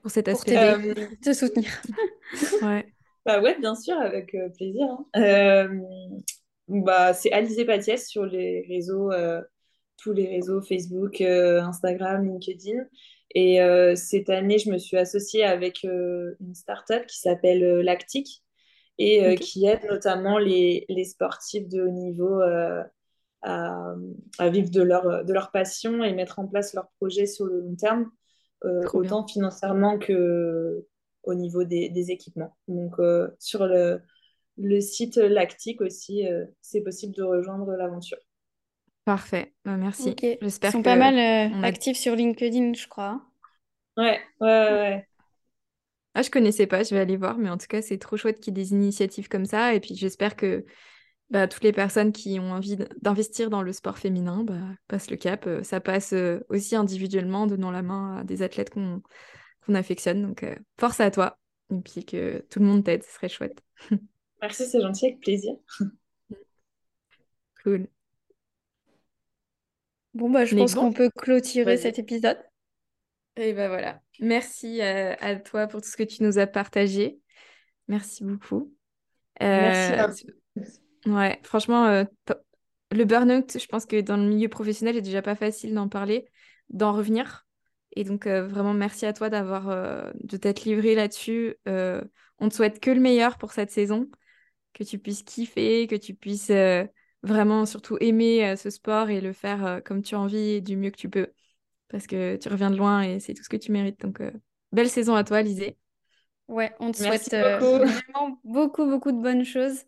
pour 0.00 0.10
cet 0.10 0.28
aspect 0.28 0.56
euh, 0.56 0.94
te 1.22 1.32
soutenir 1.32 1.70
Ouais. 2.62 2.86
Bah 3.24 3.42
ouais, 3.42 3.58
bien 3.58 3.74
sûr, 3.74 3.96
avec 3.98 4.36
plaisir. 4.56 4.86
Hein. 5.14 5.68
bah, 6.68 7.12
c'est 7.12 7.32
Alizé 7.32 7.64
Patiès 7.64 8.06
sur 8.06 8.24
les 8.24 8.64
réseaux 8.68 9.10
tous 10.00 10.12
les 10.12 10.28
réseaux 10.28 10.62
Facebook, 10.62 11.20
Instagram, 11.20 12.24
LinkedIn. 12.24 12.84
Et 13.34 13.58
cette 13.96 14.30
année, 14.30 14.60
je 14.60 14.70
me 14.70 14.78
suis 14.78 14.96
associée 14.96 15.42
avec 15.42 15.82
une 15.82 16.54
startup 16.54 17.04
qui 17.06 17.18
s'appelle 17.18 17.80
Lactic 17.80 18.44
et 18.98 19.34
qui 19.34 19.66
aide 19.66 19.82
notamment 19.90 20.38
les, 20.38 20.84
les, 20.88 21.04
sportifs 21.04 21.66
de 21.66 21.82
haut 21.82 21.90
niveau 21.90 22.40
à, 23.46 23.94
à, 24.38 24.48
vivre 24.50 24.70
de 24.70 24.82
leur, 24.82 25.24
de 25.24 25.32
leur 25.32 25.50
passion 25.50 26.02
et 26.04 26.12
mettre 26.12 26.38
en 26.38 26.46
place 26.46 26.74
leurs 26.74 26.88
projets 26.98 27.26
sur 27.26 27.46
le 27.46 27.60
long 27.60 27.76
terme, 27.76 28.10
autant 28.92 29.26
financièrement 29.26 29.98
que 29.98 30.86
au 31.22 31.34
niveau 31.34 31.64
des, 31.64 31.88
des 31.88 32.10
équipements. 32.10 32.56
Donc, 32.68 32.94
sur 33.38 33.66
le, 33.66 34.00
le 34.58 34.80
site 34.80 35.16
Lactique 35.16 35.80
aussi, 35.80 36.26
euh, 36.26 36.44
c'est 36.60 36.80
possible 36.80 37.14
de 37.14 37.22
rejoindre 37.22 37.70
l'aventure. 37.72 38.18
Parfait, 39.04 39.54
bah, 39.64 39.76
merci. 39.76 40.14
J'espère 40.40 40.70
Ils 40.70 40.72
sont 40.72 40.82
pas 40.82 40.96
mal 40.96 41.16
euh, 41.16 41.62
actifs 41.62 41.96
sur 41.96 42.16
LinkedIn, 42.16 42.72
je 42.74 42.88
crois. 42.88 43.22
Ouais, 43.96 44.20
ouais, 44.40 44.72
ouais. 44.72 45.08
Ah, 46.14 46.22
je 46.22 46.30
connaissais 46.30 46.66
pas, 46.66 46.82
je 46.82 46.94
vais 46.94 47.00
aller 47.00 47.16
voir, 47.16 47.36
mais 47.36 47.50
en 47.50 47.58
tout 47.58 47.66
cas, 47.66 47.82
c'est 47.82 47.98
trop 47.98 48.16
chouette 48.16 48.40
qu'il 48.40 48.56
y 48.56 48.60
ait 48.60 48.64
des 48.64 48.72
initiatives 48.72 49.28
comme 49.28 49.44
ça. 49.44 49.74
Et 49.74 49.80
puis, 49.80 49.94
j'espère 49.94 50.34
que 50.34 50.64
bah, 51.30 51.48
toutes 51.48 51.64
les 51.64 51.72
personnes 51.72 52.12
qui 52.12 52.38
ont 52.38 52.52
envie 52.52 52.76
d'investir 53.00 53.50
dans 53.50 53.62
le 53.62 53.72
sport 53.72 53.98
féminin 53.98 54.44
bah, 54.44 54.60
passent 54.88 55.10
le 55.10 55.16
cap. 55.16 55.46
Euh, 55.46 55.62
ça 55.62 55.80
passe 55.80 56.14
aussi 56.48 56.76
individuellement, 56.76 57.46
donnant 57.46 57.70
la 57.70 57.82
main 57.82 58.18
à 58.18 58.24
des 58.24 58.42
athlètes 58.42 58.70
qu'on 58.70 59.02
affectionne. 59.74 60.22
Donc, 60.22 60.44
force 60.78 61.00
à 61.00 61.10
toi. 61.10 61.38
Et 61.70 61.80
puis 61.80 62.04
que 62.04 62.44
tout 62.48 62.60
le 62.60 62.66
monde 62.66 62.84
t'aide, 62.84 63.02
ce 63.02 63.12
serait 63.12 63.28
chouette. 63.28 63.62
Merci, 64.40 64.66
c'est 64.66 64.80
gentil, 64.80 65.06
avec 65.06 65.20
plaisir. 65.20 65.54
Cool. 67.62 67.88
Bon, 70.14 70.30
bah, 70.30 70.44
je 70.44 70.54
pense 70.54 70.76
qu'on 70.76 70.92
peut 70.92 71.10
clôturer 71.10 71.76
cet 71.76 71.98
épisode. 71.98 72.38
Et 73.36 73.52
ben 73.52 73.68
voilà. 73.68 74.00
Merci 74.20 74.80
euh, 74.80 75.14
à, 75.20 75.36
toi 75.36 75.66
pour 75.66 75.82
tout 75.82 75.88
ce 75.88 75.96
que 75.96 76.02
tu 76.02 76.22
nous 76.22 76.38
as 76.38 76.46
partagé. 76.46 77.18
Merci 77.88 78.24
beaucoup. 78.24 78.72
Merci. 79.40 80.26
Euh, 80.58 80.62
ouais, 81.06 81.40
franchement, 81.42 81.86
euh, 81.86 82.04
le 82.92 83.04
burn-out, 83.04 83.58
je 83.58 83.66
pense 83.66 83.86
que 83.86 84.00
dans 84.00 84.16
le 84.16 84.24
milieu 84.24 84.48
professionnel, 84.48 84.94
c'est 84.96 85.02
déjà 85.02 85.22
pas 85.22 85.34
facile 85.34 85.74
d'en 85.74 85.88
parler, 85.88 86.26
d'en 86.70 86.92
revenir. 86.92 87.46
Et 87.94 88.04
donc, 88.04 88.26
vraiment, 88.26 88.74
merci 88.74 89.06
à 89.06 89.14
toi 89.14 89.30
d'avoir, 89.30 89.68
de 90.14 90.36
t'être 90.36 90.64
livré 90.64 90.94
là-dessus. 90.94 91.56
on 91.66 92.48
te 92.48 92.54
souhaite 92.54 92.78
que 92.78 92.90
le 92.90 93.00
meilleur 93.00 93.38
pour 93.38 93.52
cette 93.52 93.70
saison 93.70 94.08
que 94.76 94.84
tu 94.84 94.98
puisses 94.98 95.22
kiffer, 95.22 95.86
que 95.86 95.96
tu 95.96 96.14
puisses 96.14 96.50
euh, 96.50 96.84
vraiment 97.22 97.64
surtout 97.64 97.96
aimer 98.00 98.46
euh, 98.46 98.56
ce 98.56 98.68
sport 98.68 99.08
et 99.08 99.20
le 99.20 99.32
faire 99.32 99.64
euh, 99.64 99.80
comme 99.80 100.02
tu 100.02 100.14
as 100.14 100.20
envie 100.20 100.50
et 100.50 100.60
du 100.60 100.76
mieux 100.76 100.90
que 100.90 100.98
tu 100.98 101.08
peux. 101.08 101.28
Parce 101.88 102.06
que 102.06 102.36
tu 102.36 102.48
reviens 102.48 102.70
de 102.70 102.76
loin 102.76 103.02
et 103.02 103.20
c'est 103.20 103.32
tout 103.32 103.42
ce 103.42 103.48
que 103.48 103.56
tu 103.56 103.72
mérites. 103.72 104.00
Donc, 104.00 104.20
belle 104.72 104.90
saison 104.90 105.14
à 105.14 105.24
toi, 105.24 105.40
Lisée. 105.40 105.78
Ouais, 106.48 106.72
on 106.80 106.90
te 106.90 106.96
souhaite 106.98 107.30
beaucoup. 107.30 107.78
vraiment 107.78 108.40
beaucoup, 108.44 108.86
beaucoup 108.86 109.12
de 109.12 109.22
bonnes 109.22 109.44
choses. 109.44 109.84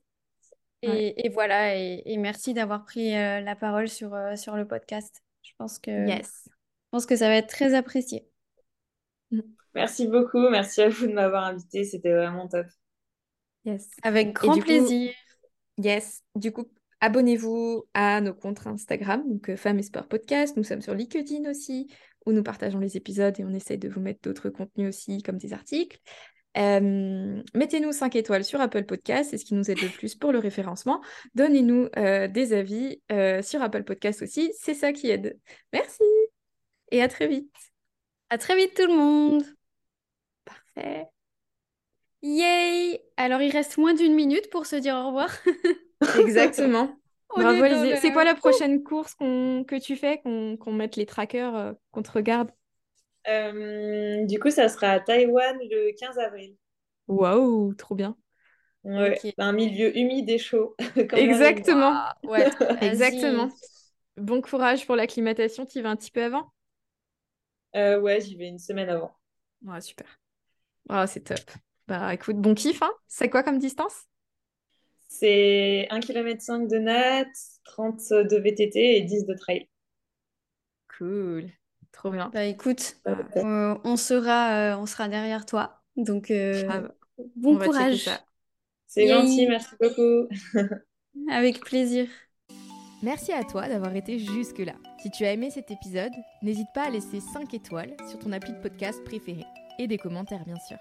Et, 0.83 1.29
voilà, 1.31 1.75
et, 1.75 2.17
merci 2.19 2.55
d'avoir 2.55 2.85
pris 2.85 3.13
la 3.13 3.57
parole 3.57 3.89
sur, 3.89 4.17
sur 4.37 4.57
le 4.57 4.67
podcast. 4.67 5.23
Je 5.43 5.53
pense 5.59 5.79
que, 5.79 6.07
yes. 6.07 6.45
je 6.47 6.89
pense 6.91 7.07
que 7.07 7.17
ça 7.17 7.29
va 7.29 7.37
être 7.37 7.49
très 7.49 7.75
apprécié. 7.75 8.29
Merci 9.75 10.09
beaucoup, 10.09 10.49
merci 10.49 10.81
à 10.81 10.89
vous 10.89 11.07
de 11.07 11.13
m'avoir 11.13 11.45
invité, 11.45 11.85
c'était 11.85 12.13
vraiment 12.13 12.49
top. 12.49 12.67
Avec 14.03 14.33
grand 14.33 14.59
plaisir. 14.59 15.13
yes. 15.77 16.23
Du 16.35 16.53
coup, 16.53 16.69
abonnez-vous 17.01 17.85
à 17.95 18.21
nos 18.21 18.35
comptes 18.35 18.67
Instagram, 18.67 19.23
donc 19.29 19.51
euh, 19.51 19.57
Femmes 19.57 19.79
et 19.79 19.83
Sport 19.83 20.09
Podcast. 20.09 20.57
Nous 20.57 20.65
sommes 20.65 20.81
sur 20.81 20.95
LinkedIn 20.95 21.49
aussi, 21.49 21.89
où 22.27 22.33
nous 22.33 22.43
partageons 22.43 22.79
les 22.79 22.97
épisodes 22.97 23.39
et 23.39 23.45
on 23.45 23.53
essaye 23.53 23.79
de 23.79 23.89
vous 23.89 24.01
mettre 24.01 24.21
d'autres 24.23 24.49
contenus 24.49 24.89
aussi, 24.89 25.23
comme 25.23 25.39
des 25.39 25.53
articles. 25.53 25.99
Euh, 26.59 27.43
mettez-nous 27.55 27.93
5 27.93 28.17
étoiles 28.17 28.45
sur 28.45 28.61
Apple 28.61 28.85
Podcast, 28.85 29.31
c'est 29.31 29.39
ce 29.39 29.45
qui 29.45 29.55
nous 29.55 29.71
aide 29.71 29.81
le 29.81 29.89
plus 29.89 30.15
pour 30.15 30.33
le 30.33 30.39
référencement. 30.39 31.01
Donnez-nous 31.35 31.89
euh, 31.97 32.29
des 32.29 32.53
avis 32.53 33.01
sur 33.43 33.63
Apple 33.63 33.85
Podcast 33.85 34.23
aussi, 34.23 34.53
c'est 34.59 34.75
ça 34.75 34.93
qui 34.93 35.11
aide. 35.11 35.39
Merci 35.73 36.03
et 36.91 37.03
à 37.03 37.09
très 37.09 37.29
vite. 37.29 37.55
À 38.31 38.39
très 38.39 38.57
vite 38.57 38.75
tout 38.75 38.87
le 38.87 38.97
monde. 38.97 39.43
Parfait. 40.45 41.07
Yay 42.23 43.01
Alors 43.17 43.41
il 43.43 43.53
reste 43.53 43.79
moins 43.79 43.95
d'une 43.95 44.15
minute 44.15 44.51
pour 44.51 44.67
se 44.67 44.77
dire 44.77 44.97
au 44.97 45.07
revoir. 45.07 45.31
Exactement. 46.19 46.99
Bravo 47.37 47.63
C'est 48.01 48.13
quoi 48.13 48.25
la 48.25 48.35
prochaine 48.35 48.83
course 48.83 49.15
que 49.15 49.79
tu 49.79 49.97
fais, 49.97 50.21
qu'on 50.23 50.73
mette 50.73 50.97
les 50.97 51.07
trackers, 51.07 51.55
euh, 51.55 51.73
qu'on 51.93 52.03
te 52.03 52.11
regarde? 52.11 52.51
Euh, 53.29 54.25
Du 54.27 54.39
coup, 54.39 54.51
ça 54.51 54.69
sera 54.69 54.89
à 54.91 55.01
Taïwan 55.01 55.57
le 55.71 55.93
15 55.99 56.19
avril. 56.19 56.57
Waouh, 57.09 57.75
trop 57.75 57.95
bien. 57.97 58.17
Ouais, 58.85 59.29
un 59.39 59.53
milieu 59.53 59.97
humide 59.97 60.29
et 60.31 60.39
chaud. 60.39 60.75
Exactement. 61.15 62.03
Ouais, 62.25 62.51
exactement. 62.81 63.51
Bon 64.17 64.41
courage 64.43 64.87
pour 64.87 64.97
l'acclimatation. 64.97 65.67
Tu 65.67 65.79
y 65.79 65.83
vas 65.83 65.91
un 65.91 65.97
petit 65.97 66.11
peu 66.11 66.25
avant? 66.25 66.53
Euh, 67.77 67.99
Ouais, 68.01 68.21
j'y 68.21 68.37
vais 68.37 68.49
une 68.49 68.59
semaine 68.59 68.91
avant. 68.91 69.15
Ouais, 69.65 69.81
super. 69.81 70.07
Oh, 70.91 71.05
c'est 71.07 71.23
top. 71.25 71.51
Bah 71.89 72.15
écoute, 72.15 72.37
bon 72.39 72.55
kiff, 72.55 72.83
hein 72.83 72.93
C'est 73.09 73.31
quoi 73.31 73.43
comme 73.43 73.59
distance? 73.59 74.07
C'est 75.09 75.87
1,5 75.91 76.39
km 76.39 76.69
de 76.71 76.79
nat, 76.79 77.27
30 77.65 78.01
de 78.11 78.37
VTT 78.39 78.97
et 78.97 79.03
10 79.03 79.27
de 79.27 79.35
trail. 79.35 79.69
Cool, 80.89 81.53
trop 81.99 82.11
bien. 82.11 82.31
Bah 82.33 82.45
écoute, 82.45 82.97
euh, 83.09 83.77
on, 83.83 83.97
sera, 83.97 84.53
euh, 84.53 84.77
on 84.77 84.87
sera 84.87 85.09
derrière 85.09 85.45
toi. 85.45 85.83
Donc 85.97 86.31
euh, 86.31 86.89
bon 87.35 87.59
courage. 87.59 88.09
C'est 88.87 89.09
gentil, 89.09 89.47
merci 89.49 89.75
beaucoup. 89.81 90.29
Avec 91.31 91.61
plaisir. 91.61 92.07
Merci 93.03 93.33
à 93.33 93.43
toi 93.43 93.69
d'avoir 93.69 93.95
été 93.97 94.19
jusque-là. 94.19 94.75
Si 95.03 95.11
tu 95.11 95.25
as 95.25 95.33
aimé 95.33 95.51
cet 95.51 95.71
épisode, 95.71 96.13
n'hésite 96.43 96.69
pas 96.73 96.87
à 96.87 96.91
laisser 96.91 97.21
5 97.21 97.53
étoiles 97.55 97.97
sur 98.09 98.19
ton 98.19 98.33
appli 98.33 98.53
de 98.53 98.61
podcast 98.61 99.03
préféré 99.05 99.45
et 99.79 99.87
des 99.89 99.99
commentaires 99.99 100.45
bien 100.45 100.59
sûr. 100.69 100.79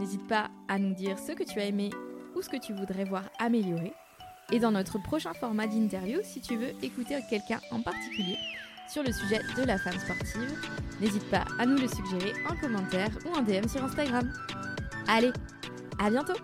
N'hésite 0.00 0.26
pas 0.28 0.48
à 0.68 0.78
nous 0.78 0.94
dire 0.94 1.18
ce 1.18 1.32
que 1.32 1.44
tu 1.44 1.60
as 1.60 1.66
aimé 1.66 1.90
ou 2.34 2.42
ce 2.42 2.48
que 2.48 2.58
tu 2.58 2.72
voudrais 2.72 3.04
voir 3.04 3.30
améliorer. 3.38 3.92
Et 4.50 4.60
dans 4.60 4.70
notre 4.70 4.98
prochain 5.02 5.34
format 5.34 5.66
d'interview, 5.66 6.20
si 6.22 6.40
tu 6.40 6.56
veux 6.56 6.72
écouter 6.82 7.18
quelqu'un 7.28 7.60
en 7.70 7.82
particulier 7.82 8.36
sur 8.88 9.02
le 9.02 9.12
sujet 9.12 9.40
de 9.56 9.64
la 9.64 9.78
femme 9.78 9.98
sportive, 9.98 10.52
n'hésite 11.00 11.28
pas 11.30 11.44
à 11.58 11.66
nous 11.66 11.76
le 11.76 11.88
suggérer 11.88 12.32
en 12.48 12.56
commentaire 12.56 13.10
ou 13.26 13.36
en 13.36 13.42
DM 13.42 13.68
sur 13.68 13.84
Instagram. 13.84 14.32
Allez, 15.06 15.32
à 15.98 16.10
bientôt 16.10 16.34